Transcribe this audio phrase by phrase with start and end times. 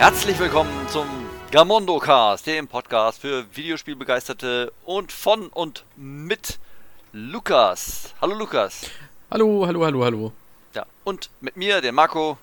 [0.00, 1.06] Herzlich willkommen zum
[1.50, 6.58] Gamondo Cast, dem Podcast für Videospielbegeisterte und von und mit
[7.12, 8.14] Lukas.
[8.18, 8.86] Hallo Lukas.
[9.30, 10.32] Hallo, hallo, hallo, hallo.
[10.74, 12.38] Ja, und mit mir, dem Marco.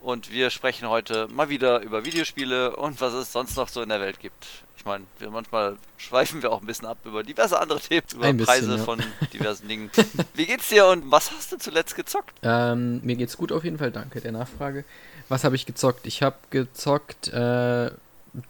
[0.00, 3.90] Und wir sprechen heute mal wieder über Videospiele und was es sonst noch so in
[3.90, 4.46] der Welt gibt.
[4.78, 8.32] Ich meine, wir manchmal schweifen wir auch ein bisschen ab über diverse andere Themen, über
[8.32, 8.82] bisschen, Preise ja.
[8.82, 9.02] von
[9.34, 9.90] diversen Dingen.
[10.32, 12.32] Wie geht's dir und was hast du zuletzt gezockt?
[12.42, 14.86] Ähm, mir geht's gut auf jeden Fall, danke der Nachfrage.
[15.28, 16.06] Was habe ich gezockt?
[16.06, 17.90] Ich habe gezockt äh,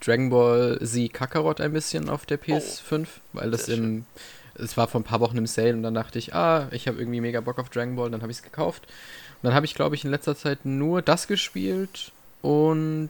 [0.01, 4.05] Dragon Ball Z Kakarot ein bisschen auf der PS5, weil das Oh, im
[4.57, 6.97] es war vor ein paar Wochen im Sale und dann dachte ich, ah, ich habe
[6.97, 8.83] irgendwie mega Bock auf Dragon Ball, dann habe ich es gekauft.
[8.85, 13.09] Und dann habe ich, glaube ich, in letzter Zeit nur das gespielt und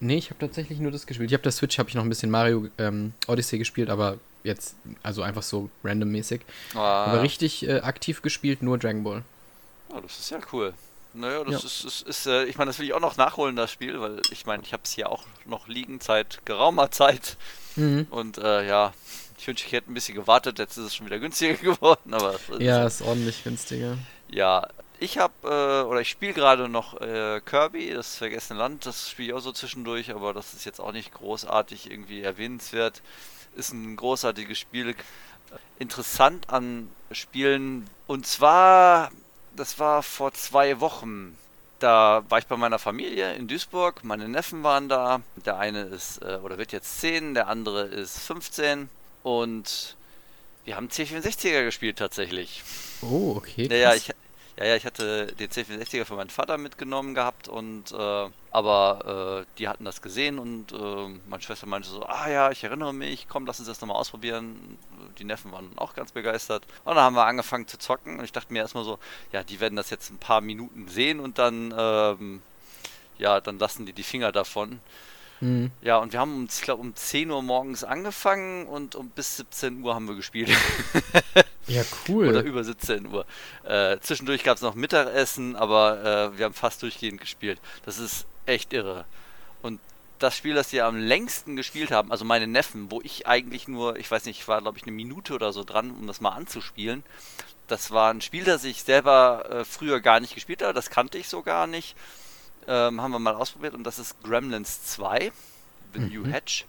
[0.00, 1.30] nee, ich habe tatsächlich nur das gespielt.
[1.30, 4.76] Ich habe der Switch habe ich noch ein bisschen Mario ähm, Odyssey gespielt, aber jetzt
[5.02, 6.42] also einfach so randommäßig.
[6.74, 9.22] Ah, Aber richtig äh, aktiv gespielt nur Dragon Ball.
[9.88, 10.72] oh, das ist ja cool.
[11.14, 11.66] Naja, das Ja.
[11.68, 14.20] ist, ist, ist äh, ich meine, das will ich auch noch nachholen, das Spiel, weil
[14.30, 17.36] ich meine, ich habe es hier auch noch liegen seit geraumer Zeit.
[17.76, 18.06] Mhm.
[18.10, 18.92] Und äh, ja,
[19.38, 22.34] ich wünschte, ich hätte ein bisschen gewartet, jetzt ist es schon wieder günstiger geworden, aber
[22.34, 23.98] ist Ja, ist ordentlich günstiger.
[24.28, 24.66] Ja,
[25.00, 29.28] ich habe, äh, oder ich spiele gerade noch äh, Kirby, das vergessene Land, das spiele
[29.28, 33.02] ich auch so zwischendurch, aber das ist jetzt auch nicht großartig irgendwie erwähnenswert.
[33.56, 34.94] Ist ein großartiges Spiel.
[35.78, 39.10] Interessant an Spielen, und zwar,
[39.56, 41.36] das war vor zwei Wochen.
[41.78, 45.20] Da war ich bei meiner Familie in Duisburg, meine Neffen waren da.
[45.44, 48.88] Der eine ist, äh, oder wird jetzt 10, der andere ist 15
[49.22, 49.96] und
[50.64, 52.62] wir haben C64er gespielt tatsächlich.
[53.02, 53.68] Oh, okay.
[53.70, 54.08] Ja, ja, krass.
[54.08, 54.14] ich,
[54.56, 59.58] ja, ja, ich hatte den C64er für meinen Vater mitgenommen gehabt und äh, aber äh,
[59.58, 63.26] die hatten das gesehen und äh, meine Schwester meinte so, ah ja, ich erinnere mich,
[63.28, 64.78] komm, lass uns das nochmal ausprobieren.
[65.18, 66.64] Die Neffen waren auch ganz begeistert.
[66.84, 69.00] Und dann haben wir angefangen zu zocken und ich dachte mir erstmal so,
[69.32, 72.42] ja, die werden das jetzt ein paar Minuten sehen und dann, ähm,
[73.18, 74.80] ja, dann lassen die die Finger davon.
[75.40, 75.70] Mhm.
[75.82, 79.36] Ja, und wir haben, um, ich glaube, um 10 Uhr morgens angefangen und um bis
[79.36, 80.50] 17 Uhr haben wir gespielt.
[81.66, 82.28] Ja, cool.
[82.28, 83.24] Oder über 17 Uhr.
[83.64, 87.58] Äh, zwischendurch gab es noch Mittagessen, aber äh, wir haben fast durchgehend gespielt.
[87.84, 89.04] Das ist echt irre.
[89.62, 89.80] Und
[90.18, 93.96] das Spiel, das wir am längsten gespielt haben, also meine Neffen, wo ich eigentlich nur,
[93.96, 96.30] ich weiß nicht, ich war glaube ich eine Minute oder so dran, um das mal
[96.30, 97.02] anzuspielen.
[97.66, 101.18] Das war ein Spiel, das ich selber äh, früher gar nicht gespielt habe, das kannte
[101.18, 101.96] ich so gar nicht.
[102.66, 105.32] Ähm, haben wir mal ausprobiert und das ist Gremlins 2,
[105.94, 106.32] The New Mhm.
[106.32, 106.66] Hatch.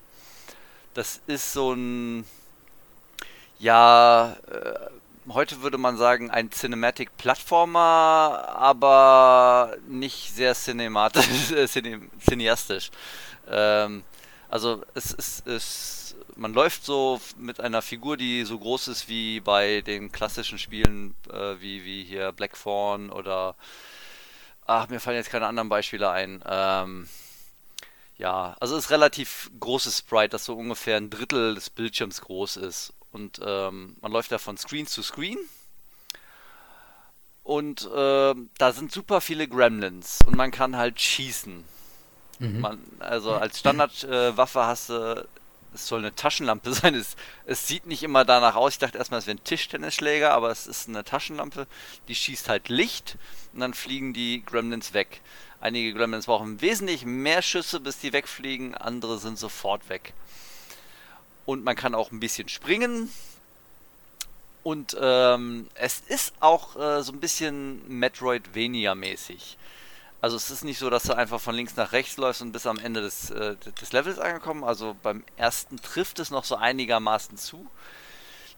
[0.94, 2.26] Das ist so ein,
[3.60, 4.90] ja, äh,
[5.32, 12.92] heute würde man sagen, ein Cinematic Plattformer, aber nicht sehr cinematisch, äh, cine, cineastisch.
[13.50, 14.04] Ähm,
[14.50, 19.82] also es ist, man läuft so mit einer Figur, die so groß ist wie bei
[19.82, 23.56] den klassischen Spielen, äh, wie, wie hier Black Fawn oder
[24.66, 26.44] ach, mir fallen jetzt keine anderen Beispiele ein.
[26.46, 27.08] Ähm,
[28.18, 32.58] ja, also es ist relativ großes Sprite, das so ungefähr ein Drittel des Bildschirms groß
[32.58, 32.94] ist.
[33.12, 35.38] Und ähm, man läuft da von Screen zu Screen.
[37.44, 41.64] Und ähm, da sind super viele Gremlins und man kann halt schießen.
[42.40, 42.60] Mhm.
[42.60, 45.28] Man, also als Standardwaffe äh, hast du,
[45.76, 46.96] es soll eine Taschenlampe sein.
[46.96, 47.16] Es,
[47.46, 48.74] es sieht nicht immer danach aus.
[48.74, 51.68] Ich dachte erstmal, es wäre ein Tischtennisschläger, aber es ist eine Taschenlampe.
[52.08, 53.18] Die schießt halt Licht
[53.54, 55.22] und dann fliegen die Gremlins weg.
[55.62, 58.76] Einige Gremlins brauchen wesentlich mehr Schüsse, bis die wegfliegen.
[58.76, 60.14] Andere sind sofort weg.
[61.46, 63.12] Und man kann auch ein bisschen springen.
[64.64, 69.58] Und ähm, es ist auch äh, so ein bisschen Metroidvania-mäßig.
[70.26, 72.66] Also es ist nicht so, dass du einfach von links nach rechts läufst und bis
[72.66, 74.64] am Ende des, äh, des Levels angekommen.
[74.64, 77.68] Also beim ersten trifft es noch so einigermaßen zu.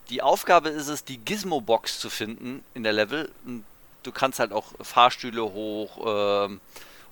[0.09, 3.29] Die Aufgabe ist es, die Gizmo-Box zu finden in der Level.
[3.45, 3.66] Und
[4.03, 6.61] du kannst halt auch Fahrstühle hoch ähm,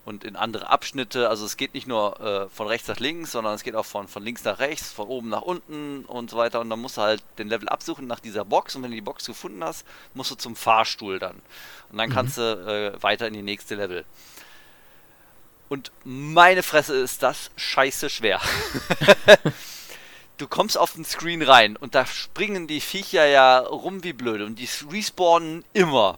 [0.06, 1.28] und in andere Abschnitte.
[1.28, 4.08] Also es geht nicht nur äh, von rechts nach links, sondern es geht auch von,
[4.08, 6.62] von links nach rechts, von oben nach unten und so weiter.
[6.62, 8.78] Und dann musst du halt den Level absuchen nach dieser Box.
[8.78, 11.42] Und wenn du die Box gefunden hast, musst du zum Fahrstuhl dann.
[11.92, 12.14] Und dann Mhm.
[12.14, 14.06] kannst du äh, weiter in die nächste Level.
[15.76, 18.40] Und meine Fresse ist das scheiße schwer.
[20.38, 24.46] du kommst auf den Screen rein und da springen die Viecher ja rum wie blöde
[24.46, 26.18] und die respawnen immer.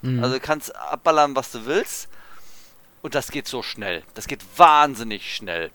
[0.00, 0.24] Mhm.
[0.24, 2.08] Also du kannst abballern, was du willst.
[3.02, 4.02] Und das geht so schnell.
[4.14, 5.70] Das geht wahnsinnig schnell.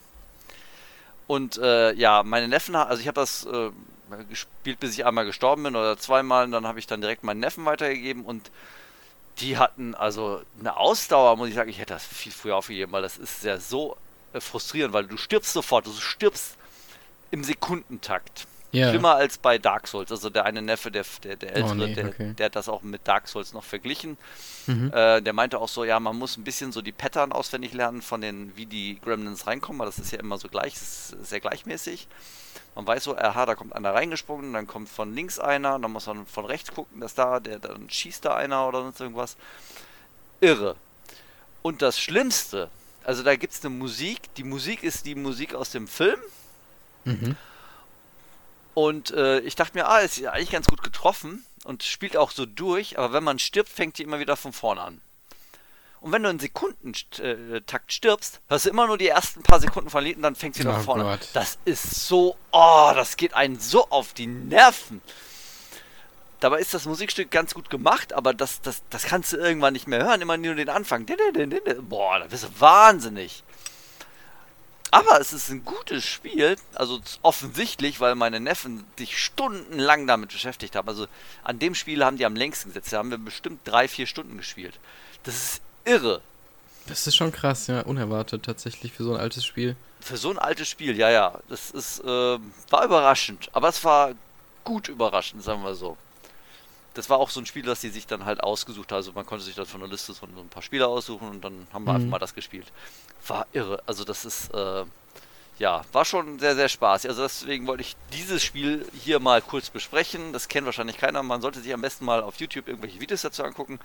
[1.27, 3.69] Und äh, ja, meine Neffen, also ich habe das äh,
[4.29, 6.45] gespielt, bis ich einmal gestorben bin oder zweimal.
[6.45, 8.25] Und dann habe ich dann direkt meinen Neffen weitergegeben.
[8.25, 8.49] Und
[9.39, 11.69] die hatten also eine Ausdauer, muss ich sagen.
[11.69, 13.97] Ich hätte das viel früher aufgegeben, weil das ist ja so
[14.33, 15.87] äh, frustrierend, weil du stirbst sofort.
[15.87, 16.57] Du stirbst
[17.31, 18.47] im Sekundentakt.
[18.71, 18.89] Ja.
[18.89, 20.11] Schlimmer als bei Dark Souls.
[20.11, 22.33] Also der eine Neffe, der, der, der ältere, Oh, nee, der, okay.
[22.37, 24.17] der hat das auch mit Dark Souls noch verglichen.
[24.67, 24.91] Mhm.
[24.93, 28.01] Äh, der meinte auch so, ja, man muss ein bisschen so die Pattern auswendig lernen
[28.01, 31.29] von den, wie die Gremlins reinkommen, weil das ist ja immer so gleich, das ist
[31.29, 32.07] sehr gleichmäßig.
[32.75, 36.07] Man weiß so, aha, da kommt einer reingesprungen, dann kommt von links einer, dann muss
[36.07, 39.35] man von rechts gucken, dass da, der, dann schießt da einer oder sonst irgendwas.
[40.39, 40.75] Irre.
[41.61, 42.69] Und das Schlimmste,
[43.03, 46.19] also da gibt es eine Musik, die Musik ist die Musik aus dem Film.
[47.03, 47.35] Mhm.
[48.73, 52.31] Und äh, ich dachte mir, ah, ist ja eigentlich ganz gut getroffen und spielt auch
[52.31, 55.01] so durch, aber wenn man stirbt, fängt die immer wieder von vorne an.
[55.99, 60.03] Und wenn du in Sekundentakt stirbst, hörst du immer nur die ersten paar Sekunden von
[60.03, 61.19] Lied und dann fängt sie wieder Oh von vorne an.
[61.19, 61.29] Gott.
[61.33, 65.01] Das ist so, oh, das geht einen so auf die Nerven.
[66.39, 69.87] Dabei ist das Musikstück ganz gut gemacht, aber das, das, das kannst du irgendwann nicht
[69.87, 71.05] mehr hören, immer nur den Anfang.
[71.81, 73.43] Boah, da bist du wahnsinnig.
[74.93, 80.75] Aber es ist ein gutes Spiel, also offensichtlich, weil meine Neffen sich stundenlang damit beschäftigt
[80.75, 80.89] haben.
[80.89, 81.07] Also
[81.45, 82.91] an dem Spiel haben die am längsten gesetzt.
[82.91, 84.77] Da haben wir bestimmt drei, vier Stunden gespielt.
[85.23, 86.21] Das ist irre.
[86.87, 89.77] Das ist schon krass, ja, unerwartet tatsächlich für so ein altes Spiel.
[90.01, 91.39] Für so ein altes Spiel, ja, ja.
[91.47, 93.49] Das ist, ähm, war überraschend.
[93.53, 94.11] Aber es war
[94.65, 95.95] gut überraschend, sagen wir so.
[96.93, 98.97] Das war auch so ein Spiel, das die sich dann halt ausgesucht haben.
[98.97, 101.67] Also man konnte sich dann von der Liste so ein paar Spieler aussuchen und dann
[101.71, 101.95] haben wir Mhm.
[101.97, 102.67] einfach mal das gespielt.
[103.27, 103.81] War irre.
[103.85, 104.83] Also das ist, äh,
[105.57, 107.09] ja, war schon sehr, sehr spaßig.
[107.09, 110.33] Also deswegen wollte ich dieses Spiel hier mal kurz besprechen.
[110.33, 111.23] Das kennt wahrscheinlich keiner.
[111.23, 113.79] Man sollte sich am besten mal auf YouTube irgendwelche Videos dazu angucken.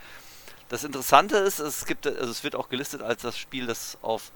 [0.69, 4.32] Das Interessante ist, es gibt, also es wird auch gelistet als das Spiel, das auf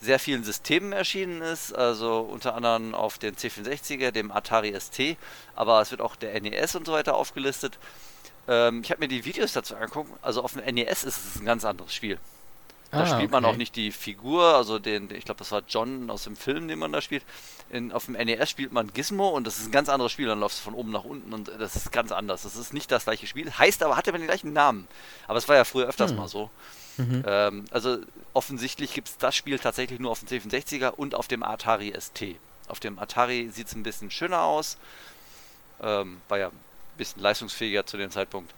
[0.00, 5.16] sehr vielen Systemen erschienen ist, also unter anderem auf den C64er, dem Atari ST,
[5.54, 7.78] aber es wird auch der NES und so weiter aufgelistet.
[8.48, 11.44] Ähm, ich habe mir die Videos dazu angeguckt, also auf dem NES ist es ein
[11.44, 12.18] ganz anderes Spiel.
[12.92, 13.52] Da Ah, spielt man okay.
[13.54, 16.80] auch nicht die Figur, also den, ich glaube, das war John aus dem Film, den
[16.80, 17.22] man da spielt.
[17.70, 20.40] In, auf dem NES spielt man Gizmo und das ist ein ganz anderes Spiel, dann
[20.40, 22.42] läuft es von oben nach unten und das ist ganz anders.
[22.42, 24.88] Das ist nicht das gleiche Spiel, heißt aber, hat aber den gleichen Namen.
[25.28, 26.16] Aber es war ja früher öfters Hm.
[26.16, 26.50] mal so.
[26.98, 27.24] Mhm.
[27.24, 27.98] Ähm, also
[28.34, 32.40] offensichtlich gibt es das Spiel tatsächlich nur auf dem C64er und auf dem Atari ST.
[32.68, 34.78] Auf dem Atari sieht es ein bisschen schöner aus.
[35.80, 36.60] Ähm, war ja ein
[36.96, 38.54] bisschen leistungsfähiger zu dem Zeitpunkt.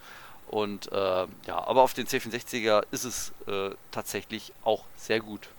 [0.46, 5.54] Und ähm, ja, aber auf den C64er ist es äh, tatsächlich auch sehr gut.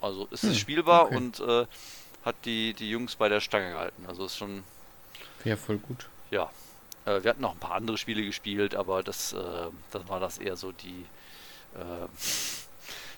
[0.00, 1.12] Also ist es Hm, spielbar okay.
[1.12, 1.66] und äh,
[2.22, 4.06] hat die, die Jungs bei der Stange gehalten.
[4.06, 4.64] Also ist schon
[5.44, 6.08] Ja, voll gut.
[6.30, 6.50] ja,
[7.04, 10.38] äh, wir hatten noch ein paar andere Spiele gespielt, aber das, äh, das war das
[10.38, 11.10] eher so die
[11.74, 12.08] äh,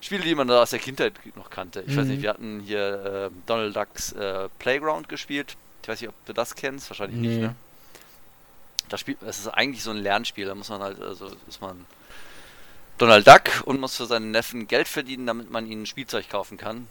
[0.01, 1.83] Spiele, die man da aus der Kindheit noch kannte.
[1.87, 2.11] Ich weiß Mhm.
[2.13, 5.57] nicht, wir hatten hier äh, Donald Ducks äh, Playground gespielt.
[5.83, 7.47] Ich weiß nicht, ob du das kennst, wahrscheinlich nicht, Nee.
[7.47, 7.55] ne?
[8.89, 11.85] Das Spiel, es ist eigentlich so ein Lernspiel, da muss man halt, also ist man
[12.99, 16.87] Donald Duck und muss für seinen Neffen Geld verdienen, damit man ihnen Spielzeug kaufen kann.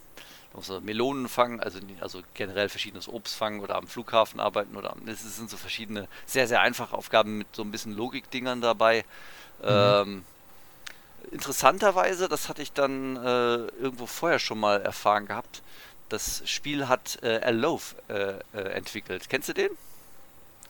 [0.52, 4.76] Da muss er Melonen fangen, also, also generell verschiedenes Obst fangen oder am Flughafen arbeiten
[4.76, 9.06] oder es sind so verschiedene, sehr, sehr einfache Aufgaben mit so ein bisschen Logikdingern dabei.
[9.64, 10.24] Ähm,
[11.32, 15.62] interessanterweise, das hatte ich dann äh, irgendwo vorher schon mal erfahren gehabt,
[16.10, 19.30] das Spiel hat äh, Alof äh, äh, entwickelt.
[19.30, 19.70] Kennst du den?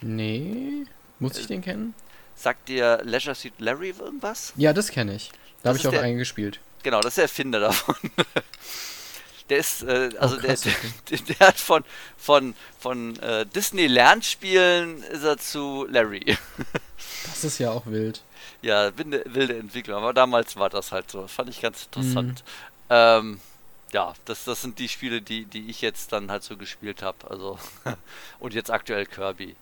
[0.01, 0.85] Nee.
[1.19, 1.93] Muss ich Äh, den kennen?
[2.35, 4.53] Sagt dir Leisure Suit Larry irgendwas?
[4.57, 5.31] Ja, das kenne ich.
[5.63, 6.59] Da habe ich auch der- einen gespielt.
[6.83, 7.95] Genau, das ist der Erfinder davon.
[9.49, 10.73] Der ist, äh, also Oh, der, krass, der,
[11.19, 11.83] der, der hat von,
[12.17, 16.35] von, von äh, Disney Lernspielen ist er zu Larry.
[17.27, 18.23] Das ist ja auch wild.
[18.61, 19.97] Ja, wilde, wilde Entwicklung.
[19.97, 21.23] Aber damals war das halt so.
[21.23, 22.43] Das fand ich ganz interessant.
[22.45, 22.51] Mhm.
[22.89, 23.39] Ähm,
[23.93, 27.29] ja, das, das sind die Spiele, die, die ich jetzt dann halt so gespielt habe.
[27.29, 27.57] Also,
[28.39, 29.55] und jetzt aktuell Kirby.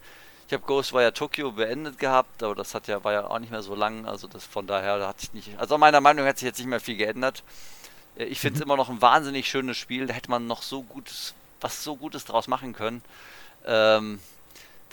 [0.47, 3.63] Ich habe Ghostwire Tokyo beendet gehabt, aber das hat ja, war ja auch nicht mehr
[3.63, 4.05] so lang.
[4.05, 5.57] Also das von daher da hat sich nicht.
[5.57, 7.43] Also meiner Meinung nach hat sich jetzt nicht mehr viel geändert.
[8.17, 10.05] Äh, Ich finde es immer noch ein wahnsinnig schönes Spiel.
[10.07, 13.01] Da hätte man noch so gutes, was so Gutes draus machen können.
[13.65, 14.19] Ähm,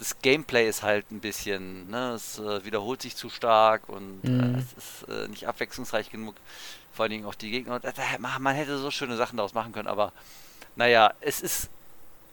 [0.01, 4.55] das Gameplay ist halt ein bisschen, ne, es äh, wiederholt sich zu stark und Mhm.
[4.55, 6.33] äh, es ist äh, nicht abwechslungsreich genug.
[6.91, 7.75] Vor allen Dingen auch die Gegner.
[7.75, 10.11] Und, äh, man hätte so schöne Sachen daraus machen können, aber
[10.75, 11.69] naja, es ist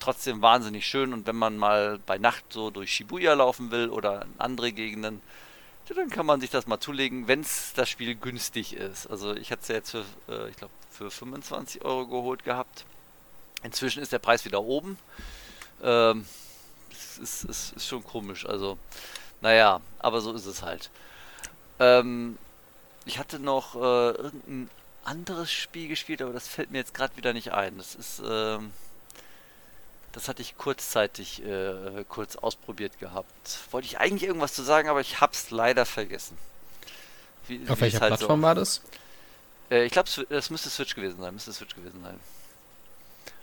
[0.00, 4.22] trotzdem wahnsinnig schön und wenn man mal bei Nacht so durch Shibuya laufen will oder
[4.22, 5.20] in andere Gegenden,
[5.90, 9.06] ja, dann kann man sich das mal zulegen, wenn es das Spiel günstig ist.
[9.08, 12.86] Also ich hatte es ja jetzt für, äh, ich glaube, für 25 Euro geholt gehabt.
[13.62, 14.96] Inzwischen ist der Preis wieder oben.
[15.82, 16.24] Ähm,
[17.18, 18.46] ist, ist, ist schon komisch.
[18.46, 18.78] Also,
[19.40, 20.90] naja, aber so ist es halt.
[21.80, 22.38] Ähm,
[23.04, 24.70] ich hatte noch äh, irgendein
[25.04, 27.78] anderes Spiel gespielt, aber das fällt mir jetzt gerade wieder nicht ein.
[27.78, 28.72] Das ist, ähm,
[30.12, 33.58] das hatte ich kurzzeitig äh, kurz ausprobiert gehabt.
[33.70, 36.36] Wollte ich eigentlich irgendwas zu sagen, aber ich hab's leider vergessen.
[37.46, 38.76] Wie, Auf welcher halt Plattform war das?
[39.70, 39.74] So.
[39.74, 41.32] Äh, ich glaube, das müsste Switch gewesen sein.
[41.34, 42.18] Müsste Switch gewesen sein.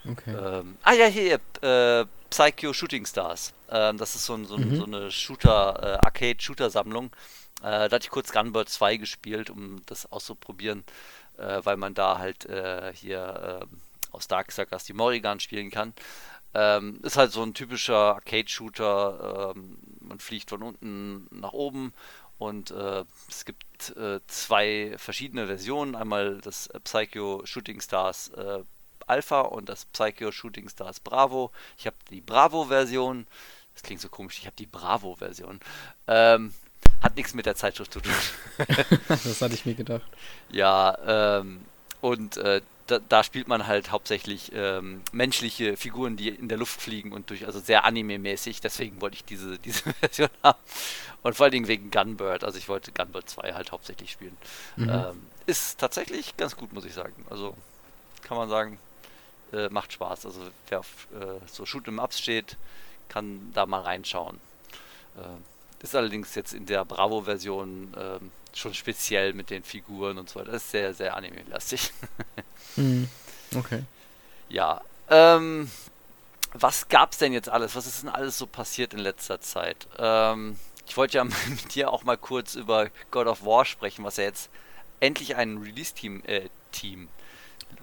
[0.09, 0.35] Okay.
[0.35, 3.53] Ähm, ah ja, hier, äh, Psycho Shooting Stars.
[3.69, 4.75] Ähm, das ist so, so, mhm.
[4.75, 7.11] so eine Shooter, äh, Arcade-Shooter-Sammlung.
[7.61, 10.83] Äh, da hatte ich kurz Gunbird 2 gespielt, um das auszuprobieren,
[11.37, 15.93] äh, weil man da halt äh, hier ähm, aus Darksuckers die Morrigan spielen kann.
[16.53, 19.53] Ähm, ist halt so ein typischer Arcade-Shooter.
[19.55, 21.93] Ähm, man fliegt von unten nach oben
[22.37, 25.95] und äh, es gibt äh, zwei verschiedene Versionen.
[25.95, 28.63] Einmal das Psycho Shooting Stars äh,
[29.07, 31.51] Alpha und das Psycho Shooting Stars Bravo.
[31.77, 33.27] Ich habe die Bravo-Version.
[33.73, 35.59] Das klingt so komisch, ich habe die Bravo-Version.
[36.07, 36.53] Ähm,
[37.01, 38.13] hat nichts mit der Zeitschrift zu tun.
[39.07, 40.05] das hatte ich mir gedacht.
[40.49, 41.65] Ja, ähm,
[42.01, 46.81] und äh, da, da, spielt man halt hauptsächlich ähm, menschliche Figuren, die in der Luft
[46.81, 48.61] fliegen und durch, also sehr anime-mäßig.
[48.61, 50.59] Deswegen wollte ich diese, diese Version haben.
[51.23, 52.43] Und vor allen Dingen wegen Gunbird.
[52.43, 54.37] Also ich wollte Gunbird 2 halt hauptsächlich spielen.
[54.75, 54.89] Mhm.
[54.89, 57.25] Ähm, ist tatsächlich ganz gut, muss ich sagen.
[57.29, 57.55] Also
[58.21, 58.77] kann man sagen,
[59.55, 60.25] äh, macht Spaß.
[60.25, 62.57] Also wer auf äh, so Shoot 'em Ups steht,
[63.09, 64.39] kann da mal reinschauen.
[65.17, 70.39] Äh, ist allerdings jetzt in der Bravo-Version ähm, schon speziell mit den Figuren und so
[70.39, 70.51] weiter.
[70.51, 71.91] Das ist sehr, sehr anime-lastig.
[72.75, 73.09] mhm.
[73.55, 73.83] Okay.
[74.49, 74.81] Ja.
[75.09, 75.69] Ähm,
[76.53, 77.75] was gab's denn jetzt alles?
[77.75, 79.87] Was ist denn alles so passiert in letzter Zeit?
[79.97, 80.57] Ähm,
[80.87, 84.23] ich wollte ja mit dir auch mal kurz über God of War sprechen, was ja
[84.23, 84.49] jetzt
[84.99, 87.09] endlich einen Release-Team, äh, Team,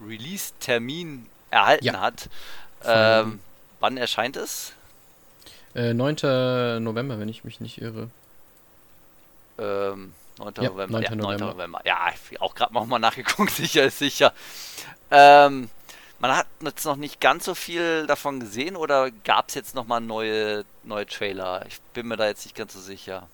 [0.04, 2.00] Release-Termin erhalten ja.
[2.00, 2.28] hat.
[2.84, 3.40] Ähm,
[3.80, 4.72] wann erscheint es?
[5.74, 6.82] Äh, 9.
[6.82, 8.08] November, wenn ich mich nicht irre.
[9.58, 10.54] Ähm, 9.
[10.56, 11.00] Ja, November.
[11.00, 11.02] 9.
[11.02, 11.18] Ja, 9.
[11.18, 11.46] November.
[11.52, 11.80] November.
[11.84, 14.32] Ja, ich auch gerade nochmal nachgeguckt, sicher ist sicher.
[15.10, 15.68] Ähm,
[16.18, 20.00] man hat jetzt noch nicht ganz so viel davon gesehen oder gab es jetzt nochmal
[20.00, 21.64] neue, neue Trailer?
[21.66, 23.28] Ich bin mir da jetzt nicht ganz so sicher.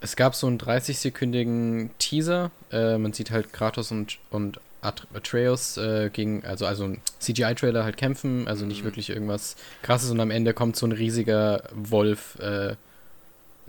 [0.00, 2.50] Es gab so einen 30-sekündigen Teaser.
[2.70, 7.96] Äh, man sieht halt Kratos und, und Atreus äh, gegen, also, also ein CGI-Trailer halt
[7.96, 8.86] kämpfen, also nicht mhm.
[8.86, 12.76] wirklich irgendwas krasses und am Ende kommt so ein riesiger Wolf, äh,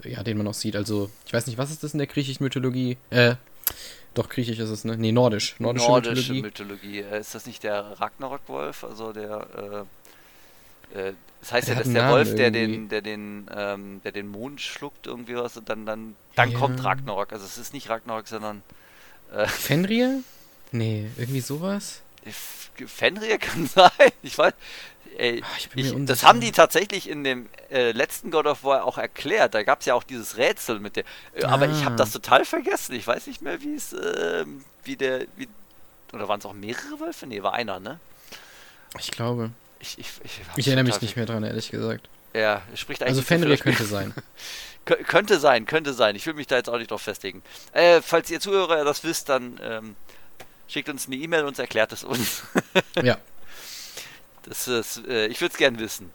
[0.03, 0.75] ja, den man auch sieht.
[0.75, 2.97] Also, ich weiß nicht, was ist das in der griechischen Mythologie?
[3.09, 3.35] Äh,
[4.13, 4.97] doch, griechisch ist es, ne?
[4.97, 5.55] Nee, nordisch.
[5.59, 7.01] Nordische, Nordische Mythologie.
[7.01, 7.17] Mythologie.
[7.17, 8.83] Ist das nicht der Ragnarok-Wolf?
[8.83, 9.85] Also der,
[10.93, 14.11] äh, äh das heißt der ja, dass der Wolf, der den, der den, ähm, der
[14.11, 16.57] den Mond schluckt, irgendwie was, und dann, dann, dann ja.
[16.57, 17.33] kommt Ragnarok.
[17.33, 18.63] Also es ist nicht Ragnarok, sondern.
[19.31, 20.21] Äh, Fenrir?
[20.71, 22.01] Nee, irgendwie sowas?
[22.87, 24.11] Fenrir kann sein.
[24.21, 24.53] Ich weiß.
[25.17, 28.83] Ey, Ach, ich ich, das haben die tatsächlich in dem äh, letzten God of War
[28.83, 29.53] auch erklärt.
[29.53, 31.05] Da gab es ja auch dieses Rätsel mit der.
[31.33, 31.51] Äh, ah.
[31.51, 32.95] Aber ich habe das total vergessen.
[32.95, 34.45] Ich weiß nicht mehr, wie es, äh,
[34.83, 35.47] wie der, wie,
[36.11, 37.27] oder waren es auch mehrere Wölfe?
[37.27, 37.99] Nee, war einer, ne?
[38.99, 39.51] Ich glaube.
[39.79, 42.09] Ich, ich, ich, ich erinnere mich nicht mehr dran, ehrlich gesagt.
[42.33, 43.11] Ja, spricht eigentlich.
[43.11, 44.13] Also Fenrir könnte sein.
[44.85, 46.15] könnte sein, könnte sein.
[46.15, 47.41] Ich will mich da jetzt auch nicht drauf festlegen.
[47.71, 49.95] Äh, falls ihr Zuhörer das wisst, dann ähm,
[50.67, 52.43] schickt uns eine E-Mail und erklärt es uns.
[53.01, 53.17] ja.
[54.43, 56.11] Das ist, äh, ich würde es gern wissen.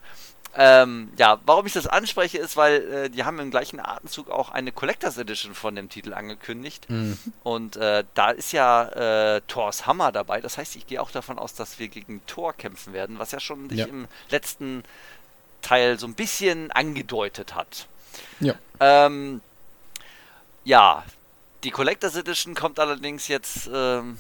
[0.57, 4.51] Ähm, ja, warum ich das anspreche, ist, weil äh, die haben im gleichen Atemzug auch
[4.51, 6.91] eine Collectors Edition von dem Titel angekündigt.
[6.91, 7.19] Mhm.
[7.45, 10.41] Und äh, da ist ja äh, Thors Hammer dabei.
[10.41, 13.39] Das heißt, ich gehe auch davon aus, dass wir gegen Thor kämpfen werden, was ja
[13.39, 13.87] schon sich ja.
[13.87, 14.83] im letzten
[15.63, 17.87] Teil so ein bisschen angedeutet hat.
[18.41, 18.55] Ja.
[18.81, 19.41] Ähm,
[20.65, 21.05] ja,
[21.63, 24.19] die Collectors Edition kommt allerdings jetzt ähm,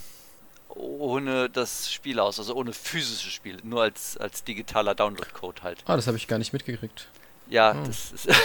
[0.74, 5.82] ohne das Spiel aus, also ohne physisches Spiel, nur als, als digitaler Download-Code halt.
[5.86, 7.08] Ah, das habe ich gar nicht mitgekriegt.
[7.48, 7.86] Ja, oh.
[7.86, 8.28] das ist.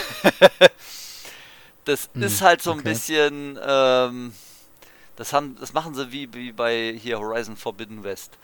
[1.86, 3.60] das hm, ist halt so ein bisschen.
[3.66, 4.34] Ähm,
[5.16, 8.38] das, haben, das machen sie wie, wie bei hier Horizon Forbidden West.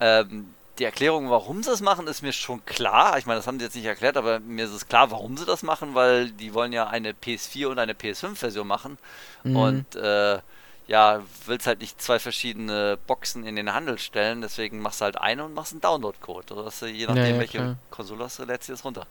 [0.00, 3.18] Ähm, die Erklärung, warum sie das machen, ist mir schon klar.
[3.18, 5.44] Ich meine, das haben sie jetzt nicht erklärt, aber mir ist es klar, warum sie
[5.44, 8.98] das machen, weil die wollen ja eine PS4 und eine PS5-Version machen.
[9.44, 9.56] Mhm.
[9.56, 10.38] Und äh,
[10.86, 15.18] ja, willst halt nicht zwei verschiedene Boxen in den Handel stellen, deswegen machst du halt
[15.18, 16.54] eine und machst einen Download-Code.
[16.54, 17.76] Oder dass je nachdem, ja, ja, welche klar.
[17.90, 19.06] Konsole hast du, lädst du das runter.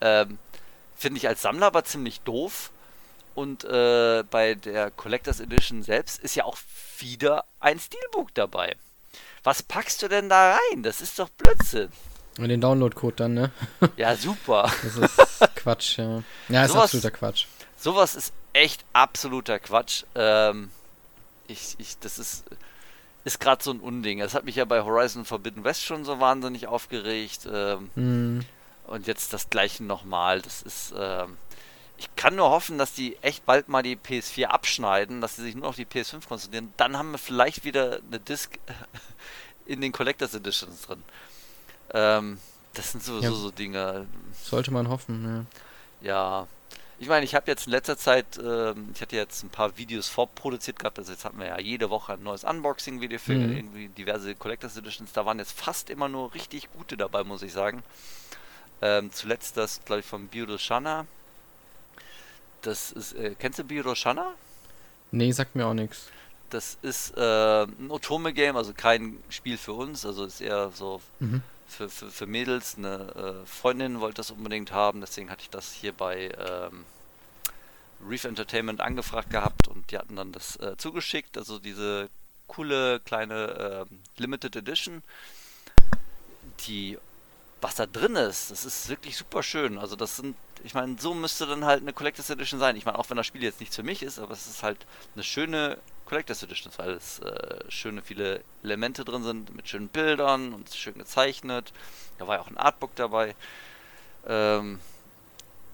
[0.00, 0.38] Ähm,
[0.94, 2.70] Finde ich als Sammler aber ziemlich doof.
[3.34, 6.56] Und äh, bei der Collectors Edition selbst ist ja auch
[6.98, 8.76] wieder ein Steelbook dabei.
[9.44, 10.82] Was packst du denn da rein?
[10.82, 11.90] Das ist doch Blödsinn.
[12.38, 13.50] Und den Download-Code dann, ne?
[13.96, 14.70] Ja, super.
[14.82, 16.22] Das ist Quatsch, ja.
[16.48, 17.46] Ja, ist sowas, absoluter Quatsch.
[17.76, 20.04] Sowas ist echt absoluter Quatsch.
[20.14, 20.70] Ähm,
[21.48, 22.44] ich, ich, das ist,
[23.24, 24.18] ist gerade so ein Unding.
[24.18, 27.48] Das hat mich ja bei Horizon Forbidden West schon so wahnsinnig aufgeregt.
[27.52, 28.40] Ähm, mm.
[28.86, 30.40] Und jetzt das gleiche nochmal.
[30.42, 31.36] Das ist, ähm,
[31.98, 35.54] ich kann nur hoffen, dass die echt bald mal die PS4 abschneiden, dass sie sich
[35.54, 36.72] nur auf die PS5 konzentrieren.
[36.76, 38.58] Dann haben wir vielleicht wieder eine Disc
[39.66, 41.02] in den Collectors Editions drin.
[41.92, 42.38] Ähm,
[42.74, 43.40] das sind sowieso ja.
[43.40, 44.06] so Dinge.
[44.42, 45.46] Sollte man hoffen,
[46.02, 46.08] ja.
[46.08, 46.46] Ja.
[46.98, 50.08] Ich meine, ich habe jetzt in letzter Zeit, ähm, ich hatte jetzt ein paar Videos
[50.08, 53.56] vorproduziert gehabt, also jetzt hatten wir ja jede Woche ein neues Unboxing-Video für Mhm.
[53.56, 55.12] irgendwie diverse Collectors Editions.
[55.12, 57.82] Da waren jetzt fast immer nur richtig gute dabei, muss ich sagen.
[58.80, 61.06] Ähm, zuletzt das, glaube ich, von Biro Shana.
[62.62, 64.32] Das ist, äh, kennst du Biro Shana?
[65.10, 66.08] Nee, sagt mir auch nichts.
[66.50, 71.42] Das ist äh, ein Otome-Game, also kein Spiel für uns, also ist eher so Mhm.
[71.66, 72.76] Für, für, für Mädels.
[72.76, 76.84] Eine äh, Freundin wollte das unbedingt haben, deswegen hatte ich das hier bei ähm,
[78.06, 81.38] Reef Entertainment angefragt gehabt und die hatten dann das äh, zugeschickt.
[81.38, 82.08] Also diese
[82.46, 85.02] coole kleine ähm, Limited Edition,
[86.66, 86.98] die
[87.60, 89.78] was da drin ist, das ist wirklich super schön.
[89.78, 92.76] Also das sind, ich meine, so müsste dann halt eine Collectors Edition sein.
[92.76, 94.86] Ich meine, auch wenn das Spiel jetzt nichts für mich ist, aber es ist halt
[95.14, 100.54] eine schöne Collectors Edition, weil es äh, schöne viele Elemente drin sind mit schönen Bildern
[100.54, 101.72] und schön gezeichnet.
[102.18, 103.34] Da war ja auch ein Artbook dabei.
[104.26, 104.80] Ähm,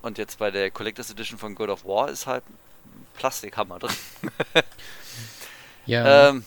[0.02, 3.94] und jetzt bei der Collectors Edition von God of War ist halt ein Plastikhammer drin.
[5.86, 6.28] Ja.
[6.28, 6.44] Ähm,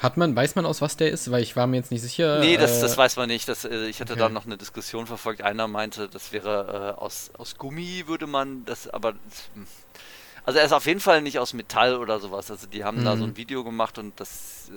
[0.00, 1.30] Hat man, weiß man aus was der ist?
[1.30, 2.40] Weil ich war mir jetzt nicht sicher.
[2.40, 3.48] nee, das, äh, das weiß man nicht.
[3.48, 4.20] Das, äh, ich hatte okay.
[4.22, 5.42] dann noch eine Diskussion verfolgt.
[5.42, 9.14] Einer meinte, das wäre äh, aus, aus Gummi, würde man das, aber.
[9.54, 9.66] hm.
[10.48, 12.50] Also er ist auf jeden Fall nicht aus Metall oder sowas.
[12.50, 13.18] Also die haben da Mhm.
[13.18, 14.70] so ein Video gemacht und das.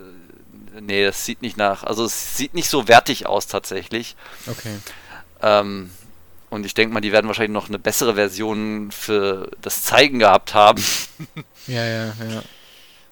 [0.75, 1.83] Äh, nee, das sieht nicht nach.
[1.85, 4.17] Also es sieht nicht so wertig aus tatsächlich.
[4.47, 4.75] Okay.
[5.41, 5.89] Ähm,
[6.49, 10.53] und ich denke mal, die werden wahrscheinlich noch eine bessere Version für das Zeigen gehabt
[10.53, 10.83] haben.
[11.67, 12.43] Ja, ja, ja.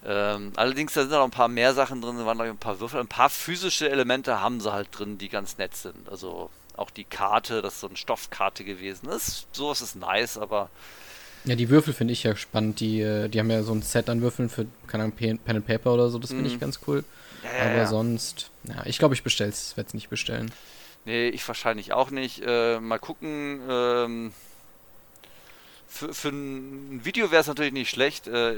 [0.05, 2.81] Ähm, allerdings, da sind noch ein paar mehr Sachen drin, da waren noch ein paar
[2.81, 6.09] Würfel, ein paar physische Elemente haben sie halt drin, die ganz nett sind.
[6.09, 9.07] Also auch die Karte, das ist so eine Stoffkarte gewesen.
[9.07, 10.69] Ist, sowas ist nice, aber
[11.45, 12.79] Ja, die Würfel finde ich ja spannend.
[12.79, 15.65] Die, äh, die haben ja so ein Set an Würfeln für, keine Ahnung, Pen and
[15.65, 16.19] Paper oder so.
[16.19, 16.59] Das finde ich Mhm.
[16.59, 17.03] ganz cool.
[17.43, 17.85] ja, Aber ja.
[17.87, 19.75] sonst, ja, ich glaube, ich bestelle es.
[19.77, 20.51] werde es nicht bestellen.
[21.05, 22.41] Nee, ich wahrscheinlich auch nicht.
[22.45, 23.61] Äh, mal gucken.
[23.69, 24.33] Ähm,
[25.87, 28.27] für, für ein Video wäre es natürlich nicht schlecht.
[28.27, 28.57] Äh,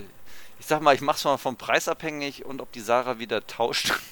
[0.59, 3.93] ich sag mal, ich mach's mal vom Preis abhängig und ob die Sarah wieder tauscht.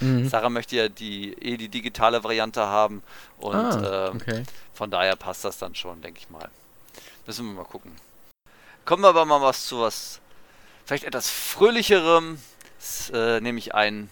[0.00, 0.26] Mhm.
[0.26, 3.02] Sarah möchte ja die eh die digitale Variante haben
[3.36, 4.42] und ah, ähm, okay.
[4.72, 6.48] Von daher passt das dann schon, denke ich mal.
[7.26, 7.92] Müssen wir mal gucken.
[8.84, 10.20] Kommen wir aber mal was zu was
[10.84, 12.38] vielleicht etwas fröhlicherem,
[12.78, 14.10] ist, äh, nämlich ein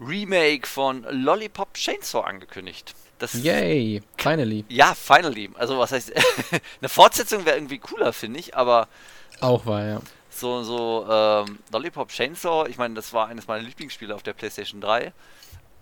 [0.00, 2.94] Remake von Lollipop Chainsaw angekündigt.
[3.18, 4.64] Das Yay, finally.
[4.68, 5.50] ja, finally.
[5.58, 6.12] Also was heißt
[6.80, 8.88] eine Fortsetzung wäre irgendwie cooler, finde ich, aber
[9.40, 10.00] Auch war, ja.
[10.30, 14.80] so so ähm, Lollipop Chainsaw, ich meine, das war eines meiner Lieblingsspiele auf der PlayStation
[14.80, 15.12] 3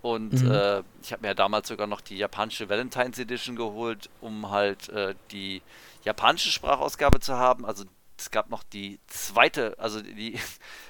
[0.03, 0.51] und Mhm.
[0.51, 4.89] äh, ich habe mir ja damals sogar noch die japanische Valentine's Edition geholt, um halt
[4.89, 5.63] äh, die
[6.05, 7.65] japanische Sprachausgabe zu haben.
[7.65, 7.85] Also
[8.19, 10.39] es gab noch die zweite, also die,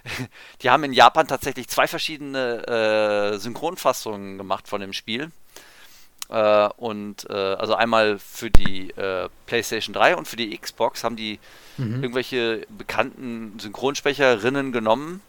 [0.62, 5.31] die haben in Japan tatsächlich zwei verschiedene äh, Synchronfassungen gemacht von dem Spiel.
[6.31, 11.16] Äh, und äh, also einmal für die äh, PlayStation 3 und für die Xbox haben
[11.16, 11.38] die
[11.79, 12.03] Mhm.
[12.03, 15.23] irgendwelche bekannten Synchronsprecherinnen genommen.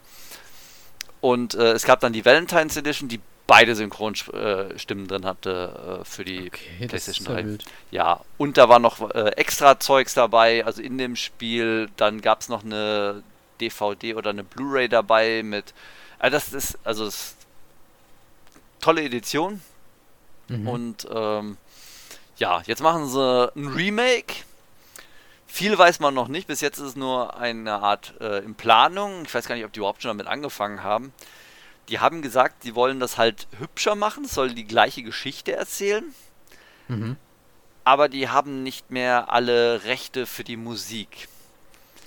[1.20, 6.24] Und äh, es gab dann die Valentine's Edition, die beide Synchronstimmen drin hatte äh, für
[6.24, 7.44] die Okay, PlayStation ist ja 3.
[7.44, 7.64] wild.
[7.90, 11.90] Ja, und da war noch äh, extra Zeugs dabei, also in dem Spiel.
[11.96, 13.24] Dann gab es noch eine
[13.60, 15.74] DVD oder eine Blu-ray dabei mit.
[16.20, 17.36] Also das ist, also das ist
[18.80, 19.60] tolle Edition.
[20.46, 20.68] Mhm.
[20.68, 21.56] Und ähm,
[22.36, 24.44] ja, jetzt machen sie ein Remake.
[25.48, 26.46] Viel weiß man noch nicht.
[26.46, 29.24] Bis jetzt ist es nur eine Art äh, in Planung.
[29.24, 31.12] Ich weiß gar nicht, ob die überhaupt schon damit angefangen haben.
[31.90, 34.24] Die haben gesagt, sie wollen das halt hübscher machen.
[34.24, 36.04] Es soll die gleiche Geschichte erzählen.
[36.88, 37.16] Mhm.
[37.84, 41.28] Aber die haben nicht mehr alle Rechte für die Musik.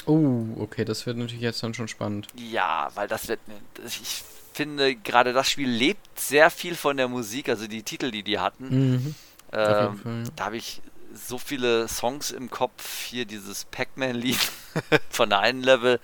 [0.05, 2.27] Oh, okay, das wird natürlich jetzt dann schon spannend.
[2.35, 3.39] Ja, weil das wird.
[3.85, 8.23] Ich finde, gerade das Spiel lebt sehr viel von der Musik, also die Titel, die
[8.23, 8.91] die hatten.
[8.93, 9.15] Mhm.
[9.51, 10.23] Auf jeden Ähm, Fall.
[10.35, 10.81] Da habe ich
[11.13, 13.05] so viele Songs im Kopf.
[13.05, 14.39] Hier dieses Pac-Man-Lied
[15.09, 15.99] von der einen Level.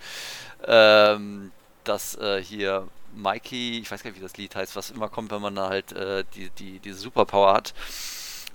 [0.64, 1.52] Ähm,
[1.84, 5.30] das äh, hier Mikey, ich weiß gar nicht, wie das Lied heißt, was immer kommt,
[5.30, 7.74] wenn man da halt äh, die, die, diese Superpower hat.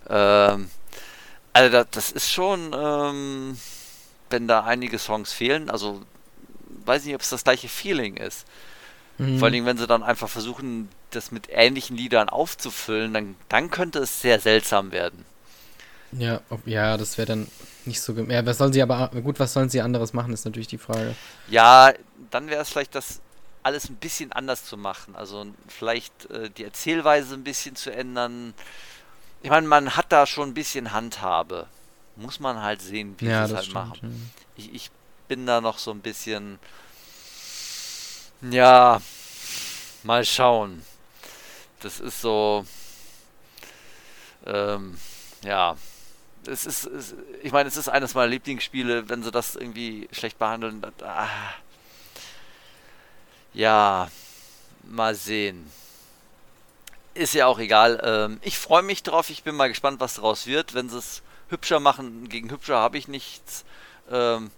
[0.10, 0.70] Ähm,
[1.54, 3.58] also das, das ist schon, ähm,
[4.30, 6.02] wenn da einige Songs fehlen, also
[6.86, 8.46] weiß nicht, ob es das gleiche Feeling ist.
[9.18, 9.39] Mhm.
[9.39, 13.70] Vor allen Dingen, wenn sie dann einfach versuchen, das mit ähnlichen Liedern aufzufüllen, dann, dann
[13.72, 15.26] könnte es sehr seltsam werden.
[16.12, 17.48] Ja, ob, ja, das wäre dann
[17.86, 18.13] nicht so.
[18.13, 19.10] Ja, was sollen sie aber.
[19.24, 21.15] Gut, was sollen sie anderes machen, ist natürlich die Frage.
[21.50, 21.94] Ja,
[22.32, 23.22] dann wäre es vielleicht das
[23.65, 25.15] alles ein bisschen anders zu machen.
[25.15, 28.54] Also vielleicht äh, die Erzählweise ein bisschen zu ändern.
[29.41, 31.65] Ich meine, man hat da schon ein bisschen Handhabe.
[32.15, 34.04] Muss man halt sehen, wie ja, sie es das halt stimmt.
[34.04, 34.32] machen.
[34.56, 34.91] Ich, ich
[35.28, 36.60] bin da noch so ein bisschen.
[38.51, 39.01] Ja,
[40.04, 40.84] mal schauen.
[41.80, 42.65] Das ist so.
[44.45, 44.95] Ähm,
[45.43, 45.75] ja.
[46.45, 50.38] es ist, es, ich meine, es ist eines meiner Lieblingsspiele, wenn sie das irgendwie schlecht
[50.38, 50.86] behandeln.
[51.01, 51.28] Ah.
[53.56, 54.10] Ja,
[54.84, 55.65] mal sehen.
[57.13, 58.02] Ist ja auch egal.
[58.04, 59.30] Ähm, ich freue mich drauf.
[59.30, 60.74] Ich bin mal gespannt, was daraus wird.
[60.74, 63.63] Wenn sie es hübscher machen, gegen hübscher habe ich nichts.
[64.12, 64.52] Ähm,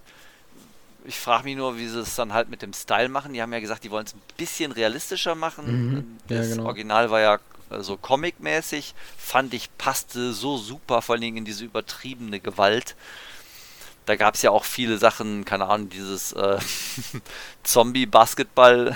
[1.05, 3.33] ich frage mich nur, wie sie es dann halt mit dem Style machen.
[3.33, 5.91] Die haben ja gesagt, die wollen es ein bisschen realistischer machen.
[5.91, 6.17] Mhm.
[6.29, 6.65] Ja, das genau.
[6.65, 8.95] Original war ja äh, so comic-mäßig.
[9.17, 12.95] Fand ich, passte so super, vor allen Dingen in diese übertriebene Gewalt.
[14.07, 16.57] Da gab es ja auch viele Sachen, keine Ahnung, dieses äh,
[17.63, 18.95] Zombie-Basketball.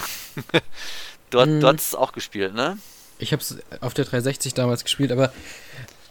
[1.30, 1.60] dort Mhm.
[1.62, 2.78] dort ist es auch gespielt, ne?
[3.20, 5.32] Ich habe es auf der 360 damals gespielt, aber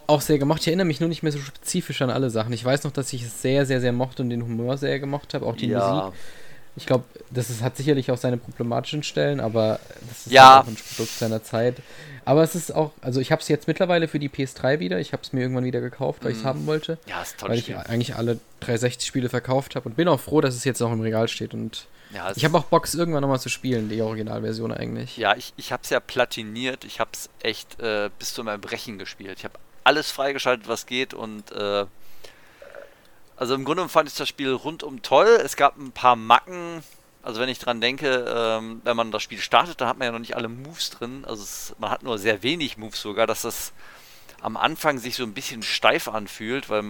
[0.07, 0.61] auch sehr gemocht.
[0.61, 2.53] Ich erinnere mich nur nicht mehr so spezifisch an alle Sachen.
[2.53, 5.33] Ich weiß noch, dass ich es sehr, sehr, sehr mochte und den Humor sehr gemocht
[5.33, 6.13] habe, auch die Musik.
[6.77, 10.55] Ich glaube, das ist, hat sicherlich auch seine problematischen Stellen, aber das ist Ja.
[10.55, 11.81] halt auch ein Produkt seiner Zeit.
[12.25, 14.99] Aber es ist auch, also ich habe es jetzt mittlerweile für die PS3 wieder.
[14.99, 16.47] Ich habe es mir irgendwann wieder gekauft, weil ich es Mhm.
[16.47, 17.77] haben wollte, Ja, ist ein weil ich Spiel.
[17.77, 21.27] eigentlich alle 360-Spiele verkauft habe und bin auch froh, dass es jetzt auch im Regal
[21.27, 21.53] steht.
[21.53, 25.17] Und Ja, ich habe auch Bock, es irgendwann nochmal zu spielen, die Originalversion eigentlich.
[25.17, 26.83] Ja, ich, ich habe es ja platiniert.
[26.85, 29.37] Ich habe es echt äh, bis zum Erbrechen gespielt.
[29.39, 31.85] Ich habe alles freigeschaltet, was geht und äh,
[33.37, 35.39] also im Grunde fand ich das Spiel rundum toll.
[35.43, 36.83] Es gab ein paar Macken.
[37.23, 40.11] Also wenn ich dran denke, ähm, wenn man das Spiel startet, da hat man ja
[40.11, 41.23] noch nicht alle Moves drin.
[41.27, 43.73] Also es, man hat nur sehr wenig Moves sogar, dass das
[44.41, 46.83] am Anfang sich so ein bisschen steif anfühlt, weil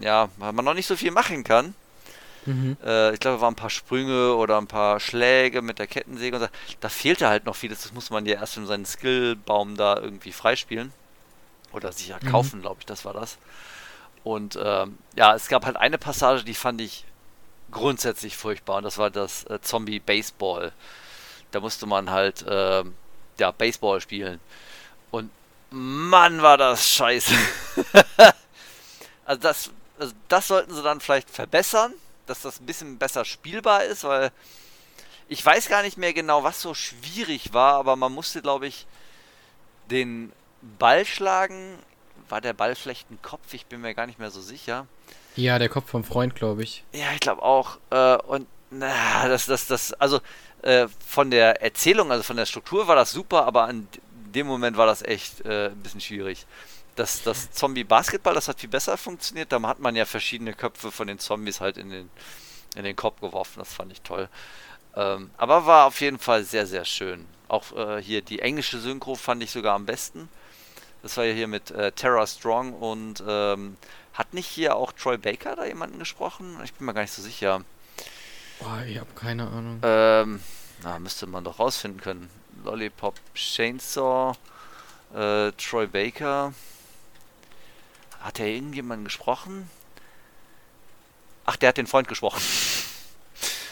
[0.00, 1.74] ja, weil man noch nicht so viel machen kann.
[2.46, 2.76] Mhm.
[2.84, 6.36] Äh, ich glaube, es waren ein paar Sprünge oder ein paar Schläge mit der Kettensäge
[6.36, 6.48] und so.
[6.80, 7.82] Da fehlte halt noch vieles.
[7.82, 10.92] Das muss man ja erst in seinen Skillbaum da irgendwie freispielen.
[11.72, 12.28] Oder sich ja Mhm.
[12.28, 13.38] kaufen, glaube ich, das war das.
[14.24, 17.04] Und ähm, ja, es gab halt eine Passage, die fand ich
[17.74, 18.78] grundsätzlich furchtbar.
[18.78, 20.72] Und das war das äh, Zombie Baseball.
[21.50, 22.94] Da musste man halt ähm,
[23.38, 24.40] ja, Baseball spielen.
[25.10, 25.30] Und
[25.70, 27.34] Mann, war das scheiße.
[29.26, 31.92] also das, also das sollten sie dann vielleicht verbessern,
[32.26, 34.32] dass das ein bisschen besser spielbar ist, weil
[35.28, 38.86] ich weiß gar nicht mehr genau, was so schwierig war, aber man musste, glaube ich,
[39.90, 40.32] den
[40.78, 41.78] Ball schlagen.
[42.28, 43.52] War der Ball vielleicht ein Kopf?
[43.52, 44.86] Ich bin mir gar nicht mehr so sicher.
[45.36, 46.84] Ja, der Kopf vom Freund, glaube ich.
[46.92, 47.78] Ja, ich glaube auch.
[47.90, 50.20] Äh, und na, das, das, das, also
[50.62, 53.88] äh, von der Erzählung, also von der Struktur war das super, aber an
[54.34, 56.46] dem Moment war das echt äh, ein bisschen schwierig.
[56.96, 59.50] Das, das Zombie-Basketball, das hat viel besser funktioniert.
[59.52, 62.10] Da hat man ja verschiedene Köpfe von den Zombies halt in den,
[62.76, 63.58] in den Korb geworfen.
[63.58, 64.28] Das fand ich toll.
[64.96, 67.26] Ähm, aber war auf jeden Fall sehr, sehr schön.
[67.48, 70.28] Auch äh, hier die englische Synchro fand ich sogar am besten.
[71.02, 73.76] Das war ja hier mit äh, Tara Strong und ähm,
[74.14, 76.58] hat nicht hier auch Troy Baker da jemanden gesprochen?
[76.64, 77.62] Ich bin mir gar nicht so sicher.
[78.60, 79.80] Boah, ich habe keine Ahnung.
[79.82, 80.40] Ähm,
[80.82, 82.30] na, müsste man doch rausfinden können.
[82.64, 84.36] Lollipop Chainsaw,
[85.14, 86.54] äh, Troy Baker.
[88.20, 89.68] Hat er irgendjemanden gesprochen?
[91.44, 92.42] Ach, der hat den Freund gesprochen.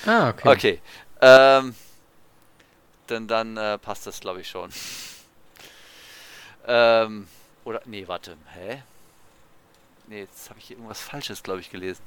[0.05, 0.48] Ah, okay.
[0.48, 0.81] Okay.
[1.20, 1.76] Ähm,
[3.07, 4.68] dann dann äh, passt das, glaube ich, schon.
[6.66, 7.28] Ähm,
[7.62, 8.37] oder, nee, warte.
[8.52, 8.83] Hä?
[10.08, 12.02] Nee, jetzt habe ich hier irgendwas Falsches, glaube ich, gelesen.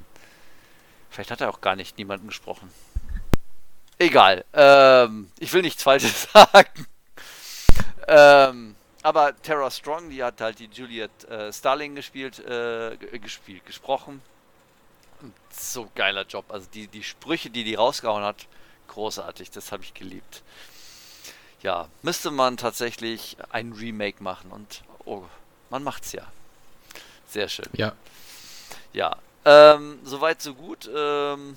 [1.10, 2.70] Vielleicht hat er auch gar nicht niemanden gesprochen.
[3.98, 4.44] Egal.
[4.52, 6.86] Ähm, ich will nichts Falsches sagen.
[8.08, 13.64] Ähm, aber Tara Strong, die hat halt die Juliet äh, Starling gespielt, äh, g- gespielt,
[13.64, 14.20] gesprochen.
[15.50, 16.44] So geiler Job.
[16.50, 18.46] Also die, die Sprüche, die die rausgehauen hat,
[18.88, 19.50] großartig.
[19.50, 20.42] Das habe ich geliebt.
[21.62, 25.24] Ja, müsste man tatsächlich ein Remake machen und oh,
[25.70, 26.26] man macht's ja.
[27.36, 27.66] Sehr schön.
[27.74, 27.92] Ja.
[28.94, 30.88] Ja, ähm, soweit so gut.
[30.96, 31.54] Ähm,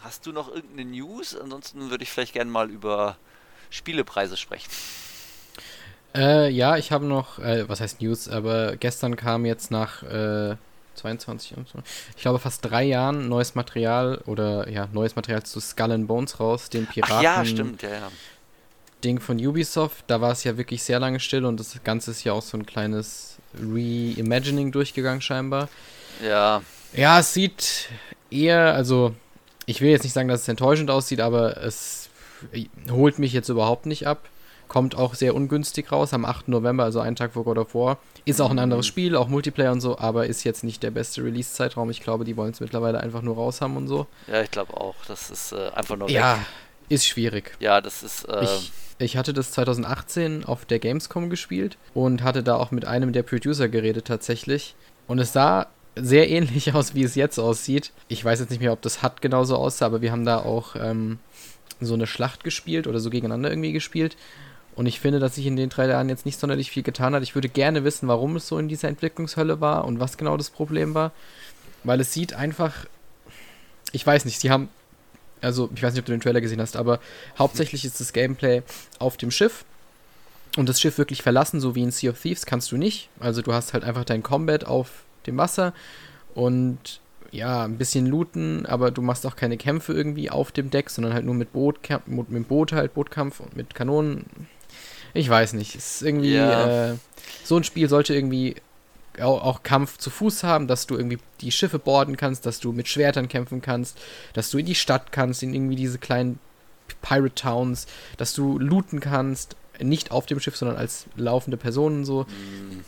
[0.00, 1.36] hast du noch irgendeine News?
[1.36, 3.18] Ansonsten würde ich vielleicht gerne mal über
[3.68, 4.70] Spielepreise sprechen.
[6.14, 10.56] Äh, ja, ich habe noch, äh, was heißt News, aber gestern kam jetzt nach äh,
[10.94, 11.78] 22, und so,
[12.16, 16.40] ich glaube fast drei Jahren neues Material oder ja, neues Material zu Skull and Bones
[16.40, 17.16] raus, dem Piraten.
[17.18, 18.12] Ach ja, stimmt, ja, ja.
[19.04, 20.04] Ding von Ubisoft.
[20.06, 22.56] Da war es ja wirklich sehr lange still und das Ganze ist ja auch so
[22.56, 25.68] ein kleines Reimagining durchgegangen scheinbar.
[26.24, 27.88] Ja, Ja, es sieht
[28.30, 29.14] eher, also
[29.66, 32.08] ich will jetzt nicht sagen, dass es enttäuschend aussieht, aber es
[32.90, 34.28] holt mich jetzt überhaupt nicht ab.
[34.68, 36.48] Kommt auch sehr ungünstig raus am 8.
[36.48, 37.96] November, also einen Tag vor God of War.
[38.26, 41.24] Ist auch ein anderes Spiel, auch Multiplayer und so, aber ist jetzt nicht der beste
[41.24, 41.88] Release-Zeitraum.
[41.88, 44.06] Ich glaube, die wollen es mittlerweile einfach nur raus haben und so.
[44.26, 44.94] ja, ich glaube auch.
[45.06, 46.46] Das ist äh, einfach nur Ja, weg.
[46.88, 47.52] Ist schwierig.
[47.60, 48.24] Ja, das ist.
[48.24, 52.84] Äh, Ich, ich hatte das 2018 auf der Gamescom gespielt und hatte da auch mit
[52.84, 54.74] einem der Producer geredet tatsächlich.
[55.06, 57.92] Und es sah sehr ähnlich aus, wie es jetzt aussieht.
[58.08, 60.76] Ich weiß jetzt nicht mehr, ob das HUD genauso aussah, aber wir haben da auch
[60.76, 61.18] ähm,
[61.80, 64.16] so eine Schlacht gespielt oder so gegeneinander irgendwie gespielt.
[64.74, 67.22] Und ich finde, dass sich in den drei Jahren jetzt nicht sonderlich viel getan hat.
[67.24, 70.50] Ich würde gerne wissen, warum es so in dieser Entwicklungshölle war und was genau das
[70.50, 71.10] Problem war.
[71.82, 72.86] Weil es sieht einfach.
[73.92, 74.68] Ich weiß nicht, sie haben.
[75.40, 77.00] Also, ich weiß nicht, ob du den Trailer gesehen hast, aber
[77.38, 78.62] hauptsächlich ist das Gameplay
[78.98, 79.64] auf dem Schiff.
[80.56, 83.08] Und das Schiff wirklich verlassen, so wie in Sea of Thieves, kannst du nicht.
[83.20, 85.74] Also, du hast halt einfach dein Combat auf dem Wasser
[86.34, 90.88] und ja, ein bisschen looten, aber du machst auch keine Kämpfe irgendwie auf dem Deck,
[90.90, 94.24] sondern halt nur mit Boot, mit dem Boot halt, Bootkampf und mit Kanonen.
[95.14, 95.74] Ich weiß nicht.
[95.74, 96.92] Es ist irgendwie, ja.
[96.92, 96.96] äh,
[97.44, 98.56] so ein Spiel sollte irgendwie
[99.22, 102.88] auch, Kampf zu Fuß haben, dass du irgendwie die Schiffe boarden kannst, dass du mit
[102.88, 103.98] Schwertern kämpfen kannst,
[104.32, 106.38] dass du in die Stadt kannst, in irgendwie diese kleinen
[107.02, 112.26] Pirate Towns, dass du looten kannst, nicht auf dem Schiff, sondern als laufende Personen so.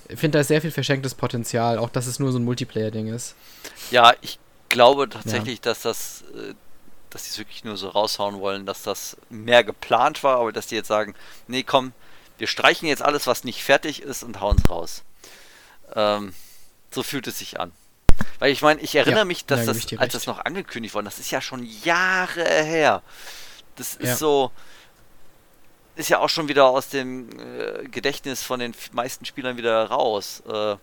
[0.09, 3.07] Ich finde da ist sehr viel verschenktes Potenzial, auch dass es nur so ein Multiplayer-Ding
[3.07, 3.37] ist.
[3.91, 4.39] Ja, ich
[4.69, 5.63] glaube tatsächlich, ja.
[5.63, 6.55] dass das, äh,
[7.11, 10.67] dass die es wirklich nur so raushauen wollen, dass das mehr geplant war, aber dass
[10.67, 11.15] die jetzt sagen,
[11.47, 11.93] nee, komm,
[12.39, 15.03] wir streichen jetzt alles, was nicht fertig ist und hauen es raus.
[15.95, 16.35] Ähm,
[16.91, 17.73] so fühlt es sich an.
[18.39, 21.19] Weil ich meine, ich erinnere ja, mich, dass das, als das noch angekündigt worden, das
[21.19, 23.03] ist ja schon Jahre her.
[23.77, 24.17] Das ist ja.
[24.17, 24.51] so,
[25.97, 30.43] ist ja auch schon wieder aus dem äh, Gedächtnis von den meisten Spielern wieder raus.
[30.49, 30.77] Äh,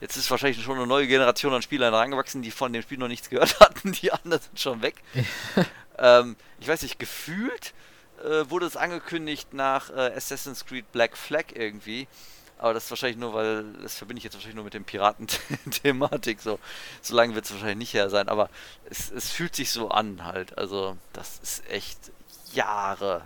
[0.00, 3.08] jetzt ist wahrscheinlich schon eine neue Generation an Spielern reingewachsen, die von dem Spiel noch
[3.08, 3.92] nichts gehört hatten.
[3.92, 4.96] Die anderen sind schon weg.
[5.98, 7.72] ähm, ich weiß nicht, gefühlt
[8.24, 12.08] äh, wurde es angekündigt nach äh, Assassin's Creed Black Flag irgendwie.
[12.64, 16.40] Aber das ist wahrscheinlich nur, weil das verbinde ich jetzt wahrscheinlich nur mit dem Piraten-Thematik.
[16.40, 16.58] So,
[17.02, 18.28] so lange wird es wahrscheinlich nicht her sein.
[18.28, 18.48] Aber
[18.88, 20.56] es, es fühlt sich so an halt.
[20.56, 21.98] Also, das ist echt
[22.54, 23.20] Jahre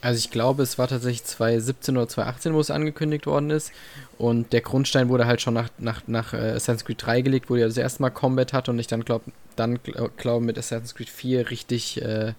[0.00, 3.72] also ich glaube, es war tatsächlich 2017 oder 2018, wo es angekündigt worden ist.
[4.16, 7.56] Und der Grundstein wurde halt schon nach, nach, nach äh, Assassin's Creed 3 gelegt, wo
[7.56, 9.80] er das erste Mal Combat hatte und ich dann glaube, dann
[10.16, 12.34] glaube mit Assassin's Creed 4 richtig äh,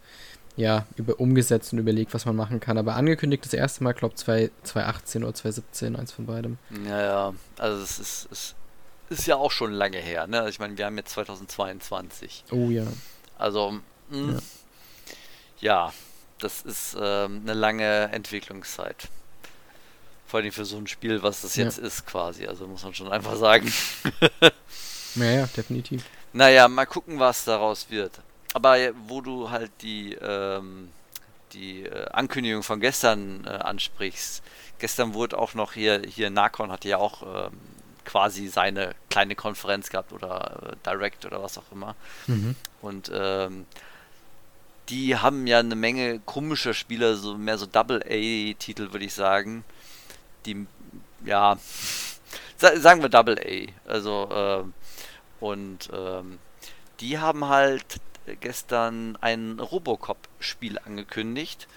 [0.60, 2.78] ja, über, umgesetzt und überlegt, was man machen kann.
[2.78, 4.24] Aber angekündigt das erste Mal, glaube ich,
[4.64, 6.58] 2018 oder 2017, eins von beidem.
[6.86, 8.56] Ja, ja, also es ist, es
[9.10, 10.40] ist ja auch schon lange her, ne?
[10.40, 12.44] Also ich meine, wir haben jetzt 2022.
[12.52, 12.84] Oh ja.
[13.38, 14.34] Also, mh,
[15.62, 15.86] ja.
[15.88, 15.94] ja
[16.40, 19.08] das ist ähm, eine lange Entwicklungszeit.
[20.28, 21.86] Vor allem für so ein Spiel, was das jetzt ja.
[21.86, 22.48] ist, quasi.
[22.48, 23.72] Also muss man schon einfach sagen.
[25.16, 26.04] ja, ja, definitiv.
[26.34, 28.20] Naja, mal gucken, was daraus wird.
[28.54, 30.90] Aber wo du halt die, ähm,
[31.54, 34.44] die äh, Ankündigung von gestern äh, ansprichst,
[34.80, 37.60] gestern wurde auch noch hier, hier Nakon hatte ja auch ähm,
[38.06, 41.96] quasi seine kleine Konferenz gehabt oder äh, Direct oder was auch immer.
[42.28, 42.56] Mhm.
[42.82, 43.66] Und ähm,
[44.90, 49.64] die haben ja eine Menge komischer Spieler, so mehr so Double-A-Titel, würde ich sagen.
[50.46, 50.66] Die,
[51.24, 51.58] ja,
[52.58, 53.72] sagen wir Double-A.
[53.88, 56.40] Also, äh, und ähm,
[57.00, 57.84] die haben halt
[58.36, 61.68] gestern ein Robocop-Spiel angekündigt.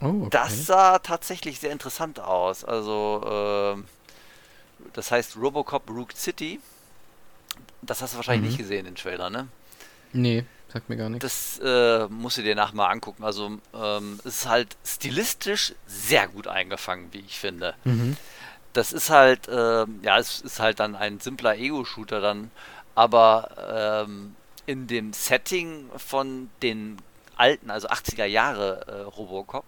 [0.00, 0.28] Oh, okay.
[0.30, 2.64] Das sah tatsächlich sehr interessant aus.
[2.64, 6.60] Also, äh, das heißt Robocop Rook City.
[7.82, 8.48] Das hast du wahrscheinlich mhm.
[8.48, 9.48] nicht gesehen, den Trailer, ne?
[10.12, 10.44] Nee.
[10.74, 11.22] Sagt mir gar nichts.
[11.22, 13.22] Das äh, musst du dir nachher mal angucken.
[13.22, 17.74] Also ähm, es ist halt stilistisch sehr gut eingefangen, wie ich finde.
[17.84, 18.16] Mhm.
[18.72, 22.50] Das ist halt, äh, ja, es ist halt dann ein simpler Ego-Shooter dann,
[22.96, 24.34] aber ähm,
[24.66, 26.98] in dem Setting von den
[27.36, 29.64] alten, also 80er Jahre äh, Robocop.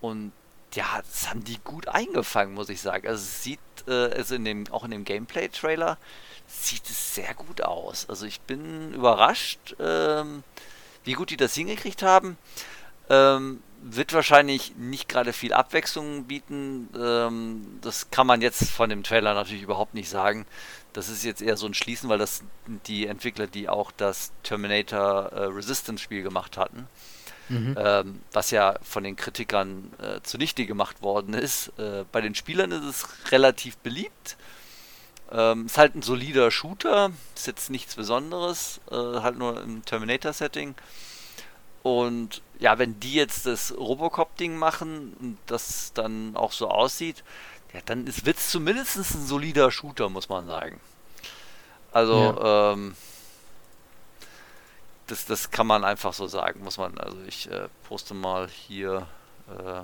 [0.00, 0.32] Und
[0.74, 3.06] ja, das haben die gut eingefangen, muss ich sagen.
[3.08, 5.98] Also es sieht, äh, also in dem, auch in dem Gameplay-Trailer,
[6.46, 8.08] sieht es sehr gut aus.
[8.08, 10.42] Also ich bin überrascht, ähm,
[11.04, 12.36] wie gut die das hingekriegt haben.
[13.08, 16.88] Ähm, wird wahrscheinlich nicht gerade viel Abwechslung bieten.
[16.96, 20.46] Ähm, das kann man jetzt von dem Trailer natürlich überhaupt nicht sagen.
[20.92, 22.42] Das ist jetzt eher so ein Schließen, weil das
[22.86, 26.88] die Entwickler, die auch das Terminator äh, Resistance Spiel gemacht hatten,
[27.48, 27.76] mhm.
[27.78, 31.68] ähm, was ja von den Kritikern äh, zunichte gemacht worden ist.
[31.78, 34.36] Äh, bei den Spielern ist es relativ beliebt.
[35.32, 40.74] Ähm, ist halt ein solider Shooter, ist jetzt nichts Besonderes, äh, halt nur im Terminator-Setting.
[41.82, 47.22] Und ja, wenn die jetzt das Robocop-Ding machen und das dann auch so aussieht,
[47.72, 50.80] ja, dann wird es zumindest ein solider Shooter, muss man sagen.
[51.92, 52.72] Also, ja.
[52.72, 52.94] ähm,
[55.06, 56.98] das, das kann man einfach so sagen, muss man.
[56.98, 59.06] Also, ich äh, poste mal hier
[59.48, 59.82] äh,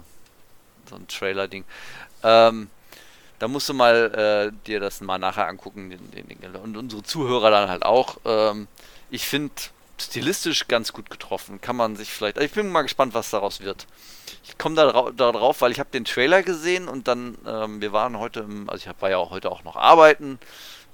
[0.89, 1.65] so ein Trailer-Ding.
[2.23, 2.71] Ähm,
[3.39, 7.03] da musst du mal äh, dir das mal nachher angucken den, den, den, und unsere
[7.03, 8.17] Zuhörer dann halt auch.
[8.25, 8.67] Ähm,
[9.11, 9.55] ich finde
[9.99, 11.61] stilistisch ganz gut getroffen.
[11.61, 12.39] Kann man sich vielleicht.
[12.39, 13.87] Ich bin mal gespannt, was daraus wird.
[14.45, 17.93] Ich komme da, da, drauf, weil ich habe den Trailer gesehen und dann, ähm, wir
[17.93, 20.39] waren heute, im, also ich hab, war ja auch heute auch noch arbeiten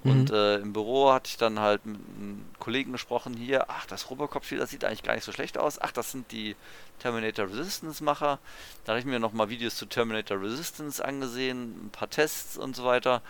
[0.04, 0.34] Und mhm.
[0.34, 4.58] äh, im Büro hatte ich dann halt mit einem Kollegen gesprochen hier, ach, das Robocop-Spiel,
[4.58, 5.80] das sieht eigentlich gar nicht so schlecht aus.
[5.80, 6.56] Ach, das sind die
[6.98, 8.38] Terminator Resistance-Macher.
[8.84, 12.84] Da habe ich mir nochmal Videos zu Terminator Resistance angesehen, ein paar Tests und so
[12.84, 13.22] weiter.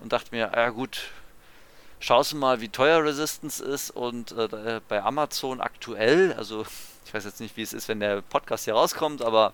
[0.00, 1.10] Und dachte mir, ja gut,
[2.06, 3.90] schaust du mal, wie teuer Resistance ist.
[3.90, 6.64] Und äh, bei Amazon aktuell, also
[7.04, 9.52] ich weiß jetzt nicht, wie es ist, wenn der Podcast hier rauskommt, aber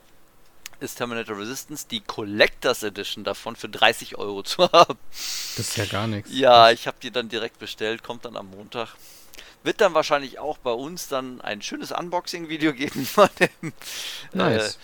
[0.81, 4.99] ist Terminator Resistance die Collectors Edition davon für 30 Euro zu haben.
[5.13, 6.31] Das ist ja gar nichts.
[6.33, 8.97] Ja, ich habe die dann direkt bestellt, kommt dann am Montag.
[9.63, 13.73] Wird dann wahrscheinlich auch bei uns dann ein schönes Unboxing-Video geben von dem.
[14.33, 14.75] Nice.
[14.75, 14.79] Äh,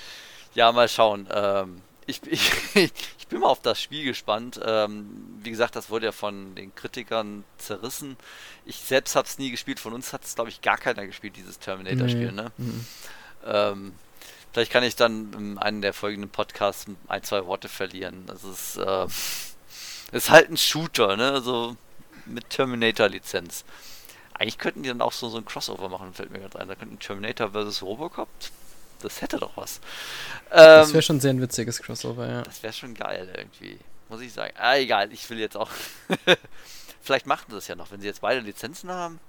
[0.54, 1.28] ja, mal schauen.
[1.30, 4.60] Ähm, ich, ich, ich, bin mal auf das Spiel gespannt.
[4.64, 8.16] Ähm, wie gesagt, das wurde ja von den Kritikern zerrissen.
[8.66, 9.80] Ich selbst habe es nie gespielt.
[9.80, 12.32] Von uns hat es, glaube ich, gar keiner gespielt, dieses Terminator-Spiel.
[12.32, 12.42] Nee.
[12.42, 12.52] Ne?
[12.56, 12.86] Mhm.
[13.44, 13.92] Ähm,
[14.52, 18.24] Vielleicht kann ich dann in einem der folgenden Podcasts ein, zwei Worte verlieren.
[18.26, 19.06] Das ist, äh,
[20.10, 21.32] ist halt ein Shooter, ne?
[21.32, 21.76] Also
[22.24, 23.64] mit Terminator-Lizenz.
[24.34, 26.68] Eigentlich könnten die dann auch so, so ein Crossover machen, fällt mir gerade ein.
[26.68, 27.82] Da könnten Terminator vs.
[27.82, 28.28] Robocop.
[29.00, 29.80] Das hätte doch was.
[30.50, 32.42] Ähm, das wäre schon sehr ein witziges Crossover, ja.
[32.42, 33.78] Das wäre schon geil irgendwie.
[34.08, 34.54] Muss ich sagen.
[34.56, 35.70] Ah, egal, ich will jetzt auch.
[37.00, 39.20] Vielleicht machen sie das ja noch, wenn sie jetzt beide Lizenzen haben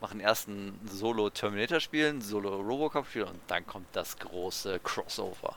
[0.00, 5.56] machen erst ein Solo-Terminator-Spiel, ein Solo-Robocop-Spiel und dann kommt das große Crossover.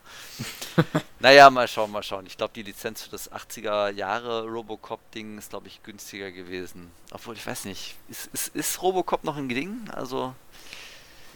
[1.20, 2.26] naja, mal schauen, mal schauen.
[2.26, 6.92] Ich glaube, die Lizenz für das 80er Jahre Robocop-Ding ist, glaube ich, günstiger gewesen.
[7.12, 9.90] Obwohl, ich weiß nicht, ist, ist, ist Robocop noch ein Ding?
[9.92, 10.34] Also,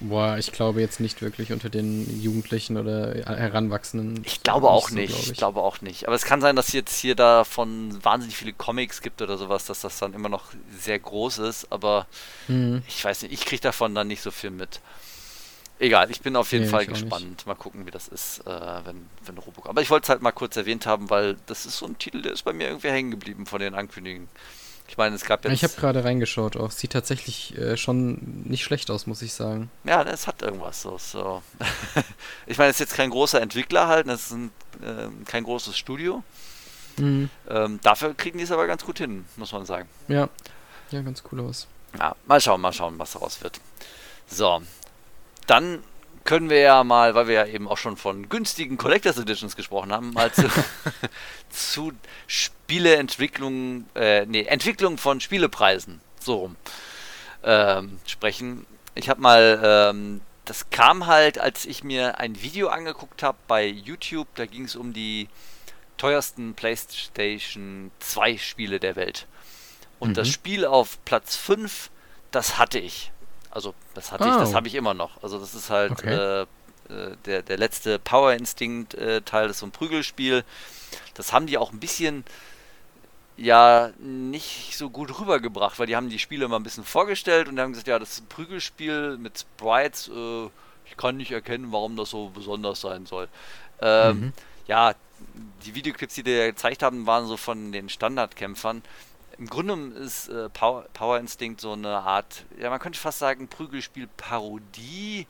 [0.06, 4.22] Boah, ich glaube jetzt nicht wirklich unter den Jugendlichen oder Heranwachsenden.
[4.26, 5.32] Ich glaube auch nicht, so, glaub ich.
[5.32, 5.38] ich.
[5.38, 6.08] glaube auch nicht.
[6.08, 9.66] Aber es kann sein, dass es jetzt hier davon wahnsinnig viele Comics gibt oder sowas,
[9.66, 12.06] dass das dann immer noch sehr groß ist, aber
[12.50, 12.84] mhm.
[12.86, 14.82] ich weiß nicht, ich kriege davon dann nicht so viel mit.
[15.80, 17.46] Egal, ich bin auf jeden nee, Fall gespannt.
[17.46, 19.70] Mal gucken, wie das ist, äh, wenn, wenn Robocop.
[19.70, 22.22] Aber ich wollte es halt mal kurz erwähnt haben, weil das ist so ein Titel,
[22.22, 24.28] der ist bei mir irgendwie hängen geblieben von den Ankündigungen.
[24.94, 25.54] Ich meine, es gab jetzt.
[25.54, 26.70] Ich habe gerade reingeschaut auch.
[26.70, 29.72] Sieht tatsächlich äh, schon nicht schlecht aus, muss ich sagen.
[29.86, 31.00] Ja, es hat irgendwas so.
[31.00, 31.42] so.
[32.46, 34.52] ich meine, es ist jetzt kein großer Entwickler halt, es ist ein,
[34.84, 36.24] äh, kein großes Studio.
[36.98, 37.32] Mhm.
[37.50, 39.90] Ähm, dafür kriegen die es aber ganz gut hin, muss man sagen.
[40.10, 40.30] Ja,
[40.92, 41.66] ja, ganz cool aus.
[41.98, 43.60] Ja, mal schauen, mal schauen, was daraus wird.
[44.28, 44.62] So,
[45.48, 45.80] dann
[46.24, 49.92] können wir ja mal, weil wir ja eben auch schon von günstigen Collectors Editions gesprochen
[49.92, 50.50] haben, mal zu,
[51.50, 51.92] zu
[52.28, 56.56] Spieleentwicklung, äh, nee, Entwicklung von Spielepreisen, so rum,
[57.44, 58.66] ähm, sprechen.
[58.96, 63.66] Ich habe mal, ähm, das kam halt, als ich mir ein Video angeguckt habe bei
[63.66, 65.30] YouTube, da ging es um die
[65.98, 69.28] teuersten PlayStation 2 Spiele der Welt.
[70.00, 70.14] Und mhm.
[70.16, 71.90] das Spiel auf Platz 5,
[72.32, 73.13] das hatte ich.
[73.54, 74.28] Also das hatte oh.
[74.28, 74.56] ich, das oh.
[74.56, 75.22] habe ich immer noch.
[75.22, 76.14] Also das ist halt okay.
[76.14, 76.42] äh,
[76.90, 80.44] äh, der, der letzte Power Instinct äh, Teil, das ist so ein Prügelspiel.
[81.14, 82.24] Das haben die auch ein bisschen
[83.38, 87.60] ja nicht so gut rübergebracht, weil die haben die Spiele mal ein bisschen vorgestellt und
[87.60, 90.10] haben gesagt, ja, das ist ein Prügelspiel mit Sprites.
[90.10, 90.50] Äh,
[90.86, 93.28] ich kann nicht erkennen, warum das so besonders sein soll.
[93.82, 94.34] Ähm, mhm.
[94.68, 94.94] Ja,
[95.66, 98.82] die Videoclips, die die gezeigt haben, waren so von den Standardkämpfern
[99.38, 103.48] im Grunde ist äh, Power, Power, Instinct so eine Art, ja, man könnte fast sagen,
[103.48, 105.28] Prügelspiel-Parodie,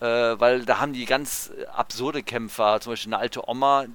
[0.00, 3.86] äh, weil da haben die ganz absurde Kämpfer, zum Beispiel eine alte Oma,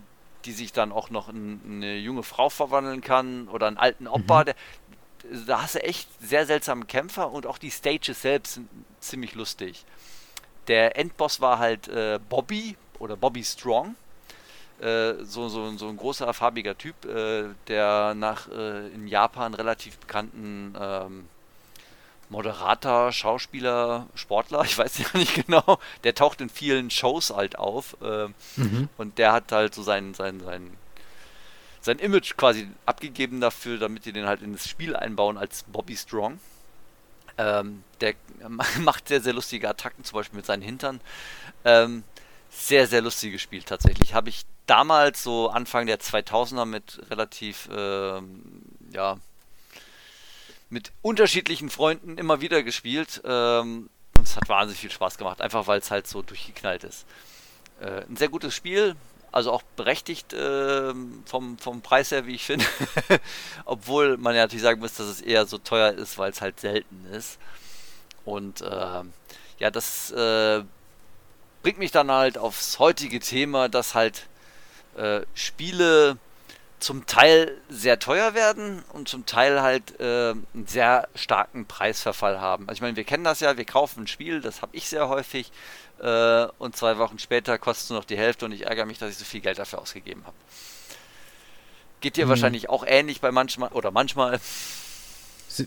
[0.46, 4.08] die sich dann auch noch in, in eine junge Frau verwandeln kann, oder einen alten
[4.08, 4.46] Opa, mhm.
[4.46, 4.56] der,
[5.46, 9.86] da hast du echt sehr seltsame Kämpfer und auch die Stages selbst sind ziemlich lustig.
[10.68, 13.96] Der Endboss war halt äh, Bobby oder Bobby Strong
[15.24, 20.76] so, so, so ein großer, farbiger Typ, äh, der nach äh, in Japan relativ bekannten
[20.80, 21.26] ähm,
[22.30, 27.98] Moderator, Schauspieler, Sportler, ich weiß ja nicht genau, der taucht in vielen Shows halt auf
[28.02, 28.89] äh, mhm.
[28.98, 30.72] und der hat halt so sein, sein, sein,
[31.82, 36.39] sein Image quasi abgegeben dafür, damit die den halt ins Spiel einbauen als Bobby Strong.
[37.38, 38.15] Ähm, der
[38.80, 41.02] macht sehr, sehr lustige Attacken, zum Beispiel mit seinen Hintern.
[41.65, 42.04] Ähm,
[42.52, 44.14] sehr, sehr lustiges Spiel tatsächlich.
[44.14, 48.62] Habe ich damals, so Anfang der 2000er, mit relativ, ähm,
[48.92, 49.18] ja,
[50.70, 53.22] mit unterschiedlichen Freunden immer wieder gespielt.
[53.26, 57.06] Ähm, und es hat wahnsinnig viel Spaß gemacht, einfach weil es halt so durchgeknallt ist.
[57.80, 58.96] Äh, ein sehr gutes Spiel,
[59.32, 60.94] also auch berechtigt äh,
[61.26, 62.66] vom, vom Preis her, wie ich finde.
[63.66, 66.60] Obwohl man ja natürlich sagen muss, dass es eher so teuer ist, weil es halt
[66.60, 67.40] selten ist.
[68.26, 69.04] Und äh,
[69.60, 70.63] ja, das äh,
[71.64, 74.28] bringt mich dann halt aufs heutige Thema, dass halt
[74.98, 76.18] äh, Spiele
[76.80, 82.68] zum Teil sehr teuer werden und zum Teil halt äh, einen sehr starken Preisverfall haben.
[82.68, 85.08] Also ich meine, wir kennen das ja, wir kaufen ein Spiel, das habe ich sehr
[85.08, 85.52] häufig
[86.00, 88.98] äh, und zwei Wochen später kostet es nur noch die Hälfte und ich ärgere mich,
[88.98, 90.36] dass ich so viel Geld dafür ausgegeben habe.
[92.02, 92.30] Geht dir mhm.
[92.30, 94.40] wahrscheinlich auch ähnlich bei manchmal oder manchmal.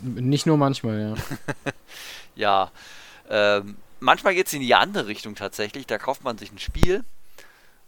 [0.03, 1.73] Nicht nur manchmal, ja.
[2.35, 2.71] ja.
[3.31, 5.87] Ähm, manchmal geht es in die andere Richtung tatsächlich.
[5.87, 7.05] Da kauft man sich ein Spiel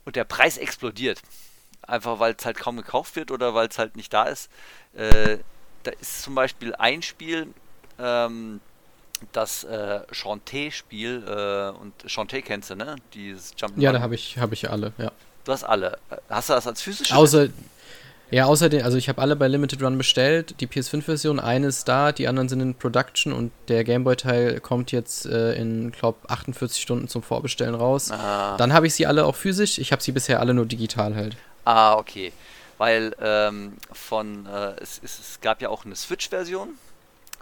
[0.04, 1.20] und der Preis explodiert.
[1.82, 4.50] Einfach weil es halt kaum gekauft wird oder weil es halt nicht da ist.
[4.94, 5.38] Äh,
[5.84, 7.48] da ist zum Beispiel ein Spiel,
[7.98, 8.60] ähm,
[9.32, 12.96] das äh, Shantae-Spiel äh, und Shantae kennst du, ne?
[13.14, 15.12] Dieses Jump Ja, da habe ich, hab ich alle, ja.
[15.44, 15.98] Du hast alle.
[16.28, 17.14] Hast du das als physische?
[17.14, 17.48] Außer,
[18.30, 20.56] ja, außerdem, also ich habe alle bei Limited Run bestellt.
[20.60, 25.26] Die PS5-Version, eine ist da, die anderen sind in Production und der Gameboy-Teil kommt jetzt
[25.26, 28.10] äh, in, glaube 48 Stunden zum Vorbestellen raus.
[28.10, 28.56] Ah.
[28.56, 29.78] Dann habe ich sie alle auch physisch.
[29.78, 31.36] Ich habe sie bisher alle nur digital halt.
[31.64, 32.32] Ah, okay.
[32.78, 36.70] Weil ähm, von, äh, es, es, es, gab ja auch eine Switch-Version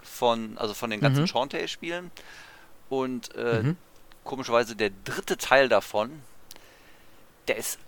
[0.03, 1.27] von, also von den ganzen mhm.
[1.27, 2.11] Shantae-Spielen.
[2.89, 3.77] Und äh, mhm.
[4.23, 6.11] komischerweise der dritte Teil davon,
[7.47, 7.79] der ist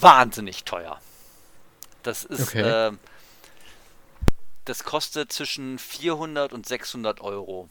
[0.00, 0.98] wahnsinnig teuer.
[2.02, 2.88] Das ist, okay.
[2.88, 2.92] äh,
[4.64, 7.68] das kostet zwischen 400 und 600 Euro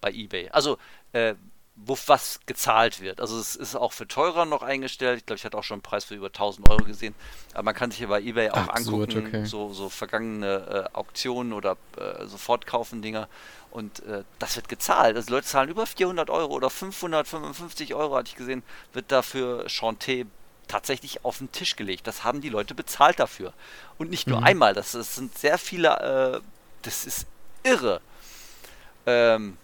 [0.00, 0.50] bei eBay.
[0.50, 0.78] Also,
[1.12, 1.34] äh,
[1.76, 3.20] wo was gezahlt wird.
[3.20, 5.18] Also es ist auch für teurer noch eingestellt.
[5.18, 7.14] Ich glaube, ich hatte auch schon einen Preis für über 1000 Euro gesehen.
[7.52, 9.44] Aber man kann sich hier bei eBay auch Absurd, angucken, okay.
[9.44, 13.28] so, so vergangene äh, Auktionen oder äh, Sofortkaufen-Dinger.
[13.72, 15.16] Und äh, das wird gezahlt.
[15.16, 18.62] Also Leute zahlen über 400 Euro oder 555 Euro, hatte ich gesehen,
[18.92, 20.26] wird dafür Chanté
[20.68, 22.06] tatsächlich auf den Tisch gelegt.
[22.06, 23.52] Das haben die Leute bezahlt dafür.
[23.98, 24.44] Und nicht nur mhm.
[24.44, 26.46] einmal, das, das, sind sehr viele, äh,
[26.82, 27.26] das ist
[27.62, 28.00] irre.
[29.06, 29.56] Ähm,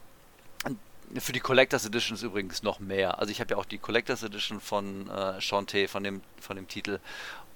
[1.18, 3.18] für die Collectors Edition ist übrigens noch mehr.
[3.18, 6.68] Also ich habe ja auch die Collectors Edition von äh, Shantae, von dem, von dem
[6.68, 7.01] Titel.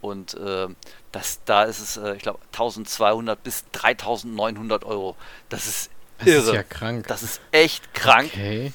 [0.01, 0.67] Und äh,
[1.13, 5.17] das, da ist es, äh, ich glaube, 1200 bis 3900 Euro.
[5.49, 5.91] Das ist
[6.25, 6.37] irre.
[6.37, 7.07] Das ist ja krank.
[7.07, 8.31] Das ist echt krank.
[8.33, 8.73] Okay.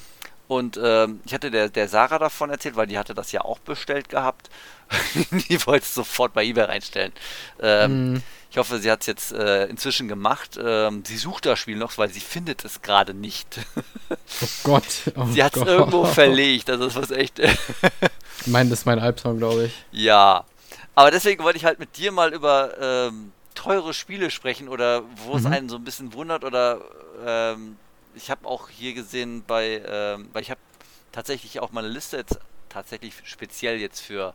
[0.50, 3.60] Und ähm, ich hatte der, der Sarah davon erzählt, weil die hatte das ja auch
[3.60, 4.50] bestellt gehabt.
[5.48, 7.12] die wollte es sofort bei eBay reinstellen.
[7.60, 8.22] Ähm, mm.
[8.50, 10.58] Ich hoffe, sie hat es jetzt äh, inzwischen gemacht.
[10.60, 13.60] Ähm, sie sucht das Spiel noch, weil sie findet es gerade nicht.
[14.10, 14.82] oh Gott.
[15.14, 16.68] Oh sie hat es irgendwo verlegt.
[16.68, 17.38] Also das war echt.
[18.40, 19.72] ich meine, das ist mein Albtraum, glaube ich.
[19.92, 20.46] Ja.
[20.96, 25.34] Aber deswegen wollte ich halt mit dir mal über ähm, teure Spiele sprechen oder wo
[25.34, 25.38] mhm.
[25.38, 26.80] es einen so ein bisschen wundert oder
[27.24, 27.76] ähm,
[28.14, 30.60] ich habe auch hier gesehen bei, ähm, weil ich habe
[31.12, 32.38] tatsächlich auch meine Liste jetzt
[32.68, 34.34] tatsächlich speziell jetzt für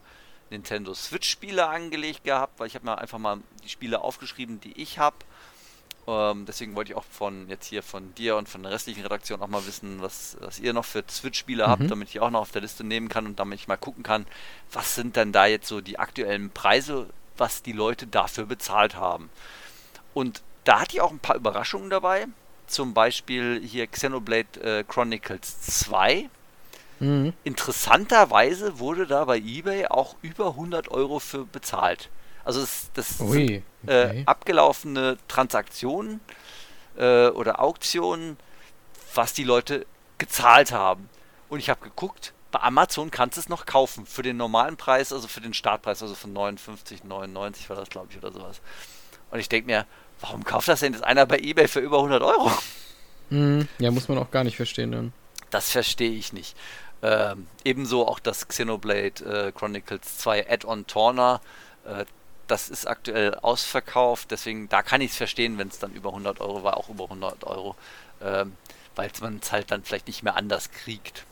[0.50, 4.80] Nintendo Switch Spiele angelegt gehabt, weil ich habe mir einfach mal die Spiele aufgeschrieben, die
[4.80, 5.16] ich habe.
[6.08, 9.42] Ähm, deswegen wollte ich auch von jetzt hier von dir und von der restlichen Redaktion
[9.42, 11.72] auch mal wissen, was, was ihr noch für Switch-Spiele mhm.
[11.72, 14.04] habt, damit ich auch noch auf der Liste nehmen kann und damit ich mal gucken
[14.04, 14.28] kann,
[14.72, 17.08] was sind denn da jetzt so die aktuellen Preise,
[17.38, 19.30] was die Leute dafür bezahlt haben.
[20.14, 22.28] Und da hatte ich auch ein paar Überraschungen dabei
[22.68, 26.30] zum Beispiel hier Xenoblade äh, Chronicles 2.
[27.00, 27.34] Mhm.
[27.44, 32.10] Interessanterweise wurde da bei eBay auch über 100 Euro für bezahlt.
[32.44, 34.24] Also das, das Ui, sind, äh, okay.
[34.26, 36.22] abgelaufene Transaktionen
[36.98, 38.38] äh, oder Auktionen,
[39.14, 39.86] was die Leute
[40.18, 41.10] gezahlt haben.
[41.50, 45.12] Und ich habe geguckt, bei Amazon kannst du es noch kaufen für den normalen Preis,
[45.12, 48.62] also für den Startpreis, also von 59,99 war das, glaube ich, oder sowas.
[49.32, 49.86] Und ich denke mir,
[50.22, 52.52] warum kauft das denn jetzt einer bei eBay für über 100 Euro?
[53.30, 53.68] Mhm.
[53.80, 55.14] Ja, muss man auch gar nicht verstehen dann.
[55.50, 56.56] Das verstehe ich nicht.
[57.02, 61.42] Ähm, ebenso auch das Xenoblade äh, Chronicles 2 Add-on Torner.
[61.86, 62.06] Äh,
[62.48, 66.42] das ist aktuell ausverkauft, deswegen da kann ich es verstehen, wenn es dann über 100
[66.42, 67.76] Euro war, auch über 100 Euro,
[68.22, 68.56] ähm,
[68.96, 71.26] weil man es halt dann vielleicht nicht mehr anders kriegt.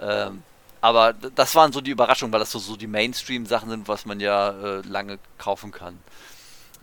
[0.00, 0.42] Ähm,
[0.80, 4.20] aber das waren so die Überraschungen, weil das so, so die Mainstream-Sachen sind, was man
[4.20, 5.98] ja äh, lange kaufen kann.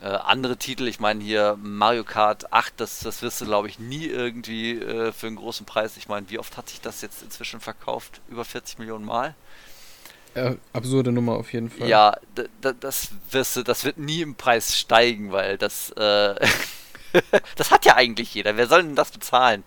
[0.02, 3.80] Äh, andere Titel, ich meine hier Mario Kart 8, das, das wirst du glaube ich
[3.80, 5.98] nie irgendwie äh, für einen großen Preis.
[5.98, 8.22] Ich meine, wie oft hat sich das jetzt inzwischen verkauft?
[8.30, 9.34] Über 40 Millionen Mal?
[10.36, 11.88] Äh, absurde Nummer auf jeden Fall.
[11.88, 12.16] Ja,
[12.80, 16.36] das wirst du, das wird nie im Preis steigen, weil das, äh,
[17.56, 18.56] das hat ja eigentlich jeder.
[18.56, 19.64] Wer soll denn das bezahlen?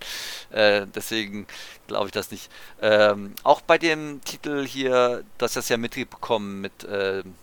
[0.51, 1.49] Äh, deswegen
[1.89, 2.51] glaube ich das nicht.
[2.81, 7.35] Ähm, auch bei dem Titel hier, das ist ja mitbekommen mit ähm,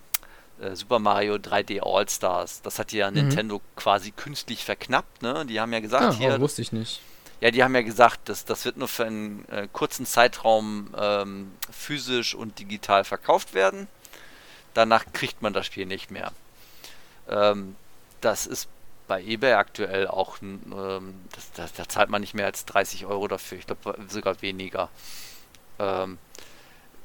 [0.61, 2.61] äh, Super Mario 3D All Stars.
[2.61, 3.17] Das hat ja mhm.
[3.17, 5.21] Nintendo quasi künstlich verknappt.
[5.21, 5.45] Ne?
[5.45, 6.39] Die haben ja gesagt, ja, hier.
[6.39, 7.01] wusste ich nicht.
[7.39, 11.51] Ja, die haben ja gesagt, dass das wird nur für einen äh, kurzen Zeitraum ähm,
[11.69, 13.87] physisch und digital verkauft werden.
[14.73, 16.31] Danach kriegt man das Spiel nicht mehr.
[17.29, 17.75] Ähm,
[18.21, 18.67] das ist
[19.07, 23.27] bei eBay aktuell auch, ähm, das, das, da zahlt man nicht mehr als 30 Euro
[23.27, 23.59] dafür.
[23.59, 24.89] Ich glaube sogar weniger.
[25.79, 26.17] Ähm,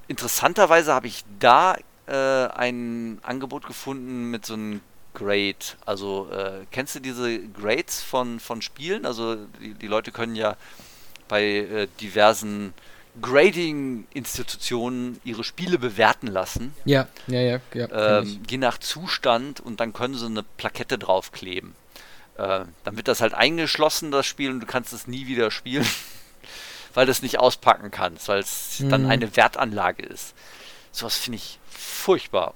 [0.09, 1.77] interessanterweise habe ich da
[2.07, 4.81] äh, ein Angebot gefunden mit so einem
[5.15, 5.57] Grade.
[5.85, 9.07] Also äh, kennst du diese Grades von, von Spielen?
[9.07, 10.57] Also die, die Leute können ja
[11.29, 12.75] bei äh, diversen
[13.21, 16.75] Grading-Institutionen ihre Spiele bewerten lassen.
[16.85, 17.61] Ja, ja, ja.
[17.75, 21.75] ja ähm, je nach Zustand und dann können sie eine Plakette draufkleben.
[22.39, 25.87] Äh, dann wird das halt eingeschlossen, das Spiel, und du kannst es nie wieder spielen,
[26.95, 28.89] weil du es nicht auspacken kannst, weil es mhm.
[28.89, 30.35] dann eine Wertanlage ist.
[30.91, 31.59] Sowas finde ich
[32.03, 32.55] furchtbar.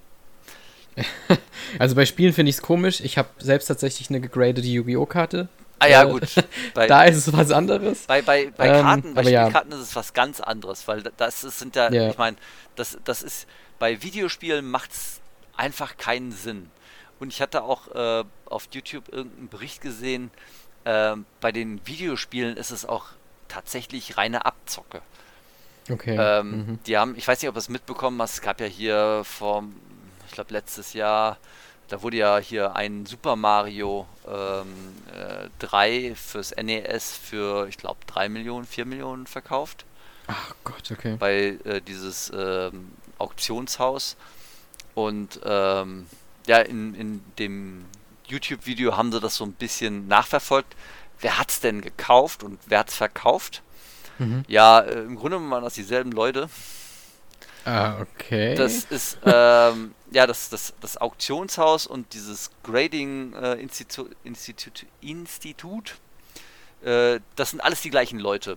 [1.78, 3.00] also bei Spielen finde ich es komisch.
[3.00, 5.06] Ich habe selbst tatsächlich eine gegradete Yu-Gi-Oh!
[5.06, 5.48] Karte.
[5.78, 6.22] Ah ja, äh, gut.
[6.74, 8.04] Bei, da ist es was anderes.
[8.06, 9.78] Bei, bei, bei ähm, Karten, bei Spielkarten ja.
[9.78, 12.08] ist es was ganz anderes, weil das ist, sind ja, ja.
[12.08, 12.38] ich meine,
[12.76, 13.46] das, das ist,
[13.78, 15.20] bei Videospielen macht es
[15.54, 16.70] einfach keinen Sinn.
[17.20, 20.30] Und ich hatte auch äh, auf YouTube irgendeinen Bericht gesehen,
[20.84, 23.08] äh, bei den Videospielen ist es auch
[23.48, 25.02] tatsächlich reine Abzocke.
[25.90, 26.16] Okay.
[26.18, 26.78] Ähm, mhm.
[26.86, 29.64] Die haben, ich weiß nicht, ob du es mitbekommen hast, es gab ja hier vor,
[30.26, 31.38] ich glaube letztes Jahr,
[31.88, 34.74] da wurde ja hier ein Super Mario ähm,
[35.14, 39.84] äh, 3 fürs NES für, ich glaube, 3 Millionen, 4 Millionen verkauft.
[40.26, 41.16] Ach Gott, okay.
[41.18, 44.16] Bei äh, dieses ähm, Auktionshaus.
[44.94, 46.06] Und ähm,
[46.46, 47.84] ja, in, in dem
[48.26, 50.74] YouTube-Video haben sie das so ein bisschen nachverfolgt.
[51.20, 53.62] Wer hat es denn gekauft und wer hat es verkauft?
[54.18, 54.44] Mhm.
[54.48, 56.48] Ja, äh, im Grunde waren das dieselben Leute.
[57.64, 58.54] Ah, okay.
[58.54, 65.96] Das ist ähm, ja das, das, das Auktionshaus und dieses Grading-Institut, äh, Institut, Institut
[66.82, 68.56] äh, das sind alles die gleichen Leute.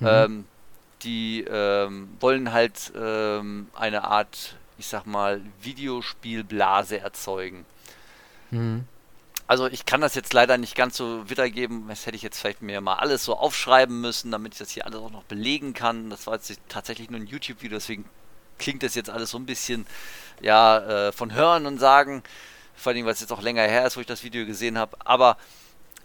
[0.00, 0.06] Mhm.
[0.06, 0.44] Ähm,
[1.02, 7.64] die ähm, wollen halt ähm, eine Art ich sag mal, Videospielblase erzeugen.
[8.50, 8.84] Mhm.
[9.46, 11.86] Also ich kann das jetzt leider nicht ganz so wiedergeben.
[11.88, 14.86] Das hätte ich jetzt vielleicht mir mal alles so aufschreiben müssen, damit ich das hier
[14.86, 16.08] alles auch noch belegen kann.
[16.10, 18.08] Das war jetzt tatsächlich nur ein YouTube-Video, deswegen
[18.58, 19.86] klingt das jetzt alles so ein bisschen
[20.40, 22.22] ja äh, von Hören und Sagen.
[22.74, 24.96] Vor allem, weil es jetzt auch länger her ist, wo ich das Video gesehen habe.
[25.04, 25.36] Aber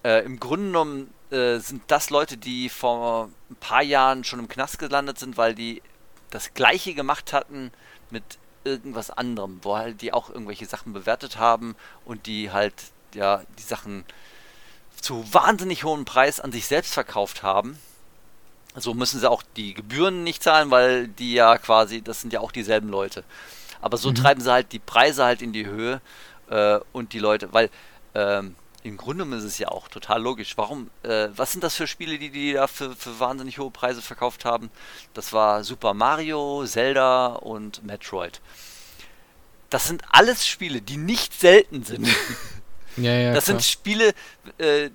[0.04, 4.50] äh, im Grunde genommen äh, sind das Leute, die vor ein paar Jahren schon im
[4.50, 5.82] Knast gelandet sind, weil die
[6.30, 7.72] das gleiche gemacht hatten
[8.12, 8.24] mit
[8.64, 11.76] irgendwas anderem, wo halt die auch irgendwelche Sachen bewertet haben
[12.06, 12.76] und die halt
[13.16, 14.06] ja die Sachen
[15.02, 17.80] zu wahnsinnig hohem Preis an sich selbst verkauft haben.
[18.76, 22.40] So müssen sie auch die Gebühren nicht zahlen, weil die ja quasi, das sind ja
[22.40, 23.24] auch dieselben Leute.
[23.82, 24.16] Aber so mhm.
[24.16, 26.02] treiben sie halt die Preise halt in die Höhe
[26.50, 27.70] äh, und die Leute, weil
[28.14, 30.58] ähm, im Grunde ist es ja auch total logisch.
[30.58, 34.02] Warum, äh, was sind das für Spiele, die die da für, für wahnsinnig hohe Preise
[34.02, 34.70] verkauft haben?
[35.14, 38.42] Das war Super Mario, Zelda und Metroid.
[39.70, 42.08] Das sind alles Spiele, die nicht selten sind.
[42.98, 43.60] Ja, ja, das klar.
[43.60, 44.14] sind Spiele,
[44.58, 44.90] äh,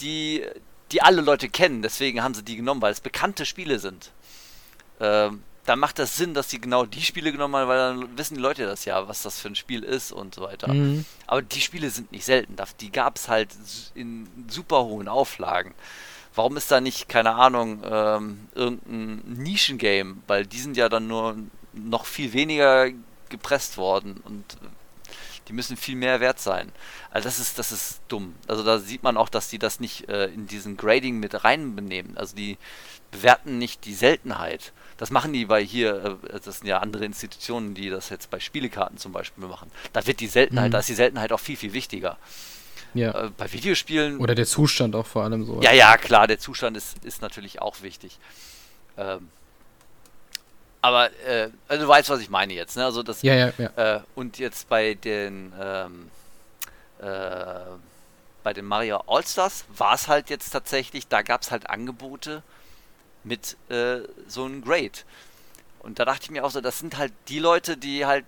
[0.00, 0.44] die,
[0.92, 4.12] die alle Leute kennen, deswegen haben sie die genommen, weil es bekannte Spiele sind.
[5.00, 8.36] Ähm, dann macht das Sinn, dass sie genau die Spiele genommen haben, weil dann wissen
[8.36, 10.72] die Leute das ja, was das für ein Spiel ist und so weiter.
[10.72, 11.04] Mhm.
[11.26, 12.56] Aber die Spiele sind nicht selten.
[12.80, 13.50] Die gab es halt
[13.94, 15.74] in super hohen Auflagen.
[16.34, 20.16] Warum ist da nicht, keine Ahnung, ähm, irgendein Nischengame?
[20.26, 21.36] Weil die sind ja dann nur
[21.74, 22.88] noch viel weniger
[23.28, 24.44] gepresst worden und
[25.48, 26.70] die müssen viel mehr wert sein.
[27.10, 28.34] Also das ist, das ist dumm.
[28.46, 32.16] Also da sieht man auch, dass die das nicht äh, in diesen Grading mit reinbenehmen.
[32.16, 32.58] Also die
[33.10, 34.72] bewerten nicht die Seltenheit.
[34.98, 38.40] Das machen die bei hier, äh, das sind ja andere Institutionen, die das jetzt bei
[38.40, 39.70] Spielekarten zum Beispiel machen.
[39.92, 40.72] Da wird die Seltenheit, mhm.
[40.72, 42.18] da ist die Seltenheit auch viel, viel wichtiger.
[42.94, 43.26] Ja.
[43.26, 44.18] Äh, bei Videospielen.
[44.18, 45.60] Oder der Zustand auch vor allem so.
[45.62, 48.18] Ja, ja, klar, der Zustand ist, ist natürlich auch wichtig.
[48.96, 49.28] Ähm,
[50.80, 52.84] aber äh, also du weißt, was ich meine jetzt, ne?
[52.84, 53.96] Also das, ja, ja, ja.
[53.96, 56.10] Äh, und jetzt bei den ähm,
[57.00, 57.60] äh,
[58.42, 62.42] bei den Mario All-Stars war es halt jetzt tatsächlich, da gab es halt Angebote,
[63.24, 65.00] mit äh, so einem Grade.
[65.80, 68.24] Und da dachte ich mir auch so, das sind halt die Leute, die halt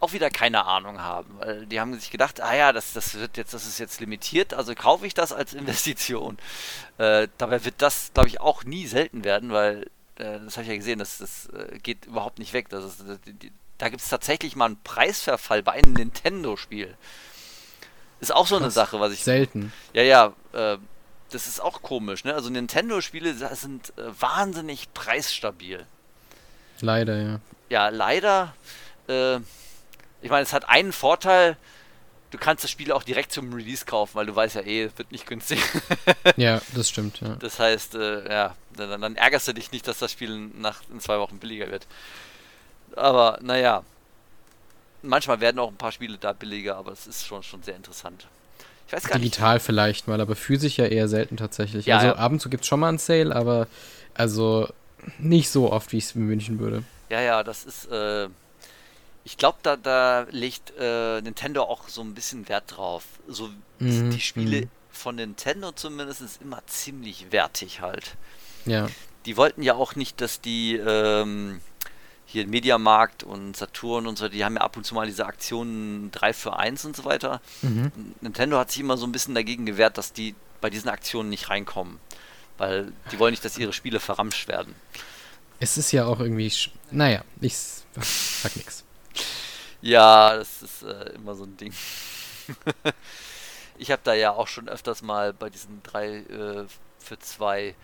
[0.00, 1.36] auch wieder keine Ahnung haben.
[1.38, 4.54] Weil die haben sich gedacht, ah ja, das, das wird jetzt, das ist jetzt limitiert,
[4.54, 6.38] also kaufe ich das als Investition.
[6.98, 10.76] Äh, dabei wird das, glaube ich, auch nie selten werden, weil das habe ich ja
[10.76, 12.68] gesehen, das, das äh, geht überhaupt nicht weg.
[12.68, 16.96] Das ist, die, da gibt es tatsächlich mal einen Preisverfall bei einem Nintendo-Spiel.
[18.20, 19.22] Ist auch so eine Sache, was ich.
[19.22, 19.72] Selten.
[19.92, 20.78] Ja, ja, äh,
[21.30, 22.34] das ist auch komisch, ne?
[22.34, 25.86] Also Nintendo-Spiele sind äh, wahnsinnig preisstabil.
[26.80, 27.40] Leider, ja.
[27.68, 28.54] Ja, leider.
[29.08, 29.36] Äh,
[30.20, 31.56] ich meine, es hat einen Vorteil,
[32.30, 34.98] du kannst das Spiel auch direkt zum Release kaufen, weil du weißt ja eh, es
[34.98, 35.60] wird nicht günstig.
[36.36, 37.36] ja, das stimmt, ja.
[37.36, 41.00] Das heißt, äh, ja, dann, dann, ärgerst du dich nicht, dass das Spiel nach in
[41.00, 41.86] zwei Wochen billiger wird.
[42.96, 43.82] Aber naja.
[45.00, 48.26] Manchmal werden auch ein paar Spiele da billiger, aber es ist schon, schon sehr interessant.
[48.88, 49.66] Ich weiß gar Digital nicht.
[49.66, 51.86] vielleicht mal, aber physisch ja eher selten tatsächlich.
[51.86, 52.16] Ja, also ja.
[52.16, 53.68] ab und zu gibt es schon mal einen Sale, aber
[54.14, 54.68] also
[55.18, 56.82] nicht so oft, wie ich es mir wünschen würde.
[57.10, 58.28] Ja, ja, das ist, äh,
[59.28, 63.04] ich glaube, da, da legt äh, Nintendo auch so ein bisschen Wert drauf.
[63.28, 64.70] So mhm, die Spiele mhm.
[64.90, 68.16] von Nintendo zumindest ist immer ziemlich wertig halt.
[68.64, 68.88] Ja.
[69.26, 71.60] Die wollten ja auch nicht, dass die, ähm,
[72.24, 76.10] hier Mediamarkt und Saturn und so, die haben ja ab und zu mal diese Aktionen
[76.10, 77.42] 3 für 1 und so weiter.
[77.60, 77.92] Mhm.
[78.22, 81.50] Nintendo hat sich immer so ein bisschen dagegen gewehrt, dass die bei diesen Aktionen nicht
[81.50, 81.98] reinkommen.
[82.56, 84.74] Weil die wollen nicht, dass ihre Spiele verramscht werden.
[85.60, 86.50] Es ist ja auch irgendwie.
[86.90, 88.84] Naja, ich sag nichts.
[89.80, 91.72] Ja, das ist äh, immer so ein Ding.
[93.78, 96.66] ich habe da ja auch schon öfters mal bei diesen 3 äh,
[96.98, 97.74] für 2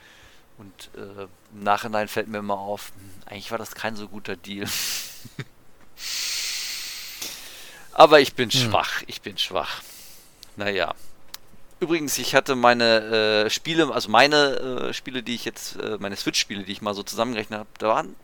[0.59, 4.37] und äh, im Nachhinein fällt mir immer auf, hm, eigentlich war das kein so guter
[4.37, 4.69] Deal.
[7.93, 8.61] Aber ich bin hm.
[8.61, 9.83] schwach, ich bin schwach.
[10.57, 10.95] Naja.
[11.81, 16.17] Übrigens, ich hatte meine äh, Spiele, also meine äh, Spiele, die ich jetzt, äh, meine
[16.17, 18.15] Switch-Spiele, die ich mal so zusammengerechnet habe, da waren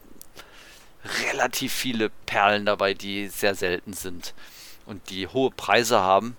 [1.31, 4.35] relativ viele Perlen dabei, die sehr selten sind
[4.87, 6.37] und die hohe Preise haben.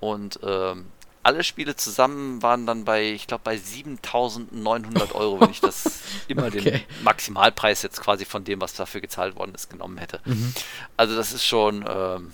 [0.00, 0.86] Und ähm,
[1.22, 6.46] alle Spiele zusammen waren dann bei, ich glaube, bei 7.900 Euro, wenn ich das immer
[6.46, 6.60] okay.
[6.60, 10.20] den Maximalpreis jetzt quasi von dem, was dafür gezahlt worden ist, genommen hätte.
[10.24, 10.54] Mhm.
[10.96, 12.32] Also das ist schon, ähm,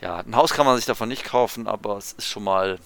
[0.00, 2.78] ja, ein Haus kann man sich davon nicht kaufen, aber es ist schon mal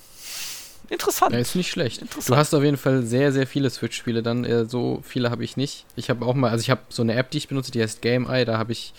[0.91, 1.32] interessant.
[1.32, 2.03] Ja, ist nicht schlecht.
[2.26, 4.45] Du hast auf jeden Fall sehr, sehr viele Switch-Spiele dann.
[4.45, 5.84] Äh, so viele habe ich nicht.
[5.97, 8.03] Ich habe auch mal, also ich habe so eine App, die ich benutze, die heißt
[8.03, 8.93] Game Eye, da habe ich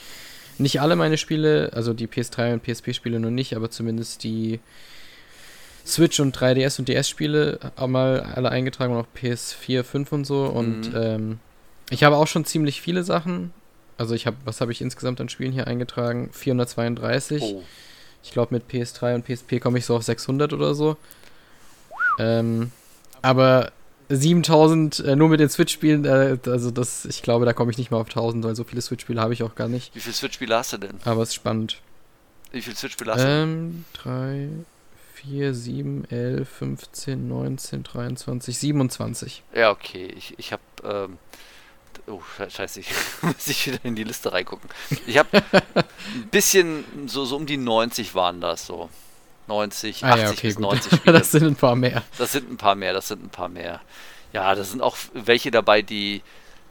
[0.58, 4.60] nicht alle meine Spiele, also die PS3 und PSP-Spiele nur nicht, aber zumindest die
[5.86, 10.46] Switch und 3DS und DS-Spiele auch mal alle eingetragen und auch PS4, 5 und so.
[10.46, 10.96] Und mhm.
[10.96, 11.40] ähm,
[11.90, 13.52] ich habe auch schon ziemlich viele Sachen.
[13.98, 16.30] Also ich habe, was habe ich insgesamt an Spielen hier eingetragen?
[16.32, 17.42] 432.
[17.42, 17.64] Oh.
[18.24, 20.98] Ich glaube mit PS3 und PSP komme ich so auf 600 oder so.
[22.20, 22.72] Ähm,
[23.22, 23.72] aber
[24.10, 27.92] 7000 äh, nur mit den Switch-Spielen, äh, also das, ich glaube, da komme ich nicht
[27.92, 29.94] mal auf 1000, weil so viele Switch-Spiele habe ich auch gar nicht.
[29.96, 30.98] Wie viele Switch-Spiele hast du denn?
[31.06, 31.82] Aber es ist spannend.
[32.52, 33.28] Wie viele Switch-Spiele hast du?
[33.28, 34.50] Ähm, 3,
[35.14, 39.44] 4, 7, 11, 15, 19, 23, 27.
[39.54, 40.12] Ja, okay.
[40.18, 40.64] Ich, ich habe.
[40.84, 41.18] Ähm,
[42.08, 42.90] oh, scheiße, ich
[43.22, 44.70] muss ich wieder in die Liste reingucken.
[45.06, 45.30] Ich habe
[45.76, 48.90] ein bisschen, so, so um die 90 waren das so.
[49.50, 50.64] 90, ah, 80 ja, okay, bis gut.
[50.64, 51.20] 90 Spiele.
[51.20, 52.04] das sind ein paar mehr.
[52.18, 53.82] Das sind ein paar mehr, das sind ein paar mehr.
[54.32, 56.22] Ja, da sind auch welche dabei, die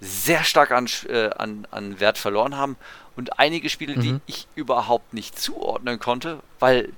[0.00, 2.76] sehr stark an, äh, an, an Wert verloren haben
[3.16, 4.00] und einige Spiele, mhm.
[4.00, 6.92] die ich überhaupt nicht zuordnen konnte, weil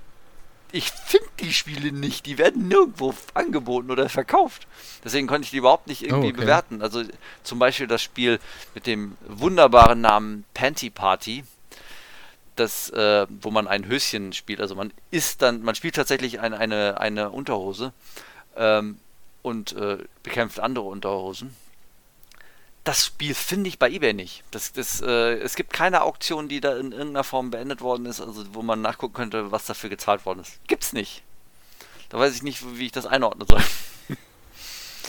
[0.73, 2.27] ich finde die Spiele nicht.
[2.27, 4.67] Die werden nirgendwo angeboten oder verkauft.
[5.05, 6.41] Deswegen konnte ich die überhaupt nicht irgendwie oh, okay.
[6.43, 6.83] bewerten.
[6.83, 7.03] Also
[7.43, 8.39] zum Beispiel das Spiel
[8.75, 11.45] mit dem wunderbaren Namen Panty Party.
[12.61, 14.61] Das, äh, wo man ein Höschen spielt.
[14.61, 17.93] Also man ist dann, man spielt tatsächlich ein, eine, eine Unterhose
[18.57, 18.99] ähm,
[19.43, 21.55] und äh, bekämpft andere Unterhosen
[22.85, 24.43] das Spiel finde ich bei eBay nicht.
[24.51, 28.21] Das, das, äh, es gibt keine Auktion, die da in irgendeiner Form beendet worden ist,
[28.21, 30.59] also wo man nachgucken könnte, was dafür gezahlt worden ist.
[30.67, 31.23] Gibt's nicht.
[32.09, 33.63] Da weiß ich nicht, wie ich das einordnen soll.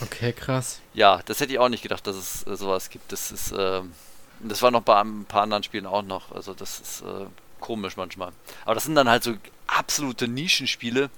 [0.02, 0.80] Okay, krass.
[0.96, 3.12] Ja, das hätte ich auch nicht gedacht, dass es äh, sowas gibt.
[3.12, 3.82] Das ist, äh,
[4.44, 6.32] das war noch bei ein paar anderen Spielen auch noch.
[6.32, 7.26] Also das ist äh,
[7.60, 8.32] komisch manchmal.
[8.66, 9.34] Aber das sind dann halt so
[9.68, 11.10] absolute Nischenspiele,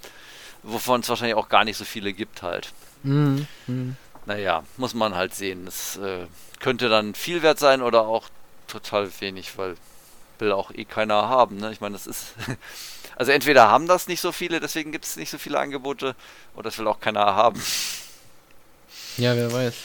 [0.64, 2.72] wovon es wahrscheinlich auch gar nicht so viele gibt halt.
[3.04, 3.48] Mhm.
[3.68, 5.68] mhm naja, muss man halt sehen.
[5.68, 6.26] Es äh,
[6.60, 8.30] könnte dann viel wert sein oder auch
[8.68, 9.76] total wenig, weil
[10.40, 11.58] will auch eh keiner haben.
[11.58, 11.72] Ne?
[11.72, 12.34] Ich meine, das ist.
[13.16, 16.16] Also entweder haben das nicht so viele, deswegen gibt es nicht so viele Angebote,
[16.56, 17.62] oder das will auch keiner haben.
[19.18, 19.76] Ja, wer weiß.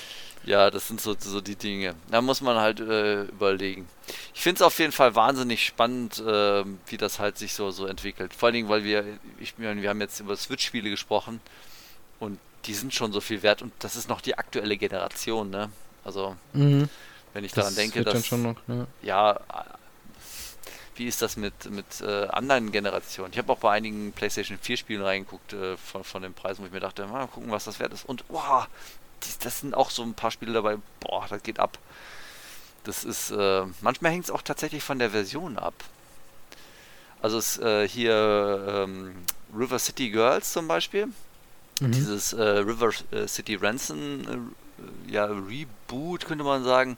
[0.48, 1.94] Ja, das sind so, so die Dinge.
[2.10, 3.86] Da muss man halt äh, überlegen.
[4.34, 7.84] Ich finde es auf jeden Fall wahnsinnig spannend, äh, wie das halt sich so, so
[7.84, 8.32] entwickelt.
[8.32, 9.04] Vor allen Dingen, weil wir,
[9.38, 11.40] ich meine, wir haben jetzt über Switch-Spiele gesprochen
[12.18, 15.70] und die sind schon so viel wert und das ist noch die aktuelle Generation, ne?
[16.02, 16.88] Also, mhm.
[17.34, 18.32] wenn ich das daran denke, dass.
[18.32, 18.86] Noch, ja.
[19.02, 19.40] ja.
[20.96, 23.34] wie ist das mit, mit äh, anderen Generationen?
[23.34, 26.66] Ich habe auch bei einigen PlayStation 4 Spielen reingeguckt äh, von, von den Preisen, wo
[26.66, 28.08] ich mir dachte, mal gucken, was das wert ist.
[28.08, 28.66] Und wow,
[29.40, 31.78] das sind auch so ein paar Spiele dabei, boah, das geht ab.
[32.84, 35.74] Das ist, äh, manchmal hängt es auch tatsächlich von der Version ab.
[37.20, 39.14] Also es, äh, hier ähm,
[39.54, 41.08] River City Girls zum Beispiel,
[41.80, 41.92] Mhm.
[41.92, 46.96] Dieses äh, River äh, City Ransom äh, ja, Reboot, könnte man sagen.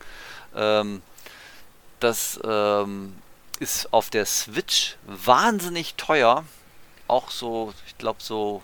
[0.55, 1.03] Ähm,
[2.01, 3.15] das ähm,
[3.59, 6.45] ist auf der Switch wahnsinnig teuer.
[7.09, 8.63] Auch so, ich glaube, so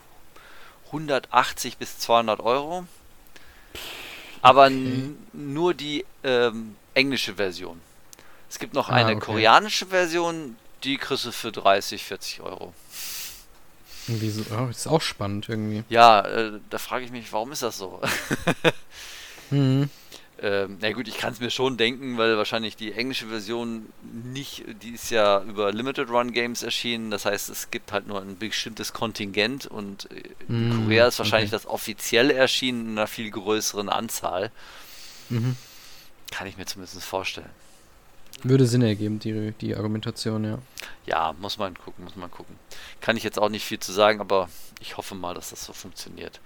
[0.87, 2.87] 180 bis 200 Euro.
[4.43, 5.11] Aber okay.
[5.33, 7.81] nur die ähm, englische Version.
[8.49, 9.27] Es gibt noch ah, eine okay.
[9.27, 12.73] koreanische Version, die kriegst du für 30, 40 Euro.
[14.09, 15.83] Irgendwie so, oh, ist auch spannend irgendwie.
[15.89, 18.01] Ja, äh, da frage ich mich, warum ist das so?
[19.51, 19.91] mhm.
[20.43, 24.65] Ähm, na gut, ich kann es mir schon denken, weil wahrscheinlich die englische Version nicht,
[24.83, 28.37] die ist ja über Limited Run Games erschienen, das heißt, es gibt halt nur ein
[28.37, 31.63] bestimmtes Kontingent und äh, in mhm, Korea ist wahrscheinlich okay.
[31.63, 34.51] das offiziell erschienen in einer viel größeren Anzahl.
[35.31, 35.57] Mhm.
[36.31, 37.51] Kann ich mir zumindest vorstellen.
[38.43, 40.59] Würde Sinn ergeben, die, die Argumentation, ja.
[41.07, 42.57] Ja, muss man gucken, muss man gucken.
[43.01, 45.73] Kann ich jetzt auch nicht viel zu sagen, aber ich hoffe mal, dass das so
[45.73, 46.41] funktioniert.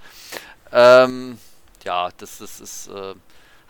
[0.71, 1.39] Ähm,
[1.85, 2.87] ja, das, das ist.
[2.87, 3.15] Äh,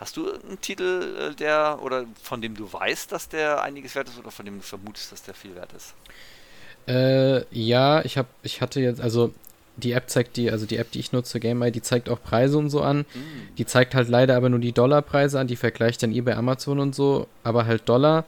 [0.01, 4.09] hast du einen Titel, äh, der oder von dem du weißt, dass der einiges wert
[4.09, 5.94] ist oder von dem du vermutest, dass der viel wert ist?
[6.88, 9.32] Äh, ja, ich habe, ich hatte jetzt, also
[9.76, 12.59] die App zeigt die, also die App, die ich nutze, GameEye, die zeigt auch Preise
[12.59, 13.01] und so an.
[13.01, 13.57] Mm.
[13.59, 16.94] Die zeigt halt leider aber nur die Dollarpreise an, die vergleicht dann eBay, Amazon und
[16.94, 18.24] so, aber halt Dollar.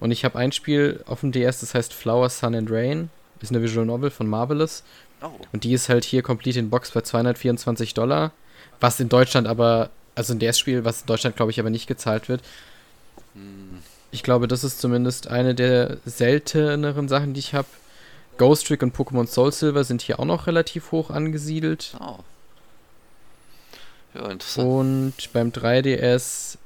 [0.00, 3.10] Und ich habe ein Spiel auf dem DS, das heißt Flower, Sun and Rain.
[3.40, 4.84] Ist eine Visual Novel von Marvelous.
[5.22, 5.30] Oh.
[5.52, 8.32] Und die ist halt hier komplett in Box bei 224 Dollar.
[8.80, 12.28] Was in Deutschland aber, also ein DS-Spiel, was in Deutschland glaube ich aber nicht gezahlt
[12.28, 12.42] wird.
[13.34, 13.78] Mm.
[14.10, 17.68] Ich glaube, das ist zumindest eine der selteneren Sachen, die ich habe
[18.36, 21.96] Ghost Trick und Pokémon Soul Silver sind hier auch noch relativ hoch angesiedelt.
[22.00, 22.18] Oh.
[24.14, 24.68] Ja, interessant.
[24.68, 26.58] Und beim 3DS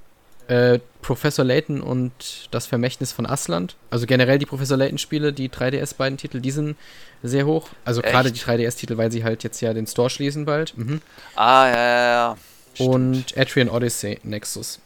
[0.48, 3.76] äh, Professor Layton und das Vermächtnis von Asland.
[3.90, 6.76] Also generell die Professor Layton-Spiele, die 3DS beiden Titel, die sind
[7.22, 7.68] sehr hoch.
[7.84, 10.76] Also gerade die 3DS-Titel, weil sie halt jetzt ja den Store schließen bald.
[10.76, 11.00] Mhm.
[11.34, 12.36] Ah, ja, ja, ja.
[12.78, 14.80] Und Atrian Odyssey Nexus.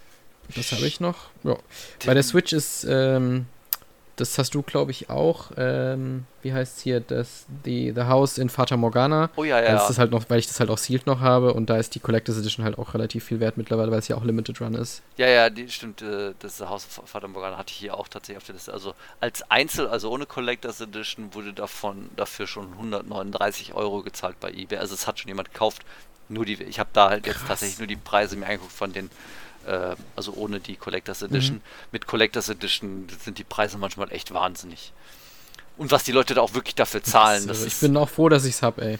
[0.55, 1.31] Das habe ich noch.
[1.45, 1.57] Ja.
[2.07, 3.47] Bei der Switch ist ähm,
[4.21, 5.51] das hast du, glaube ich, auch.
[5.57, 7.01] Ähm, wie heißt es hier?
[7.01, 9.31] Das, die, The House in Fata Morgana.
[9.37, 9.73] Oh ja, ja.
[9.73, 11.95] Das ist halt noch, weil ich das halt auch sealed noch habe und da ist
[11.95, 14.75] die Collectors Edition halt auch relativ viel wert mittlerweile, weil es ja auch Limited Run
[14.75, 15.03] ist.
[15.17, 16.03] Ja, ja, die, stimmt.
[16.03, 18.73] Äh, das The House of Fata Morgana hatte ich hier auch tatsächlich auf der Liste.
[18.75, 24.51] Also als Einzel, also ohne Collectors Edition, wurde davon dafür schon 139 Euro gezahlt bei
[24.51, 24.79] eBay.
[24.79, 25.83] Also es hat schon jemand gekauft.
[26.31, 27.35] Nur die, ich habe da halt Krass.
[27.35, 29.11] jetzt tatsächlich nur die Preise mir angeguckt von den
[29.67, 31.57] äh, also ohne die Collectors Edition.
[31.57, 31.63] Mhm.
[31.93, 34.93] Mit Collectors Edition sind die Preise manchmal echt wahnsinnig.
[35.77, 37.47] Und was die Leute da auch wirklich dafür zahlen.
[37.47, 38.99] Das, das ich bin auch froh, dass ich es habe, ey.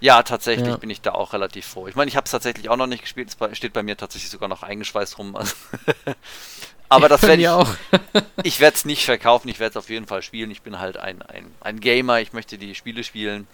[0.00, 0.76] Ja, tatsächlich ja.
[0.76, 1.88] bin ich da auch relativ froh.
[1.88, 3.34] Ich meine, ich habe es tatsächlich auch noch nicht gespielt.
[3.38, 5.36] Es steht bei mir tatsächlich sogar noch eingeschweißt rum.
[6.88, 7.68] Aber das werde ich auch.
[8.42, 9.48] ich werde es nicht verkaufen.
[9.48, 10.50] Ich werde es auf jeden Fall spielen.
[10.50, 12.20] Ich bin halt ein, ein, ein Gamer.
[12.20, 13.46] Ich möchte die Spiele spielen.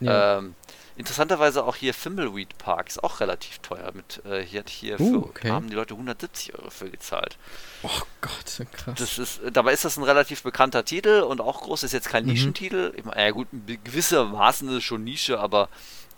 [0.00, 0.38] Ja.
[0.38, 0.54] Ähm,
[1.02, 3.90] Interessanterweise auch hier Thimbleweed Park ist auch relativ teuer.
[3.92, 5.50] Mit, äh, hier hat hier uh, okay.
[5.50, 7.38] haben die Leute 170 Euro für gezahlt.
[7.82, 7.88] Oh
[8.20, 8.94] Gott, krass.
[8.96, 12.22] Das ist, dabei ist das ein relativ bekannter Titel und auch groß ist jetzt kein
[12.22, 12.30] mhm.
[12.30, 12.92] Nischentitel.
[12.96, 13.48] Ich meine, ja gut,
[13.82, 15.68] gewissermaßen ist es schon Nische, aber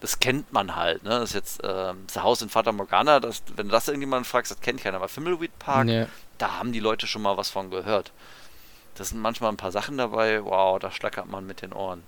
[0.01, 1.03] das kennt man halt.
[1.03, 1.09] Ne?
[1.09, 4.51] Das ist jetzt äh, das Haus in Fata Morgana, das, wenn du das irgendjemanden fragst,
[4.51, 4.99] das kennt keiner.
[4.99, 6.05] Aber Thimbleweed Park, nee.
[6.37, 8.13] da haben die Leute schon mal was von gehört.
[8.97, 12.03] Das sind manchmal ein paar Sachen dabei, wow, da schlackert man mit den Ohren.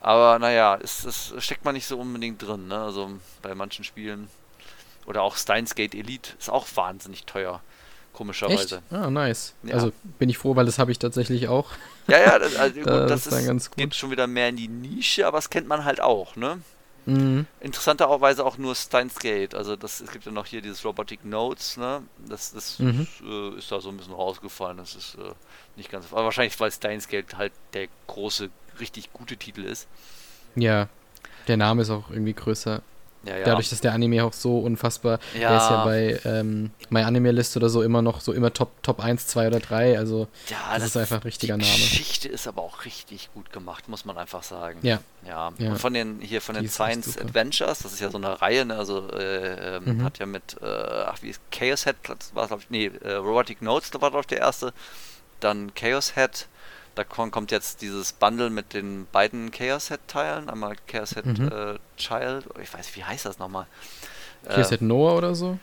[0.00, 2.78] Aber naja, es, es steckt man nicht so unbedingt drin, ne?
[2.78, 3.10] Also
[3.42, 4.28] bei manchen Spielen.
[5.06, 7.60] Oder auch Steins Gate Elite ist auch wahnsinnig teuer.
[8.12, 8.76] Komischerweise.
[8.76, 8.92] Echt?
[8.92, 9.54] Ah, nice.
[9.62, 9.74] Ja.
[9.74, 11.70] Also bin ich froh, weil das habe ich tatsächlich auch.
[12.06, 14.68] Ja, ja, das, also gut, das, das ist, ist geht schon wieder mehr in die
[14.68, 16.60] Nische, aber das kennt man halt auch, ne?
[17.06, 17.46] Mhm.
[17.60, 19.54] Interessanterweise auch nur Steins Gate.
[19.54, 22.02] Also das, es gibt ja noch hier dieses Robotic Notes, ne?
[22.28, 23.02] Das, das mhm.
[23.02, 24.76] ist, äh, ist, da so ein bisschen rausgefallen.
[24.76, 25.32] Das ist äh,
[25.76, 26.06] nicht ganz.
[26.12, 29.86] Aber wahrscheinlich, weil Steins Gate halt der große richtig gute Titel ist.
[30.56, 30.88] Ja,
[31.48, 32.82] der Name ist auch irgendwie größer.
[33.22, 33.44] Ja, ja.
[33.44, 35.50] Dadurch, dass der Anime auch so unfassbar, ja.
[35.50, 38.82] der ist ja bei ähm, My Anime List oder so immer noch so immer Top,
[38.82, 41.74] Top 1, 2 oder 3, also ja, das, das ist einfach ein richtiger die Name.
[41.74, 44.78] Die Geschichte ist aber auch richtig gut gemacht, muss man einfach sagen.
[44.82, 45.00] Ja.
[45.28, 48.64] Ja, und von den, hier von den Science Adventures, das ist ja so eine Reihe,
[48.64, 50.04] ne, also äh, ähm, mhm.
[50.04, 51.96] hat ja mit, äh, ach wie ist Chaos Head,
[52.32, 54.72] war glaube ich, nee, äh, Robotic Notes, da war glaube ich der erste,
[55.40, 56.46] dann Chaos Head,
[56.94, 60.48] da kommt jetzt dieses Bundle mit den beiden Chaos Head Teilen.
[60.48, 61.48] Einmal Chaos Head mhm.
[61.48, 63.66] äh, Child, ich weiß nicht, wie heißt das nochmal?
[64.46, 65.58] Chaos äh, Head Noah oder so?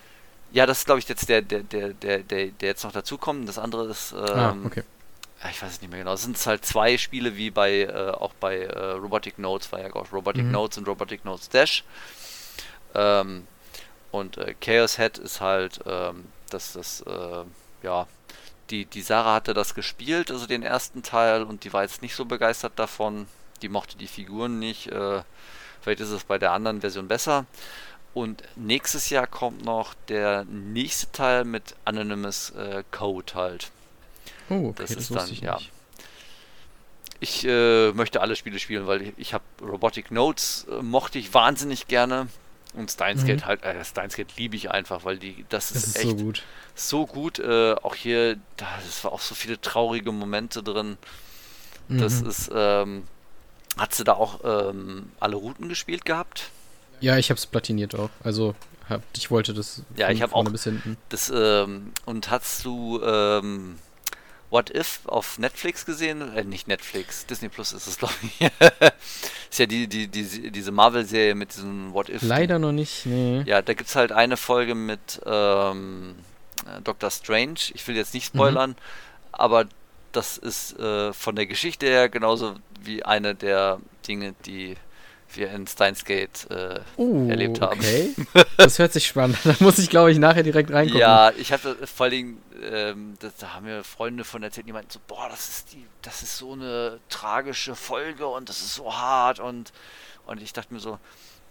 [0.51, 3.47] Ja, das ist glaube ich jetzt der, der, der, der, der, der jetzt noch dazukommt.
[3.47, 4.13] Das andere ist.
[4.13, 4.83] Ah, ähm, ah, okay.
[5.51, 6.13] Ich weiß es nicht mehr genau.
[6.13, 9.93] Es sind halt zwei Spiele wie bei äh, auch bei äh, Robotic Notes, war ja
[9.93, 10.51] auch Robotic mhm.
[10.51, 11.83] Notes und Robotic Notes Dash.
[12.95, 13.45] Ähm,
[14.11, 17.43] und äh, Chaos Head ist halt ähm, das, das äh,
[17.83, 18.07] ja,
[18.69, 22.15] die, die Sarah hatte das gespielt, also den ersten Teil, und die war jetzt nicht
[22.15, 23.27] so begeistert davon.
[23.61, 24.87] Die mochte die Figuren nicht.
[24.87, 25.21] Äh,
[25.81, 27.45] vielleicht ist es bei der anderen Version besser.
[28.13, 33.71] Und nächstes Jahr kommt noch der nächste Teil mit Anonymous äh, Code halt.
[34.49, 35.55] Oh, okay, das, das ist dann, ich ja.
[35.55, 35.71] Nicht.
[37.19, 41.33] Ich äh, möchte alle Spiele spielen, weil ich, ich habe Robotic Notes äh, mochte ich
[41.33, 42.27] wahnsinnig gerne.
[42.77, 43.45] Und Steins Gate mhm.
[43.45, 46.15] halt, äh, Steins Gate liebe ich einfach, weil die, das, das ist, ist, echt so
[46.15, 46.43] gut.
[46.75, 47.39] So gut.
[47.39, 50.97] Äh, auch hier, da das war auch so viele traurige Momente drin.
[51.87, 51.97] Mhm.
[51.97, 53.03] Das ist, ähm,
[53.77, 56.51] hat sie da auch ähm, alle Routen gespielt gehabt?
[56.99, 58.11] Ja, ich habe es platiniert auch.
[58.23, 58.53] Also
[58.87, 60.97] hab, ich wollte das ja, ich habe auch bis hinten.
[61.09, 63.79] Das, ähm, und hast du ähm,
[64.49, 66.35] What If auf Netflix gesehen?
[66.35, 68.41] Äh, nicht Netflix, Disney Plus ist es, glaube ich.
[69.49, 72.21] ist ja die, die, die, diese Marvel-Serie mit diesem What If.
[72.21, 73.43] Leider noch nicht, nee.
[73.45, 76.15] Ja, da gibt es halt eine Folge mit ähm,
[76.83, 77.59] Doctor Strange.
[77.73, 78.75] Ich will jetzt nicht spoilern, mhm.
[79.33, 79.65] aber
[80.13, 84.77] das ist äh, von der Geschichte her genauso wie eine der Dinge, die
[85.33, 87.79] wir in Steins Gate äh, uh, erlebt haben.
[87.79, 88.13] Okay.
[88.57, 89.55] Das hört sich spannend an.
[89.57, 90.99] Da muss ich, glaube ich, nachher direkt reingucken.
[90.99, 94.73] Ja, ich hatte vor allen Dingen, ähm, das, da haben mir Freunde von erzählt, die
[94.73, 98.75] meinten so, boah, das ist die, das ist so eine tragische Folge und das ist
[98.75, 99.71] so hart und,
[100.25, 100.97] und ich dachte mir so,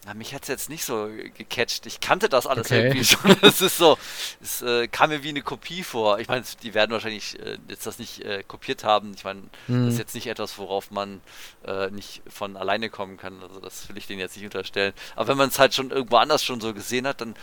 [0.07, 1.85] na, mich hat es jetzt nicht so gecatcht.
[1.85, 2.85] Ich kannte das alles okay.
[2.85, 3.37] irgendwie schon.
[3.43, 3.99] Es ist so,
[4.41, 6.21] es äh, kam mir wie eine Kopie vor.
[6.21, 9.15] Ich meine, die werden wahrscheinlich äh, jetzt das nicht äh, kopiert haben.
[9.17, 9.87] Ich meine, mhm.
[9.87, 11.21] das ist jetzt nicht etwas, worauf man
[11.67, 13.43] äh, nicht von alleine kommen kann.
[13.43, 14.93] Also das will ich denen jetzt nicht unterstellen.
[15.17, 17.35] Aber wenn man es halt schon irgendwo anders schon so gesehen hat, dann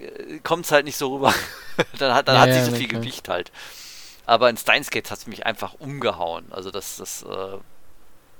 [0.00, 1.34] äh, kommt es halt nicht so rüber.
[1.98, 3.02] dann hat, dann ja, hat ja, sie so viel klar.
[3.02, 3.52] Gewicht halt.
[4.24, 6.46] Aber in Steins Gate hat es mich einfach umgehauen.
[6.50, 7.58] Also das, das äh,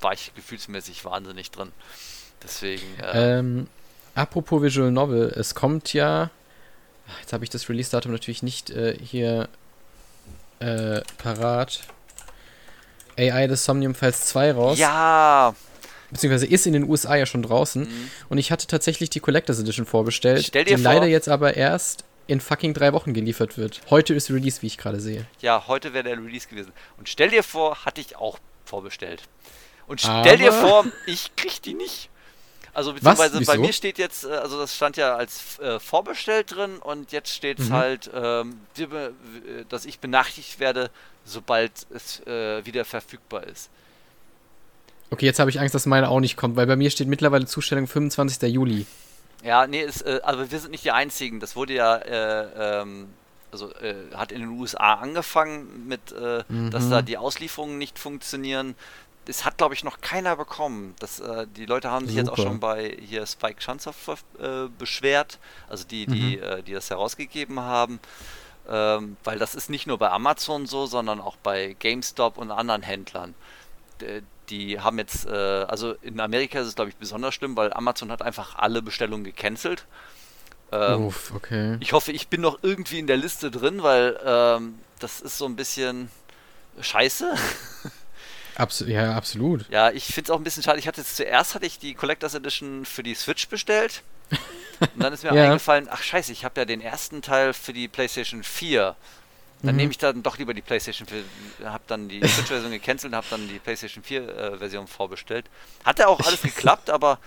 [0.01, 1.73] war ich gefühlsmäßig wahnsinnig drin.
[2.43, 2.83] Deswegen.
[3.01, 3.69] Äh ähm,
[4.15, 6.31] apropos Visual Novel, es kommt ja.
[7.21, 9.49] Jetzt habe ich das Release-Datum natürlich nicht äh, hier
[10.59, 11.81] äh, parat.
[13.19, 14.79] AI The Somnium Files 2 raus.
[14.79, 15.55] Ja!
[16.11, 17.83] Beziehungsweise ist in den USA ja schon draußen.
[17.83, 18.11] Mhm.
[18.29, 21.57] Und ich hatte tatsächlich die Collectors Edition vorbestellt, Stell dir die vor, leider jetzt aber
[21.57, 23.81] erst in fucking drei Wochen geliefert wird.
[23.91, 25.27] Heute ist Release, wie ich gerade sehe.
[25.41, 26.73] Ja, heute wäre der Release gewesen.
[26.97, 29.23] Und stell dir vor, hatte ich auch vorbestellt.
[29.87, 32.11] Und stell aber dir vor, ich krieg die nicht.
[32.77, 36.77] Also beziehungsweise bei mir steht jetzt, äh, also das stand ja als äh, vorbestellt drin
[36.77, 37.73] und jetzt steht es mhm.
[37.73, 38.61] halt, ähm,
[39.71, 40.91] dass ich benachrichtigt werde,
[41.25, 43.71] sobald es äh, wieder verfügbar ist.
[45.09, 47.47] Okay, jetzt habe ich Angst, dass meine auch nicht kommt, weil bei mir steht mittlerweile
[47.47, 48.53] Zustellung 25.
[48.53, 48.85] Juli.
[49.43, 51.41] Ja, nee, ist, äh, also wir sind nicht die Einzigen.
[51.41, 53.07] Das wurde ja, äh, ähm,
[53.53, 56.15] also äh, hat in den USA angefangen mit,
[56.51, 56.71] mhm.
[56.71, 58.75] dass da die Auslieferungen nicht funktionieren
[59.27, 60.95] das hat, glaube ich, noch keiner bekommen.
[61.01, 62.31] Das, äh, die Leute haben sich Super.
[62.31, 66.43] jetzt auch schon bei hier Spike Chunsoft äh, beschwert, also die, die, mhm.
[66.43, 68.01] äh, die das herausgegeben haben.
[68.69, 72.83] Ähm, weil das ist nicht nur bei Amazon so, sondern auch bei GameStop und anderen
[72.83, 73.35] Händlern.
[74.01, 77.73] D die haben jetzt, äh, also in Amerika ist es, glaube ich, besonders schlimm, weil
[77.73, 79.87] Amazon hat einfach alle Bestellungen gecancelt.
[80.71, 81.77] Ähm, Uff, okay.
[81.81, 85.47] Ich hoffe, ich bin noch irgendwie in der Liste drin, weil ähm, das ist so
[85.47, 86.11] ein bisschen
[86.81, 87.35] scheiße.
[88.57, 89.69] Abs ja, absolut.
[89.71, 90.79] Ja, ich finde es auch ein bisschen schade.
[90.79, 94.03] Ich hatte jetzt zuerst hatte ich die Collectors Edition für die Switch bestellt.
[94.81, 95.45] Und dann ist mir ja.
[95.45, 98.97] eingefallen, ach scheiße, ich habe ja den ersten Teil für die PlayStation 4.
[99.63, 99.77] Dann mhm.
[99.77, 103.27] nehme ich dann doch lieber die PlayStation 4, habe dann die Switch-Version gecancelt und habe
[103.29, 105.47] dann die PlayStation 4-Version äh, vorbestellt.
[105.85, 107.19] Hat ja auch alles geklappt, aber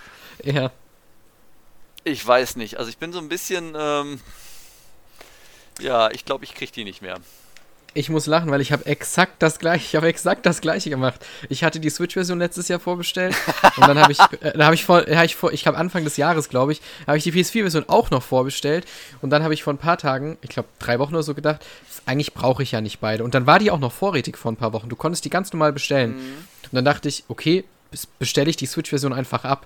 [0.43, 0.71] ja.
[2.03, 2.77] ich weiß nicht.
[2.77, 4.19] Also ich bin so ein bisschen, ähm,
[5.80, 7.19] ja, ich glaube, ich kriege die nicht mehr
[7.94, 11.26] ich muss lachen, weil ich habe exakt das gleiche, ich habe exakt das gleiche gemacht.
[11.50, 13.36] Ich hatte die Switch-Version letztes Jahr vorbestellt
[13.78, 16.18] und dann habe ich, äh, habe ich vor, hab ich vor, ich habe Anfang des
[16.18, 18.86] Jahres, glaube ich, habe ich die PS4-Version auch noch vorbestellt
[19.22, 21.66] und dann habe ich vor ein paar Tagen, ich glaube drei Wochen oder so gedacht,
[22.06, 23.24] eigentlich brauche ich ja nicht beide.
[23.24, 24.90] Und dann war die auch noch vorrätig vor ein paar Wochen.
[24.90, 26.12] Du konntest die ganz normal bestellen.
[26.12, 26.38] Mhm.
[26.64, 27.66] Und dann dachte ich, okay,
[28.18, 29.66] bestelle ich die Switch-Version einfach ab.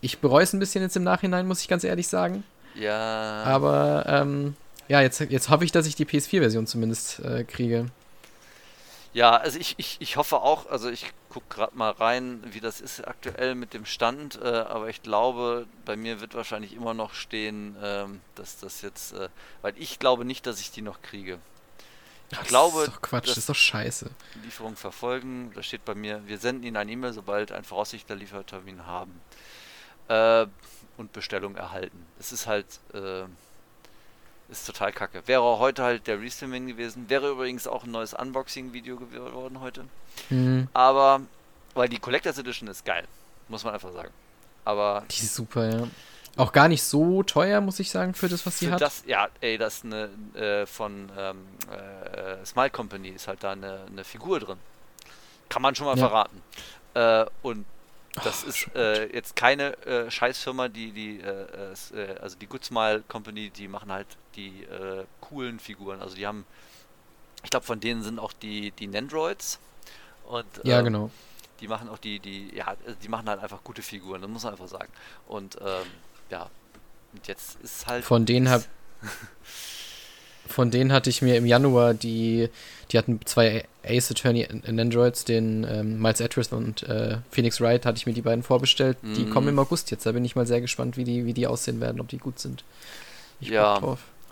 [0.00, 2.44] Ich bereue es ein bisschen jetzt im Nachhinein, muss ich ganz ehrlich sagen.
[2.74, 3.42] Ja.
[3.44, 4.54] Aber ähm,
[4.88, 7.86] ja, jetzt, jetzt hoffe ich, dass ich die PS4-Version zumindest äh, kriege.
[9.14, 12.80] Ja, also ich, ich, ich hoffe auch, also ich gucke gerade mal rein, wie das
[12.80, 17.14] ist aktuell mit dem Stand, äh, aber ich glaube, bei mir wird wahrscheinlich immer noch
[17.14, 19.28] stehen, ähm, dass das jetzt, äh,
[19.62, 21.38] weil ich glaube nicht, dass ich die noch kriege.
[22.30, 24.10] Ich das glaube, ist doch Quatsch, das ist doch scheiße.
[24.44, 28.86] Lieferung verfolgen, da steht bei mir, wir senden Ihnen ein E-Mail, sobald ein voraussichtlicher Liefertermin
[28.86, 29.20] haben.
[30.08, 30.46] Äh,
[30.98, 32.04] und Bestellung erhalten.
[32.18, 33.22] Es ist halt, äh,
[34.48, 35.22] ist total kacke.
[35.26, 37.08] Wäre heute halt der Restreaming gewesen.
[37.08, 39.84] Wäre übrigens auch ein neues Unboxing-Video geworden heute.
[40.30, 40.68] Mhm.
[40.72, 41.20] Aber,
[41.74, 43.06] weil die Collectors Edition ist geil.
[43.48, 44.12] Muss man einfach sagen.
[44.64, 45.04] Aber.
[45.10, 45.88] Die ist super, ja.
[46.36, 48.80] Auch gar nicht so teuer, muss ich sagen, für das, was sie hat.
[48.80, 51.38] Das, ja, ey, das ist eine äh, von ähm,
[51.72, 54.58] äh, Smile Company ist halt da eine, eine Figur drin.
[55.48, 56.08] Kann man schon mal ja.
[56.08, 56.42] verraten.
[56.94, 57.66] Äh, und
[58.24, 62.64] das oh, ist äh, jetzt keine äh, Scheißfirma, die, die, äh, äh, also die Good
[62.64, 64.06] Smile Company, die machen halt
[64.36, 66.00] die äh, coolen Figuren.
[66.00, 66.44] Also die haben,
[67.42, 69.58] ich glaube, von denen sind auch die, die Nendroids.
[70.26, 71.10] Und, ja, ähm, genau.
[71.60, 74.52] Die machen auch die, die, ja, die machen halt einfach gute Figuren, das muss man
[74.52, 74.92] einfach sagen.
[75.26, 75.86] Und ähm,
[76.30, 76.48] ja,
[77.12, 78.04] und jetzt ist halt.
[78.04, 78.64] Von denen habe
[80.48, 82.48] Von denen hatte ich mir im Januar die,
[82.90, 87.86] die hatten zwei Ace Attorney in Androids, den ähm, Miles Atris und äh, Phoenix Wright,
[87.86, 88.98] hatte ich mir die beiden vorbestellt.
[89.02, 89.14] Mm.
[89.14, 89.30] Die mhm.
[89.30, 90.06] kommen im August jetzt.
[90.06, 92.38] Da bin ich mal sehr gespannt, wie die, wie die aussehen werden, ob die gut
[92.38, 92.64] sind.
[93.40, 93.80] Ich ja,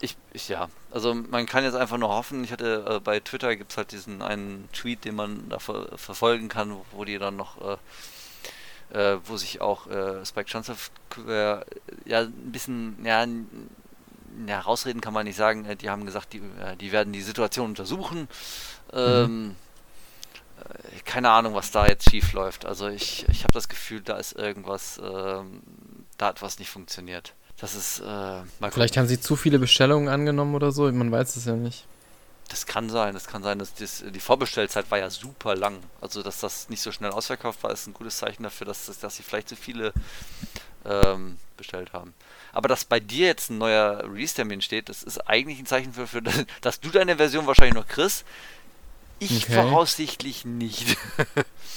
[0.00, 0.68] ich, ich, ja.
[0.90, 2.44] Also man kann jetzt einfach nur hoffen.
[2.44, 5.96] Ich hatte äh, bei Twitter gibt es halt diesen einen Tweet, den man da ver
[5.96, 7.76] verfolgen kann, wo die dann noch äh,
[8.92, 10.92] äh, wo sich auch äh, Spike Chunsoft
[11.28, 11.60] äh,
[12.04, 13.26] ja ein bisschen ja
[14.46, 15.64] ja, rausreden kann man nicht sagen.
[15.64, 18.28] Äh, die haben gesagt, die, äh, die werden die Situation untersuchen.
[18.92, 19.56] Ähm, mhm.
[20.60, 22.66] Äh, keine Ahnung, was da jetzt schief läuft.
[22.66, 25.62] Also ich, ich habe das Gefühl, da ist irgendwas, ähm,
[26.18, 27.34] da hat was nicht funktioniert.
[27.58, 31.46] Das ist, äh, Vielleicht haben sie zu viele Bestellungen angenommen oder so, man weiß es
[31.46, 31.86] ja nicht.
[32.48, 35.80] Das kann sein, das kann sein, dass das, die Vorbestellzeit war ja super lang.
[36.00, 39.16] Also, dass das nicht so schnell ausverkauft war, ist ein gutes Zeichen dafür, dass, dass
[39.16, 39.92] sie vielleicht zu viele
[40.84, 42.14] ähm, bestellt haben.
[42.56, 46.06] Aber dass bei dir jetzt ein neuer Release-Termin steht, das ist eigentlich ein Zeichen für,
[46.06, 46.22] für,
[46.62, 48.24] dass du deine Version wahrscheinlich noch kriegst.
[49.18, 49.52] Ich okay.
[49.52, 50.96] voraussichtlich nicht.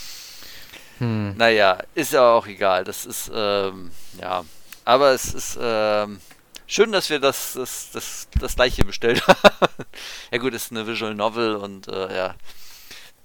[0.99, 1.36] hm.
[1.36, 2.86] Naja, ist ja auch egal.
[2.86, 4.45] Das ist, ähm, ja.
[4.86, 6.21] Aber es ist, ähm,
[6.65, 9.57] schön, dass wir das, das, das, das gleiche bestellt haben.
[10.32, 12.36] ja gut, es ist eine Visual Novel und äh, ja,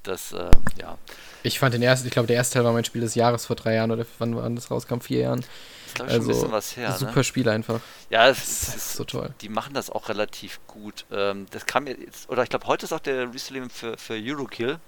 [0.03, 0.51] das, äh,
[0.81, 0.99] ja.
[1.45, 3.55] Ich fand den ersten, ich glaube, der erste Teil war mein Spiel des Jahres vor
[3.55, 5.45] drei Jahren oder wann, wann das rauskam, vier Jahren.
[5.95, 6.93] Das glaube ich also, schon ein bisschen was her.
[6.99, 7.25] Super ne?
[7.25, 7.81] Spiel einfach.
[8.11, 9.33] Ja, es ist, ist, so toll.
[9.41, 11.05] Die machen das auch relativ gut.
[11.11, 14.79] Ähm, das kam jetzt, oder ich glaube, heute ist auch der Release für, für Eurokill,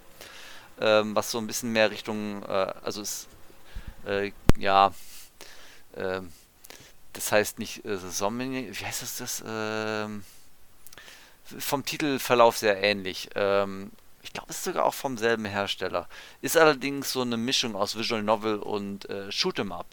[0.80, 3.28] ähm, was so ein bisschen mehr Richtung, äh, also ist,
[4.06, 4.92] äh, ja,
[5.96, 6.32] ähm,
[7.12, 10.24] das heißt nicht äh, wie heißt das, das ähm,
[11.58, 13.30] vom Titelverlauf sehr ähnlich.
[13.34, 13.92] Ähm,
[14.22, 16.08] ich glaube, es ist sogar auch vom selben Hersteller.
[16.42, 19.86] Ist allerdings so eine Mischung aus Visual Novel und äh, Shoot'em Up.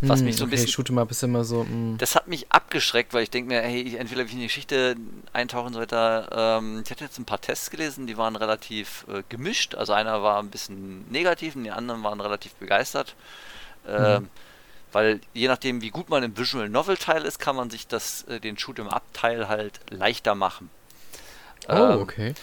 [0.00, 0.84] Was hm, mich so ein okay, bisschen.
[0.84, 1.64] Shoot'em Up ist immer so.
[1.64, 1.70] Mh.
[1.70, 1.98] Hm.
[1.98, 4.96] Das hat mich abgeschreckt, weil ich denke mir, hey, entweder will ich in die Geschichte
[5.32, 6.58] eintauchen und so weiter.
[6.58, 9.74] Ähm, ich hatte jetzt ein paar Tests gelesen, die waren relativ äh, gemischt.
[9.74, 13.14] Also einer war ein bisschen negativ und die anderen waren relativ begeistert.
[13.86, 14.28] Ähm, mhm.
[14.92, 18.22] Weil je nachdem, wie gut man im Visual Novel Teil ist, kann man sich das,
[18.24, 20.70] äh, den Shoot'em Up Teil halt leichter machen.
[21.68, 22.34] Oh, ähm, okay.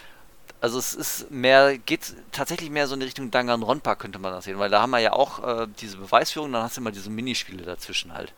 [0.61, 4.45] Also es ist mehr, geht tatsächlich mehr so in die Richtung Danganronpa, könnte man das
[4.45, 7.09] sehen, weil da haben wir ja auch äh, diese Beweisführung, dann hast du immer diese
[7.09, 8.31] Minispiele dazwischen halt.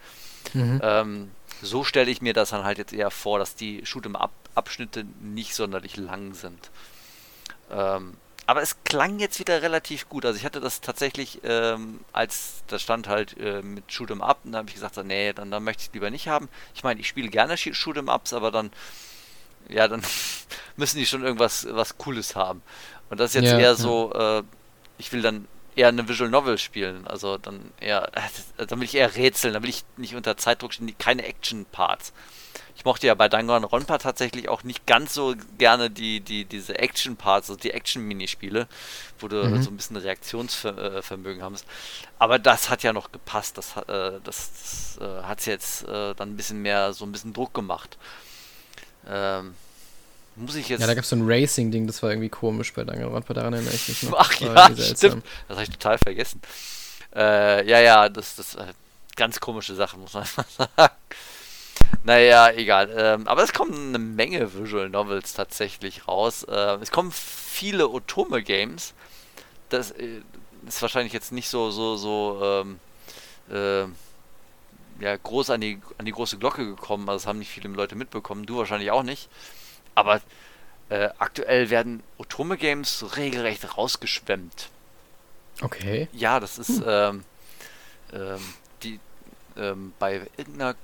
[0.53, 0.79] Mhm.
[0.81, 5.53] Ähm, so stelle ich mir das dann halt jetzt eher vor, dass die Shoot'em-Up-Abschnitte nicht
[5.53, 6.71] sonderlich lang sind.
[7.69, 8.15] Ähm,
[8.45, 10.25] aber es klang jetzt wieder relativ gut.
[10.25, 14.53] Also ich hatte das tatsächlich, ähm, als das stand halt äh, mit Shoot'em Up, und
[14.53, 16.49] da habe ich gesagt, so, nee, dann, dann möchte ich lieber nicht haben.
[16.73, 18.71] Ich meine, ich spiele gerne Shoot'em Ups, aber dann,
[19.69, 20.01] ja, dann
[20.77, 22.61] müssen die schon irgendwas was Cooles haben.
[23.09, 23.75] Und das ist jetzt ja, eher ja.
[23.75, 24.43] so, äh,
[24.97, 27.07] ich will dann eher eine Visual Novel spielen.
[27.07, 30.73] Also dann eher, äh, dann will ich eher rätseln, dann will ich nicht unter Zeitdruck
[30.73, 32.13] stehen, keine Action-Parts
[32.75, 37.49] ich mochte ja bei Danganronpa tatsächlich auch nicht ganz so gerne die, die, diese Action-Parts,
[37.49, 38.67] also die Action-Minispiele,
[39.19, 39.61] wo du mhm.
[39.61, 41.65] so ein bisschen Reaktionsvermögen hast.
[42.19, 43.57] Aber das hat ja noch gepasst.
[43.57, 47.33] Das, äh, das, das äh, hat jetzt äh, dann ein bisschen mehr, so ein bisschen
[47.33, 47.97] Druck gemacht.
[49.07, 49.55] Ähm,
[50.35, 50.81] muss ich jetzt.
[50.81, 53.73] Ja, da gab es so ein Racing-Ding, das war irgendwie komisch bei Danganronpa, daran erinnere
[53.73, 54.13] ich mich noch.
[54.17, 55.23] Ach ja, stimmt.
[55.47, 56.41] Das habe ich total vergessen.
[57.15, 58.73] Äh, ja, ja, das, das äh,
[59.15, 60.25] ganz komische Sache, muss man
[60.57, 60.95] mal sagen.
[62.03, 62.93] Naja, egal.
[62.95, 66.45] Ähm, aber es kommen eine Menge Visual Novels tatsächlich raus.
[66.49, 68.93] Ähm, es kommen viele Otome-Games.
[69.69, 70.21] Das äh,
[70.67, 72.79] ist wahrscheinlich jetzt nicht so, so, so ähm,
[73.49, 73.87] äh,
[75.03, 77.09] ja, groß an die, an die große Glocke gekommen.
[77.09, 78.45] Also das haben nicht viele Leute mitbekommen.
[78.45, 79.27] Du wahrscheinlich auch nicht.
[79.95, 80.21] Aber
[80.87, 84.69] äh, aktuell werden Otome-Games regelrecht rausgeschwemmt.
[85.61, 86.07] Okay.
[86.13, 86.83] Ja, das ist hm.
[86.87, 87.25] ähm,
[88.13, 88.99] ähm, die
[89.57, 90.75] ähm, bei irgendeiner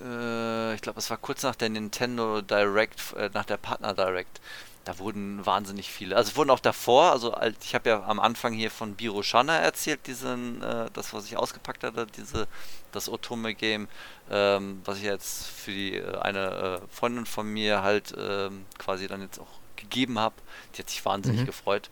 [0.00, 4.40] äh, ich glaube, es war kurz nach der Nintendo Direct, äh, nach der Partner Direct.
[4.86, 6.14] Da wurden wahnsinnig viele.
[6.14, 9.58] Also es wurden auch davor, also ich habe ja am Anfang hier von Biro Shana
[9.58, 12.46] erzählt, diesen, äh, das, was ich ausgepackt hatte, diese,
[12.92, 13.88] das Otome-Game,
[14.30, 19.08] ähm, was ich jetzt für die, äh, eine äh, Freundin von mir halt ähm, quasi
[19.08, 20.36] dann jetzt auch gegeben habe.
[20.74, 21.46] Die hat sich wahnsinnig mhm.
[21.46, 21.90] gefreut.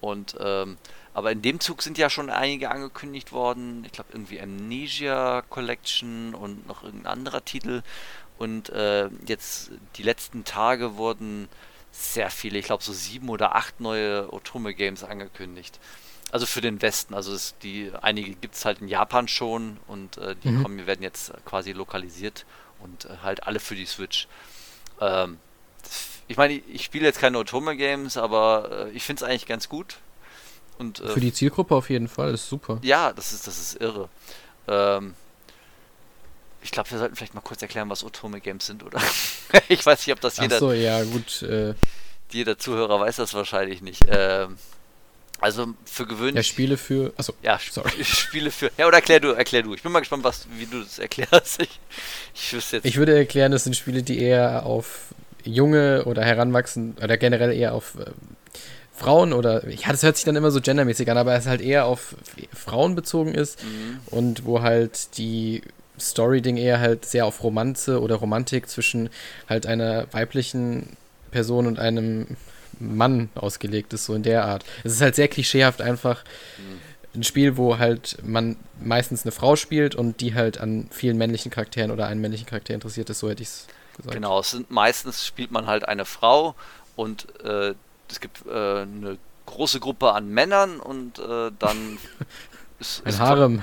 [0.00, 0.78] Und ähm,
[1.14, 3.82] aber in dem Zug sind ja schon einige angekündigt worden.
[3.84, 7.82] Ich glaube irgendwie Amnesia Collection und noch irgendein anderer Titel.
[8.38, 11.48] Und äh, jetzt die letzten Tage wurden
[11.92, 15.78] sehr viele, ich glaube so sieben oder acht neue Otome Games angekündigt.
[16.32, 17.14] Also für den Westen.
[17.14, 20.62] Also es, die einige gibt es halt in Japan schon und äh, die mhm.
[20.62, 22.46] kommen, werden jetzt quasi lokalisiert
[22.80, 24.26] und äh, halt alle für die Switch.
[25.00, 25.38] Ähm,
[26.28, 29.68] ich meine, ich spiele jetzt keine Otome Games, aber äh, ich finde es eigentlich ganz
[29.68, 29.98] gut.
[30.78, 32.78] Und, äh, Für die Zielgruppe auf jeden Fall, ist super.
[32.82, 34.08] Ja, das ist, das ist irre.
[34.66, 35.14] Ähm,
[36.62, 39.00] ich glaube, wir sollten vielleicht mal kurz erklären, was Otome Games sind, oder?
[39.68, 40.56] ich weiß nicht, ob das jeder.
[40.56, 41.42] Ach so, ja, gut.
[41.42, 41.74] Äh,
[42.30, 44.02] jeder Zuhörer weiß das wahrscheinlich nicht.
[44.08, 44.56] Ähm,
[45.40, 46.36] also für gewöhnlich.
[46.36, 47.12] Ja, Spiele für.
[47.16, 47.90] Achso, ja, sorry.
[48.04, 48.70] Spiele für.
[48.78, 49.74] Ja, oder erklär du, erklär du.
[49.74, 51.60] Ich bin mal gespannt, was, wie du das erklärst.
[52.34, 56.96] Ich, ich, jetzt ich würde erklären, das sind Spiele, die eher auf junge oder heranwachsen
[57.02, 58.10] oder generell eher auf äh,
[58.94, 61.86] Frauen oder, ja, das hört sich dann immer so gendermäßig an, aber es halt eher
[61.86, 62.14] auf
[62.54, 64.00] Frauen bezogen ist mhm.
[64.06, 65.62] und wo halt die
[65.98, 69.10] Story-Ding eher halt sehr auf Romanze oder Romantik zwischen
[69.48, 70.96] halt einer weiblichen
[71.30, 72.36] Person und einem
[72.78, 74.64] Mann ausgelegt ist, so in der Art.
[74.84, 76.24] Es ist halt sehr klischeehaft einfach
[76.58, 77.20] Mhm.
[77.20, 81.50] ein Spiel, wo halt man meistens eine Frau spielt und die halt an vielen männlichen
[81.50, 83.66] Charakteren oder einen männlichen Charakter interessiert ist, so hätte ich es
[83.96, 84.14] gesagt.
[84.14, 86.54] Genau, es sind meistens spielt man halt eine Frau
[86.96, 87.74] und äh,
[88.10, 88.50] es gibt äh,
[88.82, 91.98] eine große Gruppe an Männern und äh, dann
[92.80, 93.62] ist, Ein ist Harem.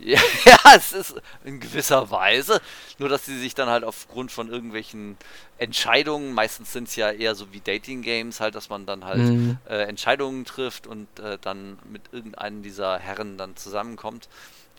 [0.00, 2.60] Ja, ja, es ist in gewisser Weise.
[2.98, 5.16] Nur, dass sie sich dann halt aufgrund von irgendwelchen
[5.58, 9.58] Entscheidungen, meistens sind es ja eher so wie Dating-Games, halt, dass man dann halt Mhm.
[9.68, 14.28] äh, Entscheidungen trifft und äh, dann mit irgendeinem dieser Herren dann zusammenkommt.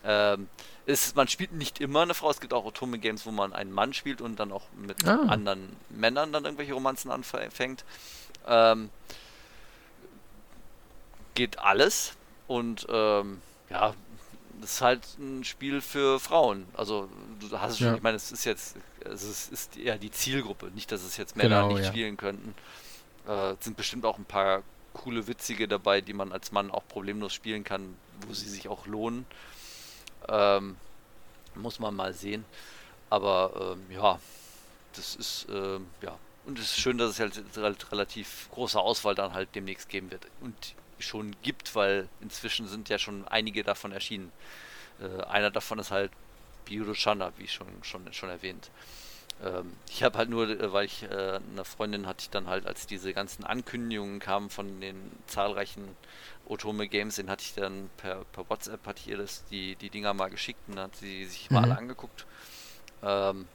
[0.05, 0.47] Ähm,
[0.85, 3.93] ist, man spielt nicht immer eine Frau, es gibt auch Otome-Games, wo man einen Mann
[3.93, 5.23] spielt und dann auch mit Ah.
[5.27, 7.83] anderen Männern dann irgendwelche Romanzen anfängt.
[8.47, 8.89] Ähm,
[11.35, 12.13] geht alles
[12.47, 13.93] und ähm, ja,
[14.61, 16.65] das ist halt ein Spiel für Frauen.
[16.73, 17.95] Also du hast es schon, Ja.
[17.95, 21.61] ich meine, es ist jetzt, es ist, eher die Zielgruppe, nicht, dass es jetzt Männer
[21.63, 21.91] Genau, nicht ja.
[21.91, 22.53] spielen könnten.
[23.27, 26.87] Äh, es sind bestimmt auch ein paar coole, witzige dabei, die man als Mann auch
[26.87, 27.95] problemlos spielen kann,
[28.27, 29.25] wo sie sich auch lohnen.
[30.27, 30.75] Ähm,
[31.55, 32.45] muss man mal sehen.
[33.09, 34.19] Aber ähm, ja,
[34.95, 39.13] das ist ähm, ja und es ist schön, dass es halt rel- relativ große Auswahl
[39.15, 40.55] dann halt demnächst geben wird und
[40.99, 44.31] schon gibt, weil inzwischen sind ja schon einige davon erschienen.
[44.99, 46.11] Äh, einer davon ist halt
[46.65, 48.71] Biurushana, wie schon schon schon erwähnt.
[49.43, 52.65] Ähm, ich habe halt nur, äh, weil ich äh, eine Freundin hatte ich dann halt,
[52.67, 55.97] als diese ganzen Ankündigungen kamen von den zahlreichen
[56.45, 60.13] Otome Games, den hatte ich dann per, per WhatsApp hat ihr das die die Dinger
[60.13, 61.63] mal geschickt und dann hat sie sich mal Mhm.
[61.63, 62.25] alle angeguckt.
[63.03, 63.47] Ähm,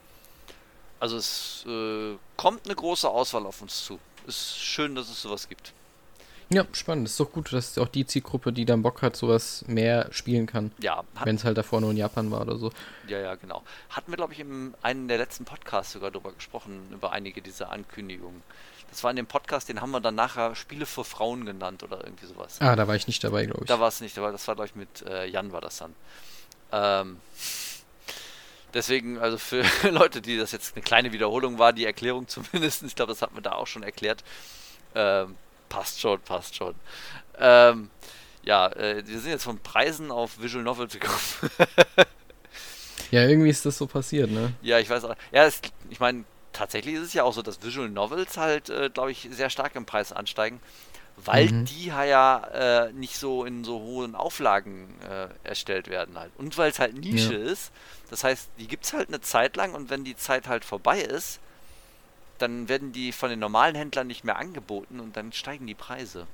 [1.01, 4.01] also es äh, kommt eine große Auswahl auf uns zu.
[4.27, 5.75] Ist schön, dass es sowas gibt.
[6.51, 7.09] Ja, spannend.
[7.09, 10.71] Ist doch gut, dass auch die Zielgruppe, die dann Bock hat, sowas mehr spielen kann.
[10.79, 12.71] Ja, hat, Wenn es halt davor nur in Japan war oder so.
[13.09, 13.63] ja, ja, genau.
[13.91, 17.71] Hatten wir, glaube ich, in einem der letzten Podcasts sogar drüber gesprochen, über einige dieser
[17.71, 18.43] Ankündigungen.
[18.91, 22.05] Das war in dem Podcast, den haben wir dann nachher Spiele für Frauen genannt oder
[22.05, 22.61] irgendwie sowas.
[22.61, 23.69] Ah, da war ich nicht dabei, glaube ich.
[23.69, 25.79] Da war es nicht, da war- das war, glaube ich, mit äh, Jan war das
[25.79, 25.95] dann.
[26.71, 27.17] Ähm,
[28.73, 32.95] deswegen, also für Leute, die das jetzt eine kleine Wiederholung war, die Erklärung zumindest, ich
[32.95, 34.23] glaube, das hatten wir da auch schon erklärt.
[34.95, 35.35] Ähm,
[35.75, 36.75] passt schon, passt schon.
[37.39, 37.91] Ähm,
[38.43, 41.19] ja, äh, wir sind jetzt von Preisen auf Visual Novels gekommen.
[43.11, 44.53] Ja, irgendwie ist das so passiert, ne?
[44.61, 45.15] ja, ich weiß auch.
[45.33, 45.61] Ja, es,
[45.91, 49.29] ich meine, tatsächlich ist es ja auch so, dass Visual Novels halt, äh, glaube ich,
[49.31, 50.61] sehr stark im Preis ansteigen,
[51.17, 51.65] weil Mhm.
[51.67, 52.39] die ja
[52.89, 56.33] äh, nicht so in so hohen Auflagen äh, erstellt werden halt.
[56.37, 57.73] Und weil es halt Nische ist.
[58.11, 61.01] Das heißt, die gibt es halt eine Zeit lang und wenn die Zeit halt vorbei
[61.01, 61.41] ist,
[62.39, 66.27] dann werden die von den normalen Händlern nicht mehr angeboten und dann steigen die Preise.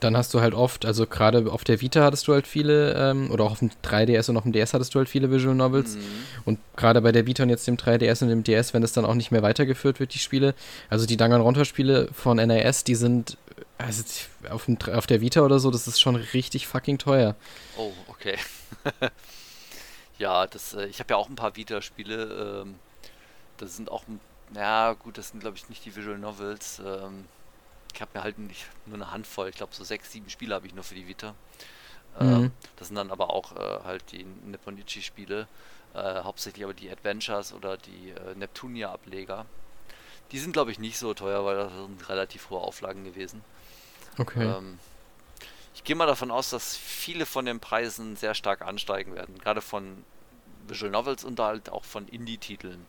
[0.00, 3.30] Dann hast du halt oft, also gerade auf der Vita hattest du halt viele, ähm,
[3.30, 5.94] oder auch auf dem 3DS und auf dem DS hattest du halt viele Visual Novels.
[5.94, 6.02] Mhm.
[6.44, 9.06] Und gerade bei der Vita und jetzt dem 3DS und dem DS, wenn es dann
[9.06, 10.54] auch nicht mehr weitergeführt wird, die Spiele,
[10.90, 13.38] also die Danganronpa-Spiele von NAS, die sind,
[13.78, 14.02] also
[14.50, 17.34] auf, dem, auf der Vita oder so, das ist schon richtig fucking teuer.
[17.78, 18.36] Oh, okay.
[20.18, 22.62] ja, das, äh, ich habe ja auch ein paar Vita-Spiele.
[22.62, 22.74] Ähm,
[23.56, 24.20] das sind auch, ein-
[24.54, 26.80] ja gut, das sind glaube ich nicht die Visual Novels.
[26.84, 27.28] Ähm,
[27.94, 30.66] ich habe mir halt nicht, nur eine Handvoll, ich glaube so sechs, sieben Spiele habe
[30.66, 31.36] ich nur für die Vita.
[32.18, 32.52] Ähm, Mhm.
[32.76, 35.48] Das sind dann aber auch äh, halt die Nipponichi-Spiele,
[35.94, 39.46] äh, hauptsächlich aber die Adventures oder die äh, Neptunia-Ableger.
[40.32, 43.44] Die sind glaube ich nicht so teuer, weil das sind relativ hohe Auflagen gewesen.
[44.18, 44.54] Okay.
[44.58, 44.80] Ähm,
[45.74, 49.38] ich gehe mal davon aus, dass viele von den Preisen sehr stark ansteigen werden.
[49.38, 50.04] Gerade von
[50.66, 52.86] Visual Novels und halt auch von Indie-Titeln.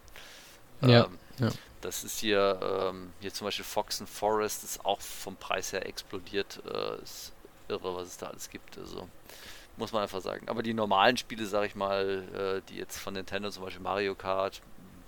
[0.82, 1.50] Ja, Ähm, ja.
[1.82, 5.86] Das ist hier, ähm, hier zum Beispiel Fox and Forest ist auch vom Preis her
[5.86, 6.62] explodiert.
[6.66, 7.32] Äh, ist
[7.68, 8.78] irre, was es da alles gibt.
[8.78, 9.08] Also
[9.78, 10.48] muss man einfach sagen.
[10.48, 14.16] Aber die normalen Spiele, sag ich mal, äh, die jetzt von Nintendo, zum Beispiel Mario
[14.16, 14.62] Kart,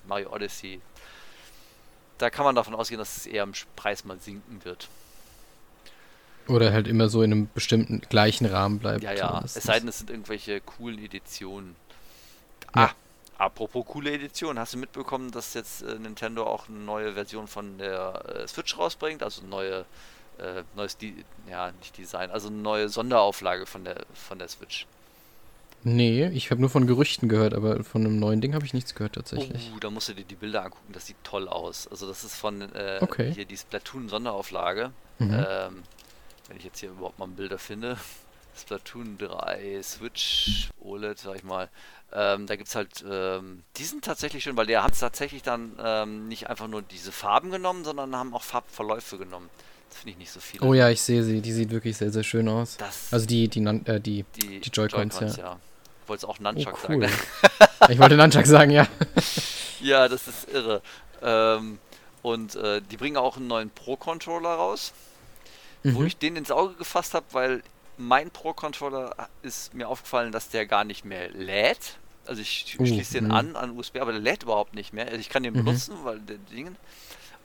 [0.07, 0.81] Mario Odyssey,
[2.17, 4.87] da kann man davon ausgehen, dass es eher im Preis mal sinken wird.
[6.47, 9.03] Oder halt immer so in einem bestimmten gleichen Rahmen bleibt.
[9.03, 9.41] Ja, ja.
[9.43, 11.75] Es sei denn, es sind irgendwelche coolen Editionen.
[12.75, 12.93] Ja.
[13.37, 17.77] Apropos coole Editionen, hast du mitbekommen, dass jetzt äh, Nintendo auch eine neue Version von
[17.77, 19.21] der äh, Switch rausbringt?
[19.21, 19.85] Also neue,
[20.39, 24.87] äh, neues, Di ja, nicht Design, also eine neue Sonderauflage von der von der Switch.
[25.83, 28.95] Nee, ich habe nur von Gerüchten gehört, aber von einem neuen Ding habe ich nichts
[28.95, 29.71] gehört tatsächlich.
[29.75, 31.87] Oh, da musst du dir die Bilder angucken, das sieht toll aus.
[31.87, 33.31] Also das ist von äh, Okay.
[33.33, 34.91] hier die Splatoon Sonderauflage.
[35.19, 35.45] Mhm.
[35.47, 35.83] Ähm,
[36.47, 37.97] wenn ich jetzt hier überhaupt mal Bilder finde.
[38.57, 41.69] Splatoon 3, Switch, OLED, sag ich mal.
[42.13, 45.73] Ähm, da gibt es halt, ähm, die sind tatsächlich schön, weil die haben tatsächlich dann
[45.83, 49.49] ähm, nicht einfach nur diese Farben genommen, sondern haben auch Farbverläufe genommen.
[49.89, 50.61] Das finde ich nicht so viel.
[50.63, 51.41] Oh ja, ich sehe sie.
[51.41, 52.77] Die sieht wirklich sehr, sehr schön aus.
[52.77, 55.27] Das, Also die, die, äh, die, die, die Joy-Cons, ja.
[55.27, 55.59] ja.
[56.07, 57.09] Wolltest auch Nunchuck oh, cool.
[57.09, 57.89] sagen.
[57.89, 58.87] ich wollte Nunchuck sagen, ja.
[59.81, 60.81] ja, das ist irre.
[61.21, 61.79] Ähm,
[62.21, 64.93] und äh, die bringen auch einen neuen Pro-Controller raus,
[65.83, 65.95] mhm.
[65.95, 67.63] wo ich den ins Auge gefasst habe, weil
[67.97, 71.97] mein Pro-Controller ist mir aufgefallen, dass der gar nicht mehr lädt.
[72.25, 73.37] Also ich uh, schließe den mh.
[73.37, 75.05] an an USB, aber der lädt überhaupt nicht mehr.
[75.05, 75.65] Also ich kann den mhm.
[75.65, 76.75] benutzen, weil der Ding.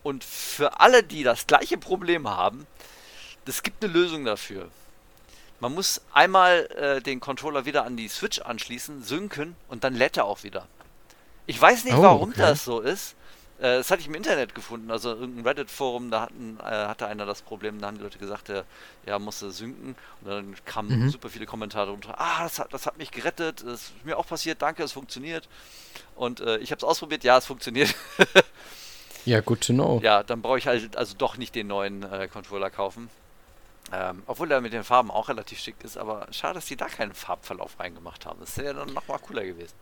[0.03, 2.66] Und für alle, die das gleiche Problem haben,
[3.47, 4.69] es gibt eine Lösung dafür.
[5.61, 10.16] Man muss einmal äh, den Controller wieder an die Switch anschließen, synken und dann lädt
[10.16, 10.66] er auch wieder.
[11.47, 12.41] Ich weiß nicht, oh, warum okay.
[12.41, 13.15] das so ist.
[13.62, 17.26] Äh, das hatte ich im Internet gefunden, also irgendein Reddit-Forum, da hatten, äh, hatte einer
[17.26, 18.64] das Problem, da haben die Leute gesagt, er
[19.06, 21.10] ja, musste synken und dann kamen mhm.
[21.10, 24.26] super viele Kommentare unter, ah, das hat, das hat mich gerettet, das ist mir auch
[24.26, 25.48] passiert, danke, es funktioniert.
[26.16, 27.94] Und äh, ich habe es ausprobiert, ja, es funktioniert.
[29.24, 30.01] ja, good to know.
[30.02, 33.10] Ja, dann brauche ich halt also doch nicht den neuen äh, Controller kaufen.
[33.93, 36.86] Ähm, obwohl er mit den Farben auch relativ schick ist, aber schade, dass die da
[36.86, 38.40] keinen Farbverlauf reingemacht haben.
[38.40, 39.74] Das wäre ja dann nochmal cooler gewesen.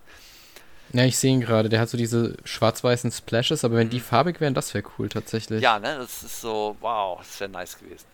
[0.93, 1.69] Ja, ich sehe ihn gerade.
[1.69, 3.93] Der hat so diese schwarz-weißen Splashes, aber wenn mhm.
[3.93, 5.62] die farbig wären, das wäre cool tatsächlich.
[5.62, 8.07] Ja, ne, das ist so, wow, das wäre nice gewesen.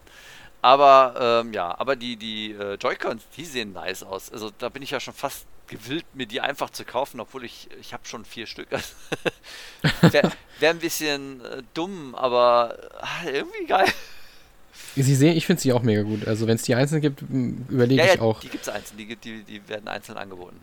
[0.63, 4.33] Aber, ähm, ja, aber die, die äh, Joy-Cons, die sehen nice aus.
[4.33, 7.69] Also da bin ich ja schon fast gewillt, mir die einfach zu kaufen, obwohl ich,
[7.81, 8.69] ich habe schon vier Stück.
[10.01, 13.87] wäre wär ein bisschen äh, dumm, aber ach, irgendwie geil.
[14.95, 16.27] Sie sehen, ich finde sie auch mega gut.
[16.27, 18.41] Also wenn es die einzeln gibt, überlege ja, ja, ich auch.
[18.41, 20.59] Die gibt es einzeln, die, die, die werden einzeln angeboten.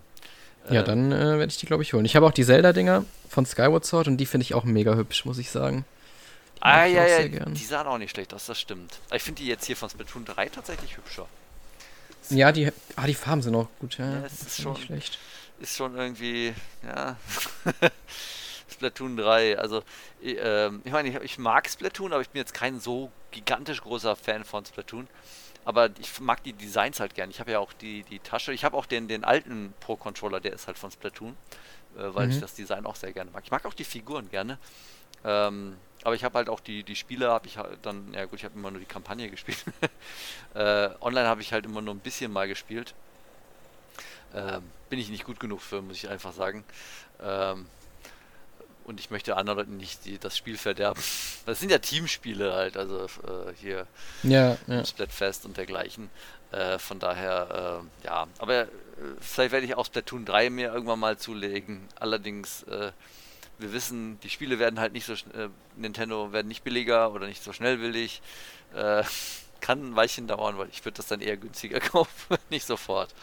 [0.69, 2.05] Ja, äh, dann äh, werde ich die, glaube ich, holen.
[2.05, 5.25] Ich habe auch die Zelda-Dinger von Skyward Sword und die finde ich auch mega hübsch,
[5.25, 5.85] muss ich sagen.
[6.57, 8.99] Die ah, ja, ja, die sahen auch nicht schlecht aus, das stimmt.
[9.11, 11.27] Ich finde die jetzt hier von Splatoon 3 tatsächlich hübscher.
[12.29, 14.09] Ja, die, ah, die Farben sind auch gut, ja.
[14.09, 15.19] ja das, ist, ist schon nicht schlecht.
[15.59, 16.53] Ist schon irgendwie,
[16.85, 17.17] ja.
[18.71, 19.83] Splatoon 3, also,
[20.23, 24.15] äh, ich meine, ich, ich mag Splatoon, aber ich bin jetzt kein so gigantisch großer
[24.15, 25.07] Fan von Splatoon.
[25.65, 27.29] Aber ich mag die Designs halt gern.
[27.29, 28.53] Ich habe ja auch die, die Tasche.
[28.53, 31.37] Ich habe auch den, den alten Pro-Controller, der ist halt von Splatoon,
[31.97, 32.33] äh, weil mhm.
[32.33, 33.43] ich das Design auch sehr gerne mag.
[33.45, 34.57] Ich mag auch die Figuren gerne.
[35.23, 38.39] Ähm, aber ich habe halt auch die, die Spiele, habe ich halt dann, ja gut,
[38.39, 39.63] ich habe immer nur die Kampagne gespielt.
[40.53, 42.93] äh, online habe ich halt immer nur ein bisschen mal gespielt.
[44.35, 46.63] Ähm, bin ich nicht gut genug für, muss ich einfach sagen.
[47.21, 47.67] Ähm,
[48.85, 51.01] und ich möchte anderen Leuten nicht die, das Spiel verderben.
[51.45, 53.85] Das sind ja Teamspiele halt, also äh, hier
[54.23, 54.85] ja, ja.
[54.85, 56.09] Splatfest und dergleichen.
[56.51, 58.67] Äh, von daher, äh, ja, aber äh,
[59.19, 61.85] vielleicht werde ich auch Splatoon 3 mir irgendwann mal zulegen.
[61.99, 62.93] Allerdings, äh,
[63.59, 67.43] wir wissen, die Spiele werden halt nicht so äh, Nintendo werden nicht billiger oder nicht
[67.43, 68.21] so schnell willig.
[69.61, 73.13] kann ein Weilchen dauern, weil ich würde das dann eher günstiger kaufen, nicht sofort.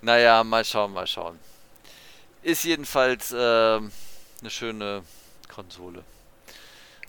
[0.00, 1.38] Naja, mal schauen, mal schauen.
[2.46, 3.90] Ist jedenfalls äh, eine
[4.46, 5.02] schöne
[5.52, 6.04] Konsole.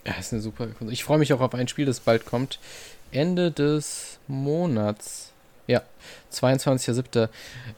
[0.04, 0.90] Ja, ist eine super Konsole.
[0.90, 2.58] Ich freue mich auch auf ein Spiel, das bald kommt.
[3.12, 5.30] Ende des Monats.
[5.68, 5.82] Ja,
[6.32, 7.28] 22.07.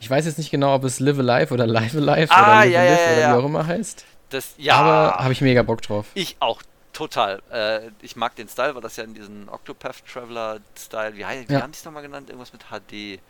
[0.01, 2.73] Ich weiß jetzt nicht genau, ob es Live Alive oder Live Alive ah, oder Live
[2.73, 3.35] ja, Live ja, oder ja.
[3.35, 4.07] wie auch immer heißt.
[4.31, 4.77] Das, ja.
[4.77, 6.07] Aber habe ich mega Bock drauf.
[6.15, 6.63] Ich auch,
[6.95, 7.43] total.
[7.53, 11.53] Äh, ich mag den Style, weil das ja in diesem Octopath Traveler Style, wie, wie
[11.53, 11.61] ja.
[11.61, 12.31] haben die es nochmal genannt?
[12.31, 13.21] Irgendwas mit HD.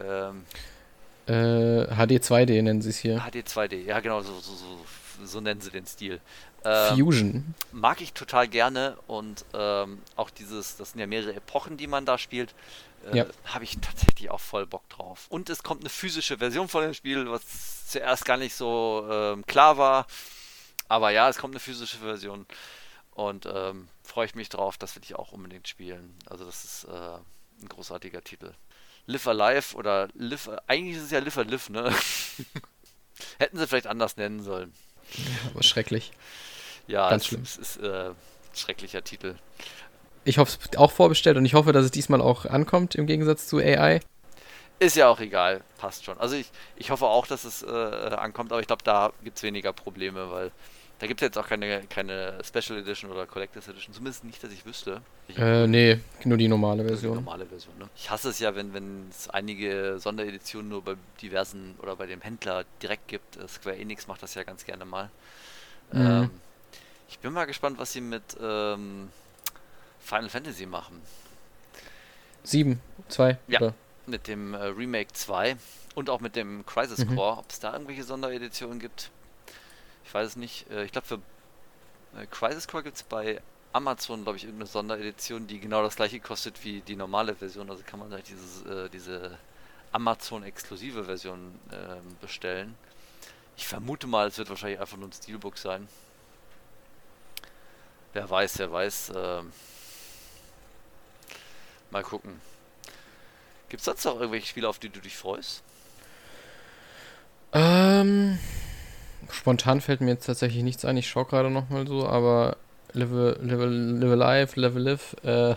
[0.00, 0.44] Ähm,
[1.28, 3.18] äh, HD 2D nennen sie es hier.
[3.18, 6.20] HD 2D, ja genau, so, so, so, so nennen sie den Stil.
[6.64, 7.54] Ähm, Fusion.
[7.72, 12.04] Mag ich total gerne und ähm, auch dieses, das sind ja mehrere Epochen, die man
[12.04, 12.54] da spielt,
[13.12, 13.26] äh, ja.
[13.44, 15.26] habe ich tatsächlich auch voll Bock drauf.
[15.28, 19.46] Und es kommt eine physische Version von dem Spiel, was zuerst gar nicht so ähm,
[19.46, 20.06] klar war.
[20.88, 22.46] Aber ja, es kommt eine physische Version
[23.12, 26.14] und ähm, freue ich mich drauf, das will ich auch unbedingt spielen.
[26.26, 27.18] Also das ist äh,
[27.62, 28.52] ein großartiger Titel.
[29.08, 30.50] Live Alive oder Live.
[30.66, 31.92] Eigentlich ist es ja Live Live, ne?
[33.38, 34.72] Hätten sie vielleicht anders nennen sollen.
[35.14, 36.12] Ja, aber schrecklich.
[36.86, 37.42] Ja, ganz es, schlimm.
[37.42, 38.14] Es ist äh, ein
[38.54, 39.36] schrecklicher Titel.
[40.24, 43.46] Ich hoffe es auch vorbestellt und ich hoffe, dass es diesmal auch ankommt im Gegensatz
[43.48, 44.00] zu AI.
[44.78, 46.18] Ist ja auch egal, passt schon.
[46.18, 49.42] Also ich, ich hoffe auch, dass es äh, ankommt, aber ich glaube, da gibt es
[49.42, 50.52] weniger Probleme, weil
[50.98, 54.52] da gibt es jetzt auch keine, keine Special Edition oder Collectors Edition, zumindest nicht, dass
[54.52, 55.00] ich wüsste.
[55.28, 57.18] Ich äh, nee, nur die normale Version.
[57.18, 57.88] Die normale Version, ne?
[57.96, 62.64] Ich hasse es ja, wenn es einige Sondereditionen nur bei diversen oder bei dem Händler
[62.82, 63.36] direkt gibt.
[63.36, 65.10] Äh, Square Enix macht das ja ganz gerne mal.
[65.92, 66.00] Mhm.
[66.00, 66.30] Ähm,
[67.08, 69.08] ich bin mal gespannt, was sie mit ähm,
[70.00, 71.00] Final Fantasy machen.
[72.42, 73.74] 7, 2, ja, oder?
[74.06, 75.56] mit dem äh, Remake 2
[75.94, 77.14] und auch mit dem Crisis mhm.
[77.14, 79.10] Core, ob es da irgendwelche Sondereditionen gibt.
[80.08, 80.70] Ich weiß es nicht.
[80.70, 81.20] Äh, ich glaube, für
[82.18, 83.42] äh, Crisis Core gibt es bei
[83.74, 87.68] Amazon, glaube ich, irgendeine Sonderedition, die genau das gleiche kostet wie die normale Version.
[87.68, 89.38] Also kann man halt dieses, äh, diese
[89.92, 92.74] Amazon-exklusive Version äh, bestellen.
[93.58, 95.86] Ich vermute mal, es wird wahrscheinlich einfach nur ein Steelbook sein.
[98.14, 99.10] Wer weiß, wer weiß.
[99.10, 99.42] Äh,
[101.90, 102.40] mal gucken.
[103.68, 105.62] Gibt es sonst noch irgendwelche Spiele, auf die du dich freust?
[107.52, 108.38] Ähm,
[109.30, 110.96] spontan fällt mir jetzt tatsächlich nichts ein.
[110.96, 112.56] Ich schaue gerade nochmal so, aber
[112.92, 115.54] Live, live, live Alive, Live Live äh,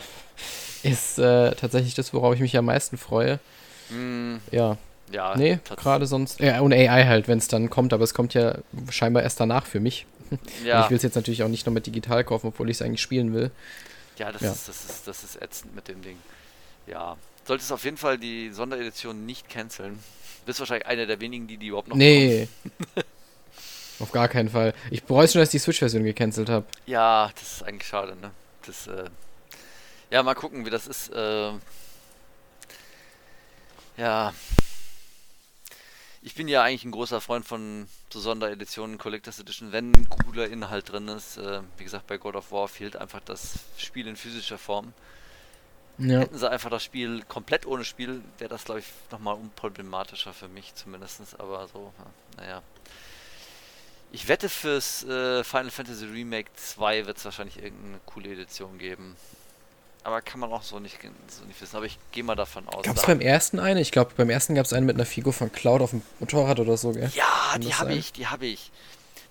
[0.88, 3.39] ist äh, tatsächlich das, worauf ich mich am meisten freue.
[3.89, 4.77] Mm, Ja,
[5.11, 6.39] ja, nee, gerade sonst.
[6.39, 8.56] Ja, und AI halt, wenn es dann kommt, aber es kommt ja
[8.89, 10.06] scheinbar erst danach für mich.
[10.65, 12.81] Ja, ich will es jetzt natürlich auch nicht noch mit digital kaufen, obwohl ich es
[12.81, 13.52] eigentlich spielen will.
[14.18, 14.52] ja, das, ja.
[14.53, 16.15] Ist, das, ist, das ist ätzend mit dem Ding.
[16.88, 19.95] Ja, solltest auf jeden Fall die Sonderedition nicht canceln.
[19.95, 22.48] Du bist wahrscheinlich einer der wenigen, die die überhaupt noch Nee.
[24.02, 24.73] Auf gar keinen Fall.
[24.90, 26.65] Ich bereue es schon, dass ich die Switch-Version gecancelt habe.
[26.86, 28.32] Ja, das ist eigentlich schade, ne?
[28.65, 29.10] Das, äh,
[30.10, 31.10] ja, mal gucken, wie das ist.
[31.10, 31.52] Äh,
[33.98, 34.34] ja.
[36.23, 40.48] Ich bin ja eigentlich ein großer Freund von so Sondereditionen, Collectors Edition, wenn ein cooler
[40.48, 41.38] Inhalt drin ist.
[41.38, 44.94] Äh, wie gesagt, bei God of War fehlt einfach das Spiel in physischer Form.
[45.98, 46.19] Ja.
[46.19, 50.48] Hätten sie einfach das Spiel komplett ohne Spiel, wäre das, glaube ich, nochmal unproblematischer für
[50.48, 51.40] mich zumindest.
[51.40, 52.61] Aber so, ja, naja.
[54.11, 59.15] Ich wette, fürs äh, Final Fantasy Remake 2 wird es wahrscheinlich irgendeine coole Edition geben.
[60.03, 60.97] Aber kann man auch so nicht,
[61.27, 61.75] so nicht wissen.
[61.77, 62.83] Aber ich gehe mal davon aus.
[62.83, 63.79] Gab es da- beim ersten eine?
[63.79, 66.59] Ich glaube, beim ersten gab es eine mit einer Figur von Cloud auf dem Motorrad
[66.59, 67.11] oder so, gell?
[67.13, 68.71] Ja, die habe ich, die habe ich.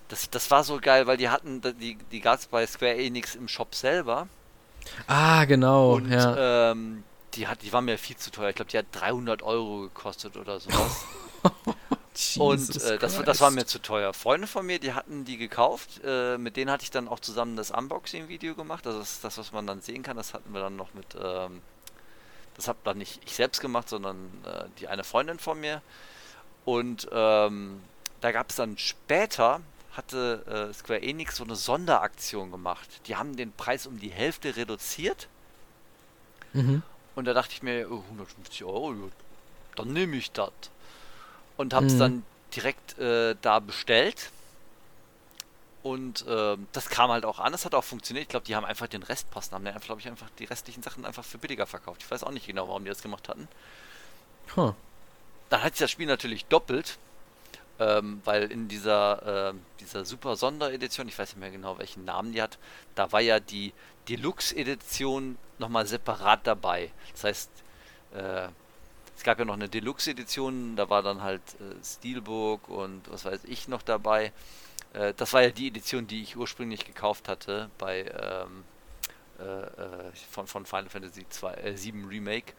[0.07, 3.35] Das, das war so geil, weil die hatten, die, die gab es bei Square Enix
[3.35, 4.27] im Shop selber.
[5.07, 5.95] Ah, genau.
[5.95, 6.71] und ja.
[6.71, 7.03] ähm,
[7.35, 8.49] die, hat, die war mir viel zu teuer.
[8.49, 11.05] Ich glaube, die hat 300 Euro gekostet oder sowas.
[12.37, 14.13] Und äh, das, war- das war mir zu teuer.
[14.13, 16.01] Freunde von mir, die hatten die gekauft.
[16.03, 18.85] Äh, mit denen hatte ich dann auch zusammen das Unboxing-Video gemacht.
[18.87, 21.07] Also das, ist das, was man dann sehen kann, das hatten wir dann noch mit.
[21.21, 21.61] Ähm,
[22.55, 25.81] das habe dann nicht ich selbst gemacht, sondern äh, die eine Freundin von mir.
[26.65, 27.81] Und ähm,
[28.21, 29.61] da gab es dann später,
[29.93, 32.89] hatte äh, Square Enix so eine Sonderaktion gemacht.
[33.07, 35.27] Die haben den Preis um die Hälfte reduziert.
[36.53, 36.83] Mhm.
[37.15, 39.11] Und da dachte ich mir, oh, 150 Euro,
[39.75, 40.51] dann nehme ich das.
[41.61, 41.99] Und habe es Mhm.
[41.99, 42.25] dann
[42.55, 44.31] direkt äh, da bestellt.
[45.83, 48.23] Und ähm, das kam halt auch an, es hat auch funktioniert.
[48.23, 51.05] Ich glaube, die haben einfach den Restposten, haben dann, glaube ich, einfach die restlichen Sachen
[51.05, 52.01] einfach für billiger verkauft.
[52.03, 53.47] Ich weiß auch nicht genau, warum die das gemacht hatten.
[54.55, 54.73] Huh.
[55.49, 56.97] Dann hat sich das Spiel natürlich doppelt,
[57.79, 62.31] ähm, weil in dieser, ähm, dieser super Sonderedition, ich weiß nicht mehr genau, welchen Namen
[62.31, 62.57] die hat,
[62.95, 63.73] da war ja die
[64.07, 66.91] Deluxe-Edition nochmal separat dabei.
[67.13, 67.49] Das heißt,
[68.13, 68.47] äh,
[69.21, 73.41] es gab ja noch eine Deluxe-Edition, da war dann halt äh, Steelbook und was weiß
[73.43, 74.31] ich noch dabei.
[74.93, 78.63] Äh, das war ja die Edition, die ich ursprünglich gekauft hatte bei ähm,
[79.39, 82.53] äh, äh, von, von Final Fantasy 2, äh, 7 Remake.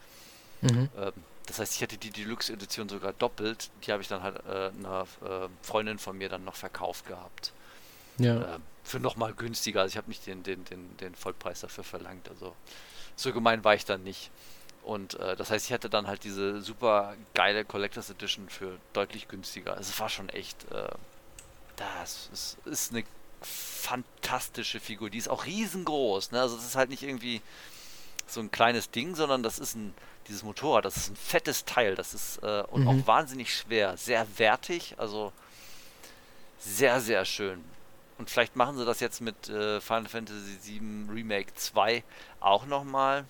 [0.61, 0.87] Mhm.
[0.97, 1.11] Ähm,
[1.47, 3.69] das heißt, ich hatte die Deluxe-Edition sogar doppelt.
[3.85, 7.51] Die habe ich dann halt äh, einer äh, Freundin von mir dann noch verkauft gehabt.
[8.19, 8.55] Ja.
[8.55, 9.81] Ähm, für nochmal günstiger.
[9.81, 12.29] Also ich habe nicht den, den, den, den Vollpreis dafür verlangt.
[12.29, 12.55] Also
[13.17, 14.31] so gemein war ich dann nicht.
[14.83, 19.27] Und äh, das heißt, ich hatte dann halt diese super geile Collectors Edition für deutlich
[19.27, 19.77] günstiger.
[19.77, 20.69] Also es war schon echt.
[20.71, 20.89] Äh,
[21.77, 23.03] das ist, ist eine
[23.41, 25.09] fantastische Figur.
[25.09, 26.31] Die ist auch riesengroß.
[26.31, 26.41] Ne?
[26.41, 27.41] Also es ist halt nicht irgendwie
[28.27, 29.93] so ein kleines Ding, sondern das ist ein
[30.29, 32.87] dieses Motorrad, das ist ein fettes Teil, das ist äh, und Mhm.
[32.87, 35.33] auch wahnsinnig schwer, sehr wertig, also
[36.59, 37.61] sehr, sehr schön.
[38.17, 42.03] Und vielleicht machen sie das jetzt mit äh, Final Fantasy VII Remake 2
[42.39, 43.25] auch nochmal.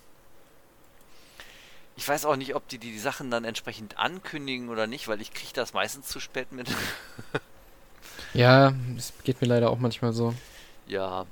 [1.95, 5.21] Ich weiß auch nicht, ob die, die die Sachen dann entsprechend ankündigen oder nicht, weil
[5.21, 6.67] ich kriege das meistens zu spät mit.
[8.33, 10.33] ja, es geht mir leider auch manchmal so.
[10.87, 11.25] Ja.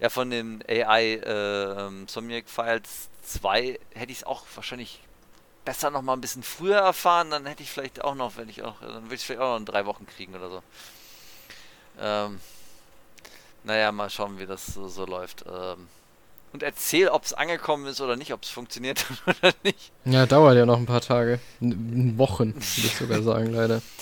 [0.00, 5.00] Ja, von den AI ähm, Somniac Files 2 hätte ich es auch wahrscheinlich
[5.64, 8.62] besser noch mal ein bisschen früher erfahren, dann hätte ich vielleicht auch noch, wenn ich
[8.62, 10.62] auch, dann würde ich vielleicht auch noch in drei Wochen kriegen oder so.
[12.00, 12.40] Ähm,
[13.64, 15.44] naja, mal schauen, wie das so, so läuft.
[15.46, 15.88] Ähm,
[16.52, 19.92] und erzähl, ob es angekommen ist oder nicht, ob es funktioniert oder nicht.
[20.04, 21.40] Ja, dauert ja noch ein paar Tage.
[21.60, 23.82] N Wochen, würde ich sogar sagen, leider.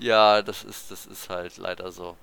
[0.00, 2.16] Ja, das ist, das ist halt leider so.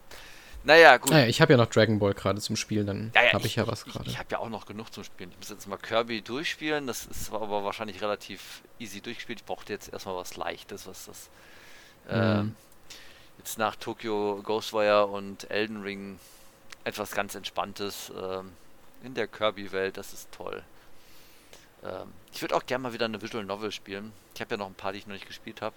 [0.64, 1.12] Naja, gut.
[1.12, 3.58] Naja, ich habe ja noch Dragon Ball gerade zum Spielen, dann Ja, ja, habe ich,
[3.58, 4.10] ja was Ich, gerade.
[4.10, 5.30] ich habe ja auch noch genug zum Spielen.
[5.32, 6.88] Ich muss jetzt mal Kirby durchspielen.
[6.88, 9.42] Das ist aber wahrscheinlich relativ easy durchgespielt.
[9.42, 11.30] Ich brauchte jetzt erstmal was Leichtes, was das
[12.10, 12.56] Mhm.
[13.40, 16.18] jetzt nach Tokyo Ghostwire und Elden Ring
[16.86, 18.52] etwas ganz Entspanntes ähm,
[19.06, 19.98] in der Kirby-Welt.
[19.98, 20.64] Das ist toll.
[21.84, 24.12] Ähm, ich würde auch gerne mal wieder eine Visual Novel spielen.
[24.34, 25.76] Ich habe ja noch ein paar, die ich noch nicht gespielt habe.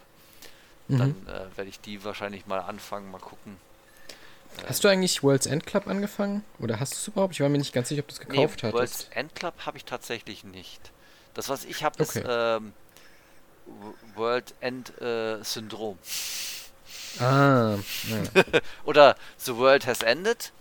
[0.89, 1.29] Dann Mhm.
[1.29, 3.59] äh, werde ich die wahrscheinlich mal anfangen, mal gucken.
[4.67, 6.43] Hast du eigentlich World's End Club angefangen?
[6.59, 7.35] Oder hast du es überhaupt?
[7.35, 9.17] Ich war mir nicht ganz sicher, ob du es gekauft nee, World's hattest.
[9.17, 10.81] End Club habe ich tatsächlich nicht.
[11.35, 12.21] Das, was ich habe, Okay.
[12.21, 12.73] ist ähm,
[14.17, 15.99] World End äh, Syndrom.
[17.21, 17.77] Ah,
[18.09, 18.43] ja.
[18.85, 20.53] Oder The World Has Ended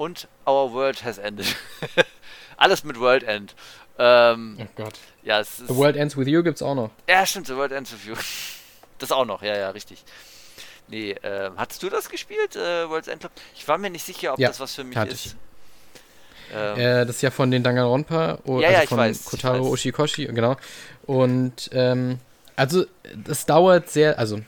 [0.00, 1.54] und Our World Has Ended.
[2.56, 3.54] Alles mit World End.
[3.98, 4.94] Ähm, oh Gott.
[5.22, 5.68] ja, es ist.
[5.68, 6.90] The World Ends With You gibt's auch noch.
[7.06, 8.14] Ja, stimmt, The World Ends with You.
[8.98, 10.04] Das auch noch, ja, ja, richtig.
[10.88, 13.32] Nee, äh, hattest du das gespielt, äh, World's End Club?
[13.56, 15.36] Ich war mir nicht sicher, ob Ja, das was für mich ist.
[16.52, 19.68] Ähm, Äh, das ist ja von den Danganronpa, o- Ja, also ja, von weiß, Kotaro.
[19.70, 20.56] Oshikoshi, genau.
[21.06, 22.18] Und ähm,
[22.56, 22.84] also
[23.24, 24.40] das dauert sehr, also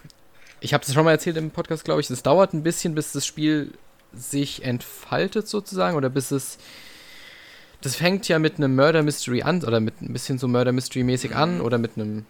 [0.61, 3.13] ich habe es schon mal erzählt im Podcast, glaube ich, es dauert ein bisschen, bis
[3.13, 3.73] das Spiel
[4.15, 6.59] sich entfaltet sozusagen oder bis es
[7.81, 11.03] das fängt ja mit einem Murder Mystery an oder mit ein bisschen so Murder Mystery
[11.03, 11.65] mäßig an Mhm.
[11.65, 12.25] oder mit einem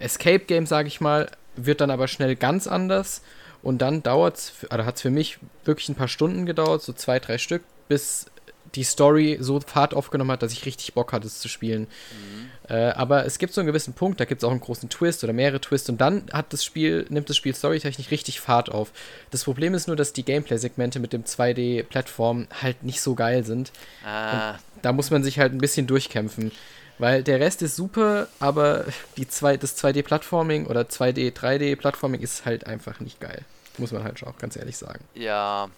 [0.00, 3.22] Escape Game, sage ich mal, wird dann aber schnell ganz anders
[3.62, 6.92] und dann dauert es, oder hat es für mich wirklich ein paar Stunden gedauert, so
[6.92, 8.26] zwei, drei Stück, bis
[8.74, 11.82] die Story so Fahrt aufgenommen hat, dass ich richtig Bock hatte, es zu spielen.
[11.82, 12.50] mhm.
[12.70, 15.24] Äh, aber es gibt so einen gewissen Punkt, da gibt es auch einen großen Twist
[15.24, 18.92] oder mehrere Twists und dann hat das Spiel, nimmt das Spiel storytechnisch richtig Fahrt auf.
[19.32, 23.72] Das Problem ist nur, dass die Gameplay-Segmente mit dem 2D-Plattform halt nicht so geil sind.
[24.06, 26.52] Ah, Da muss man sich halt ein bisschen durchkämpfen.
[26.98, 28.84] Weil der Rest ist super, aber
[29.16, 33.42] die zwei, das 2D-Plattforming oder 2D, 3D-Plattforming ist halt einfach nicht geil.
[33.78, 35.02] Muss man halt schon auch ganz ehrlich sagen.
[35.14, 35.68] ja.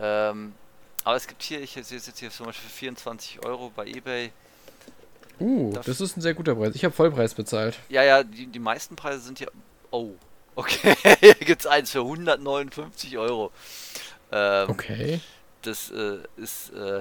[0.00, 0.52] Ähm,
[1.04, 3.86] aber es gibt hier, ich sehe es jetzt hier zum Beispiel für 24 Euro bei
[3.86, 4.30] Ebay.
[5.40, 6.74] Uh, Darf- das ist ein sehr guter Preis.
[6.74, 7.78] Ich habe Vollpreis bezahlt.
[7.88, 9.50] Ja, ja, die, die meisten Preise sind hier.
[9.90, 10.10] Oh,
[10.56, 10.94] okay.
[11.20, 13.52] hier gibt es eins für 159 Euro.
[14.32, 15.20] Ähm, Okay.
[15.62, 17.00] Das äh, ist äh,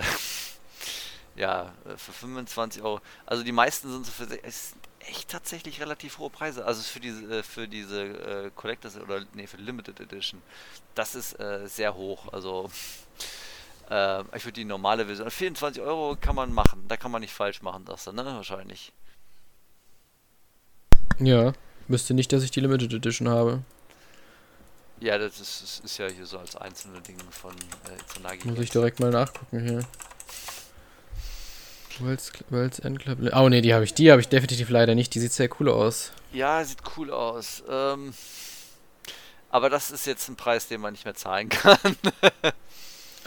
[1.36, 3.02] ja äh, für 25 Euro.
[3.26, 6.66] Also die meisten sind so für es sind echt tatsächlich relativ hohe Preise.
[6.66, 10.42] Also für diese äh, für diese äh, Collectors oder nee für Limited Edition.
[10.96, 12.32] Das ist äh, sehr hoch.
[12.34, 12.70] Also
[13.90, 16.86] äh, ich würde die normale Version 24 Euro kann man machen.
[16.88, 18.94] Da kann man nicht falsch machen, das ne wahrscheinlich.
[21.20, 21.54] Ja.
[21.88, 23.64] Wüsste nicht, dass ich die Limited Edition habe.
[25.00, 28.48] Ja, das ist, das ist ja hier so als einzelne Dinge von äh.
[28.48, 29.80] Muss ich direkt mal nachgucken hier.
[32.00, 33.20] World's, World's End Club.
[33.34, 33.94] Oh ne, die habe ich.
[33.94, 35.14] Die habe ich definitiv leider nicht.
[35.16, 36.12] Die sieht sehr cool aus.
[36.34, 37.64] Ja, sieht cool aus.
[37.70, 38.14] Ähm,
[39.50, 41.78] aber das ist jetzt ein Preis, den man nicht mehr zahlen kann.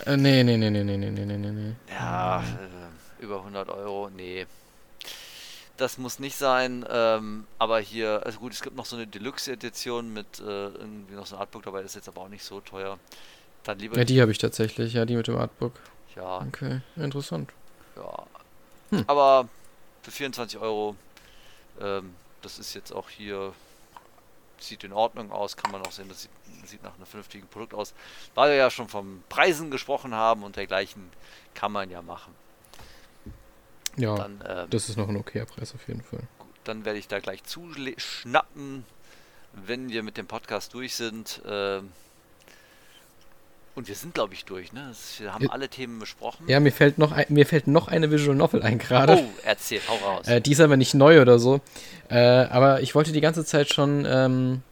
[0.07, 1.75] Äh, nee, nee, nee, nee, nee, nee, nee, nee, nee.
[1.91, 4.47] Ja, äh, über 100 Euro, nee.
[5.77, 10.13] Das muss nicht sein, ähm, aber hier, also gut, es gibt noch so eine Deluxe-Edition
[10.13, 12.99] mit äh, irgendwie noch so ein Artbook dabei, ist jetzt aber auch nicht so teuer.
[13.65, 14.93] Dann lieber, Ja, die habe ich tatsächlich.
[14.93, 15.73] Ja, die mit dem Artbook.
[16.17, 17.51] ja, Okay, interessant.
[17.97, 18.27] ja.
[18.91, 19.05] Hm.
[19.07, 19.49] Aber
[20.03, 20.97] für 24 Euro,
[21.81, 23.53] ähm, das ist jetzt auch hier,
[24.63, 26.31] sieht in Ordnung aus, kann man auch sehen, das sieht,
[26.65, 27.95] sieht nach einem vernünftigen Produkt aus.
[28.35, 31.11] Weil wir ja schon von Preisen gesprochen haben und dergleichen,
[31.55, 32.35] kann man ja machen.
[33.97, 36.23] Ja, Dann, ähm, das ist noch ein okayer Preis auf jeden Fall.
[36.39, 38.85] Gut, dann werde ich da gleich zuschnappen,
[39.53, 41.43] wenn wir mit dem Podcast durch sind.
[41.47, 41.93] Ähm,
[43.75, 44.73] und wir sind, glaube ich, durch.
[44.73, 44.93] Ne?
[45.19, 46.47] Wir haben alle Themen besprochen.
[46.49, 49.17] Ja, mir fällt noch, ein, mir fällt noch eine Visual Novel ein gerade.
[49.17, 50.27] oh, erzähl, hau raus.
[50.27, 51.61] Äh, die ist aber nicht neu oder so.
[52.09, 54.07] Äh, aber ich wollte die ganze Zeit schon.
[54.09, 54.63] Ähm,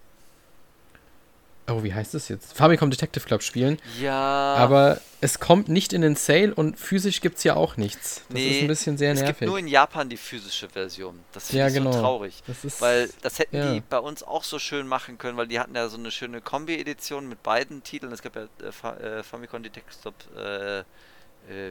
[1.68, 2.52] oh, wie heißt das jetzt?
[2.56, 3.78] Famicom Detective Club spielen.
[4.00, 8.22] ja, Aber es kommt nicht in den Sale und physisch gibt es ja auch nichts.
[8.28, 9.48] Das Nee, ist ein bisschen sehr es gibt nervig.
[9.48, 11.18] nur in Japan die physische Version.
[11.32, 11.92] Das finde Ja, ich genau.
[11.92, 12.42] so traurig.
[12.46, 13.72] Das ist, Weil das hätten ja.
[13.72, 16.40] die bei uns auch so schön machen können, weil die hatten ja so eine schöne
[16.40, 18.12] Kombi-Edition mit beiden Titeln.
[18.12, 20.84] Es gab ja äh, Fa äh, Famicom Detective Club, äh, äh,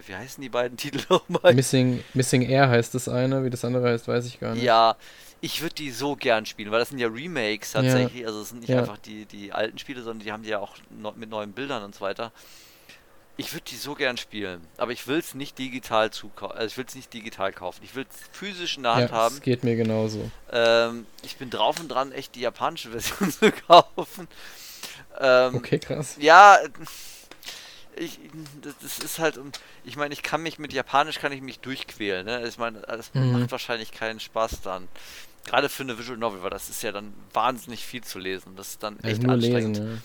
[0.07, 1.53] wie heißen die beiden Titel nochmal?
[1.53, 4.64] Missing, Missing Air heißt das eine, wie das andere heißt, weiß ich gar nicht.
[4.64, 4.95] Ja,
[5.41, 7.81] ich würde die so gern spielen, weil das sind ja Remakes Ja.
[7.81, 8.26] tatsächlich.
[8.26, 8.80] Also es sind nicht Ja.
[8.80, 11.84] einfach die, die alten Spiele, sondern die haben die ja auch neu- mit neuen Bildern
[11.84, 12.31] und so weiter.
[13.39, 16.57] Ich würde die so gern spielen, aber ich will es nicht digital zukaufen.
[16.57, 17.81] Also ich will es nicht digital kaufen.
[17.84, 19.35] Ich will es physisch in der Hand ja, haben.
[19.35, 20.31] es geht mir genauso.
[20.51, 24.27] Ähm, ich bin drauf und dran, echt die japanische Version zu kaufen.
[25.19, 26.15] Ähm, Okay, krass.
[26.19, 26.57] ja,
[27.95, 28.19] ich,
[28.61, 29.51] das, das ist halt, um-
[29.84, 32.26] ich meine, ich kann mich mit Japanisch kann ich mich durchquälen.
[32.26, 32.47] Ne?
[32.47, 33.39] Ich meine, das Mhm.
[33.39, 34.88] macht wahrscheinlich keinen Spaß dann.
[35.48, 38.56] Gerade für eine Visual Novel, weil das ist ja dann wahnsinnig viel zu lesen.
[38.56, 39.78] Das ist dann Also echt nur anstrengend.
[39.78, 40.03] lesen,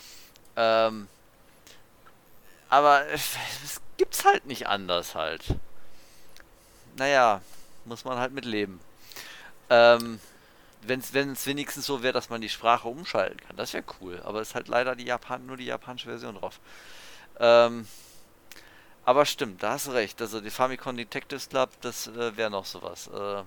[0.57, 0.87] ja.
[0.87, 1.09] Ähm,
[2.71, 5.45] aber es es gibt's halt nicht anders halt.
[6.97, 7.41] Naja,
[7.85, 8.81] muss man halt mit leben.
[9.71, 10.21] Ähm,
[10.83, 14.21] wenn es wenigstens so wäre, dass man die Sprache umschalten kann, das wäre cool.
[14.25, 16.61] Aber es ist halt leider die Japan nur die japanische Version drauf.
[17.39, 17.87] Ähm,
[19.05, 20.21] aber stimmt, da hast du recht.
[20.21, 23.09] Also die Famicom Detectives Club, das äh, wäre noch sowas.
[23.09, 23.43] Äh,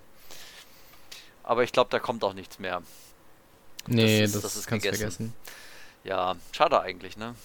[1.46, 2.82] aber ich glaube, da kommt auch nichts mehr.
[3.88, 5.02] Nee, ist- das, das ist kannst gegessen.
[5.02, 5.34] vergessen.
[6.04, 7.36] Ja, schade eigentlich, ne?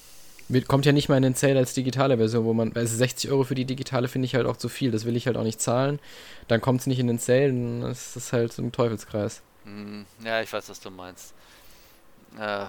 [0.66, 3.44] Kommt ja nicht mal in den Sale als digitale Version, wo man, also 60 Euro
[3.44, 5.60] für die digitale finde ich halt auch zu viel, das will ich halt auch nicht
[5.60, 6.01] zahlen.
[6.48, 9.43] Dann kommt es nicht in den Sale, dann ist das halt so ein Teufelskreis.
[9.64, 11.35] Hm, ja, ich weiß, was du meinst.
[12.36, 12.66] Äh,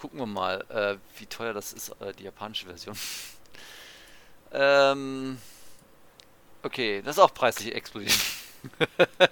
[0.00, 2.96] gucken wir mal, äh, wie teuer das ist, äh, die japanische Version.
[4.52, 5.38] ähm,
[6.62, 8.12] okay, das ist auch preislich explodiert.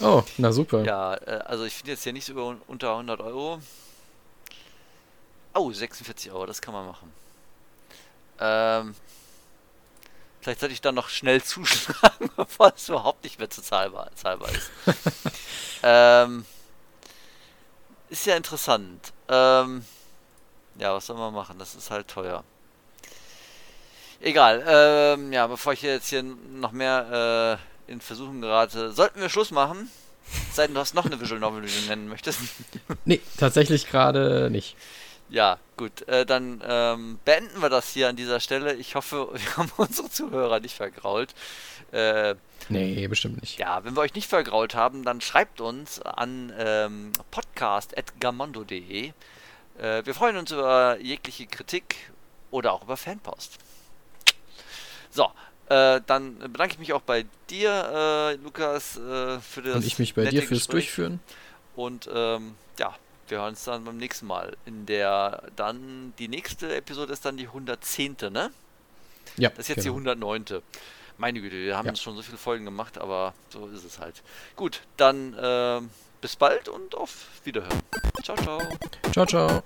[0.00, 0.84] Oh, na super.
[0.84, 3.60] Ja, äh, also ich finde jetzt hier nichts über unter 100 Euro.
[5.54, 7.12] Oh, 46 Euro, das kann man machen.
[8.38, 8.94] Ähm,
[10.40, 14.50] vielleicht sollte ich dann noch schnell zuschlagen, bevor es überhaupt nicht mehr zu zahlbar, zahlbar
[14.50, 14.70] ist.
[15.82, 16.44] ähm,
[18.08, 19.12] ist ja interessant.
[19.28, 19.84] Ähm,
[20.76, 21.58] ja, was soll man machen?
[21.58, 22.44] Das ist halt teuer.
[24.20, 24.64] Egal.
[24.66, 29.50] Ähm, ja, bevor ich jetzt hier noch mehr äh, in Versuchen gerate, sollten wir Schluss
[29.50, 29.90] machen.
[30.52, 32.40] Sei denn, du hast noch eine Visual Novel, die du nennen möchtest.
[33.04, 34.76] nee, tatsächlich gerade nicht.
[35.30, 36.06] Ja, gut.
[36.08, 38.74] Äh, dann ähm, beenden wir das hier an dieser Stelle.
[38.74, 41.34] Ich hoffe, wir haben unsere Zuhörer nicht vergrault.
[41.92, 42.34] Äh,
[42.68, 43.58] nee, bestimmt nicht.
[43.58, 49.12] Ja, wenn wir euch nicht vergrault haben, dann schreibt uns an ähm, podcast.gamondo.de.
[49.78, 51.96] Äh, wir freuen uns über jegliche Kritik
[52.50, 53.58] oder auch über Fanpost.
[55.10, 55.30] So,
[55.68, 59.76] äh, dann bedanke ich mich auch bei dir, äh, Lukas, äh, für das.
[59.76, 60.86] Und ich mich bei dir fürs Gespräch.
[60.86, 61.20] Durchführen.
[61.76, 62.94] Und ähm, ja,
[63.28, 64.56] wir hören uns dann beim nächsten Mal.
[64.64, 68.16] In der dann, die nächste Episode ist dann die 110.
[68.30, 68.50] ne?
[69.36, 69.50] Ja.
[69.50, 69.98] Das ist jetzt genau.
[69.98, 70.62] die 109.
[71.18, 71.96] Meine Güte, wir haben ja.
[71.96, 74.22] schon so viele Folgen gemacht, aber so ist es halt.
[74.56, 75.80] Gut, dann äh,
[76.20, 77.82] bis bald und auf Wiederhören.
[78.22, 78.60] Ciao, ciao.
[79.12, 79.62] Ciao, ciao.